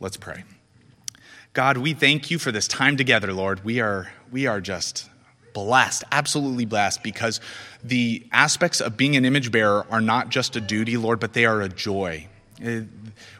Let's 0.00 0.16
pray. 0.16 0.44
God, 1.52 1.76
we 1.76 1.92
thank 1.92 2.30
you 2.30 2.38
for 2.38 2.50
this 2.50 2.66
time 2.66 2.96
together, 2.96 3.32
Lord. 3.34 3.62
We 3.62 3.80
are, 3.80 4.10
we 4.30 4.46
are 4.46 4.60
just 4.60 5.10
blessed, 5.52 6.04
absolutely 6.10 6.64
blessed, 6.64 7.02
because 7.02 7.40
the 7.84 8.26
aspects 8.32 8.80
of 8.80 8.96
being 8.96 9.16
an 9.16 9.26
image 9.26 9.52
bearer 9.52 9.84
are 9.90 10.00
not 10.00 10.30
just 10.30 10.56
a 10.56 10.62
duty, 10.62 10.96
Lord, 10.96 11.20
but 11.20 11.34
they 11.34 11.44
are 11.44 11.60
a 11.60 11.68
joy. 11.68 12.26
Uh, 12.64 12.82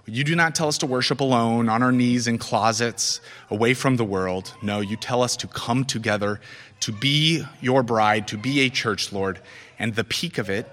you 0.06 0.24
do 0.24 0.34
not 0.34 0.54
tell 0.54 0.66
us 0.66 0.78
to 0.78 0.86
worship 0.86 1.20
alone, 1.20 1.68
on 1.68 1.82
our 1.82 1.92
knees 1.92 2.26
in 2.26 2.38
closets, 2.38 3.20
away 3.50 3.72
from 3.72 3.96
the 3.96 4.04
world. 4.04 4.52
No, 4.62 4.80
you 4.80 4.96
tell 4.96 5.22
us 5.22 5.36
to 5.36 5.46
come 5.46 5.84
together, 5.84 6.40
to 6.80 6.92
be 6.92 7.44
your 7.60 7.82
bride, 7.82 8.26
to 8.28 8.36
be 8.36 8.60
a 8.60 8.68
church, 8.68 9.12
Lord. 9.12 9.40
And 9.78 9.94
the 9.94 10.04
peak 10.04 10.38
of 10.38 10.50
it, 10.50 10.68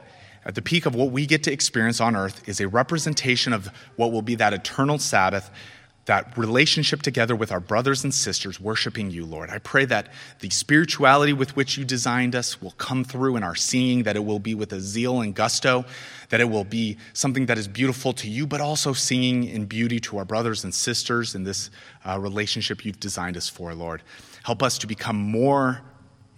at 0.45 0.55
the 0.55 0.61
peak 0.61 0.87
of 0.87 0.95
what 0.95 1.11
we 1.11 1.27
get 1.27 1.43
to 1.43 1.53
experience 1.53 2.01
on 2.01 2.15
earth, 2.15 2.47
is 2.47 2.59
a 2.59 2.67
representation 2.67 3.53
of 3.53 3.69
what 3.97 4.11
will 4.11 4.23
be 4.23 4.35
that 4.35 4.53
eternal 4.53 4.97
Sabbath 4.97 5.51
that 6.09 6.35
relationship 6.35 7.03
together 7.03 7.35
with 7.35 7.51
our 7.51 7.59
brothers 7.59 8.03
and 8.03 8.11
sisters 8.11 8.59
worshiping 8.59 9.11
you, 9.11 9.23
Lord. 9.23 9.51
I 9.51 9.59
pray 9.59 9.85
that 9.85 10.11
the 10.39 10.49
spirituality 10.49 11.33
with 11.33 11.55
which 11.55 11.77
you 11.77 11.85
designed 11.85 12.35
us 12.35 12.59
will 12.59 12.71
come 12.71 13.03
through 13.03 13.35
in 13.35 13.43
our 13.43 13.53
singing, 13.53 14.01
that 14.03 14.15
it 14.15 14.25
will 14.25 14.39
be 14.39 14.55
with 14.55 14.73
a 14.73 14.79
zeal 14.79 15.21
and 15.21 15.35
gusto, 15.35 15.85
that 16.29 16.41
it 16.41 16.49
will 16.49 16.63
be 16.63 16.97
something 17.13 17.45
that 17.45 17.59
is 17.59 17.67
beautiful 17.67 18.11
to 18.13 18.27
you, 18.27 18.47
but 18.47 18.59
also 18.59 18.91
singing 18.91 19.43
in 19.43 19.65
beauty 19.65 19.99
to 19.99 20.17
our 20.17 20.25
brothers 20.25 20.63
and 20.63 20.73
sisters 20.73 21.35
in 21.35 21.43
this 21.43 21.69
uh, 22.03 22.17
relationship 22.19 22.83
you've 22.83 22.99
designed 22.99 23.37
us 23.37 23.47
for, 23.47 23.75
Lord. 23.75 24.01
Help 24.41 24.63
us 24.63 24.79
to 24.79 24.87
become 24.87 25.15
more 25.15 25.83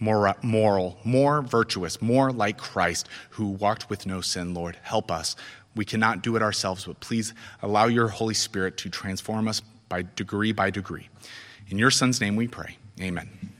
more 0.01 0.36
moral, 0.41 0.97
more 1.03 1.43
virtuous, 1.43 2.01
more 2.01 2.32
like 2.32 2.57
Christ 2.57 3.07
who 3.30 3.45
walked 3.45 3.89
with 3.89 4.07
no 4.07 4.19
sin, 4.19 4.53
Lord. 4.53 4.78
Help 4.82 5.11
us 5.11 5.36
we 5.76 5.86
cannot 5.86 6.22
do 6.22 6.36
it 6.36 6.41
ourselves, 6.41 6.86
but 6.86 6.99
please 6.99 7.34
allow 7.61 7.86
your 7.86 8.07
Holy 8.07 8.34
Spirit 8.34 8.78
to 8.78 8.89
transform 8.89 9.47
us 9.47 9.61
by 9.89 10.05
degree 10.15 10.51
by 10.51 10.69
degree. 10.69 11.09
In 11.67 11.78
your 11.78 11.91
Son's 11.91 12.19
name 12.19 12.36
we 12.36 12.47
pray. 12.47 12.78
Amen. 12.99 13.51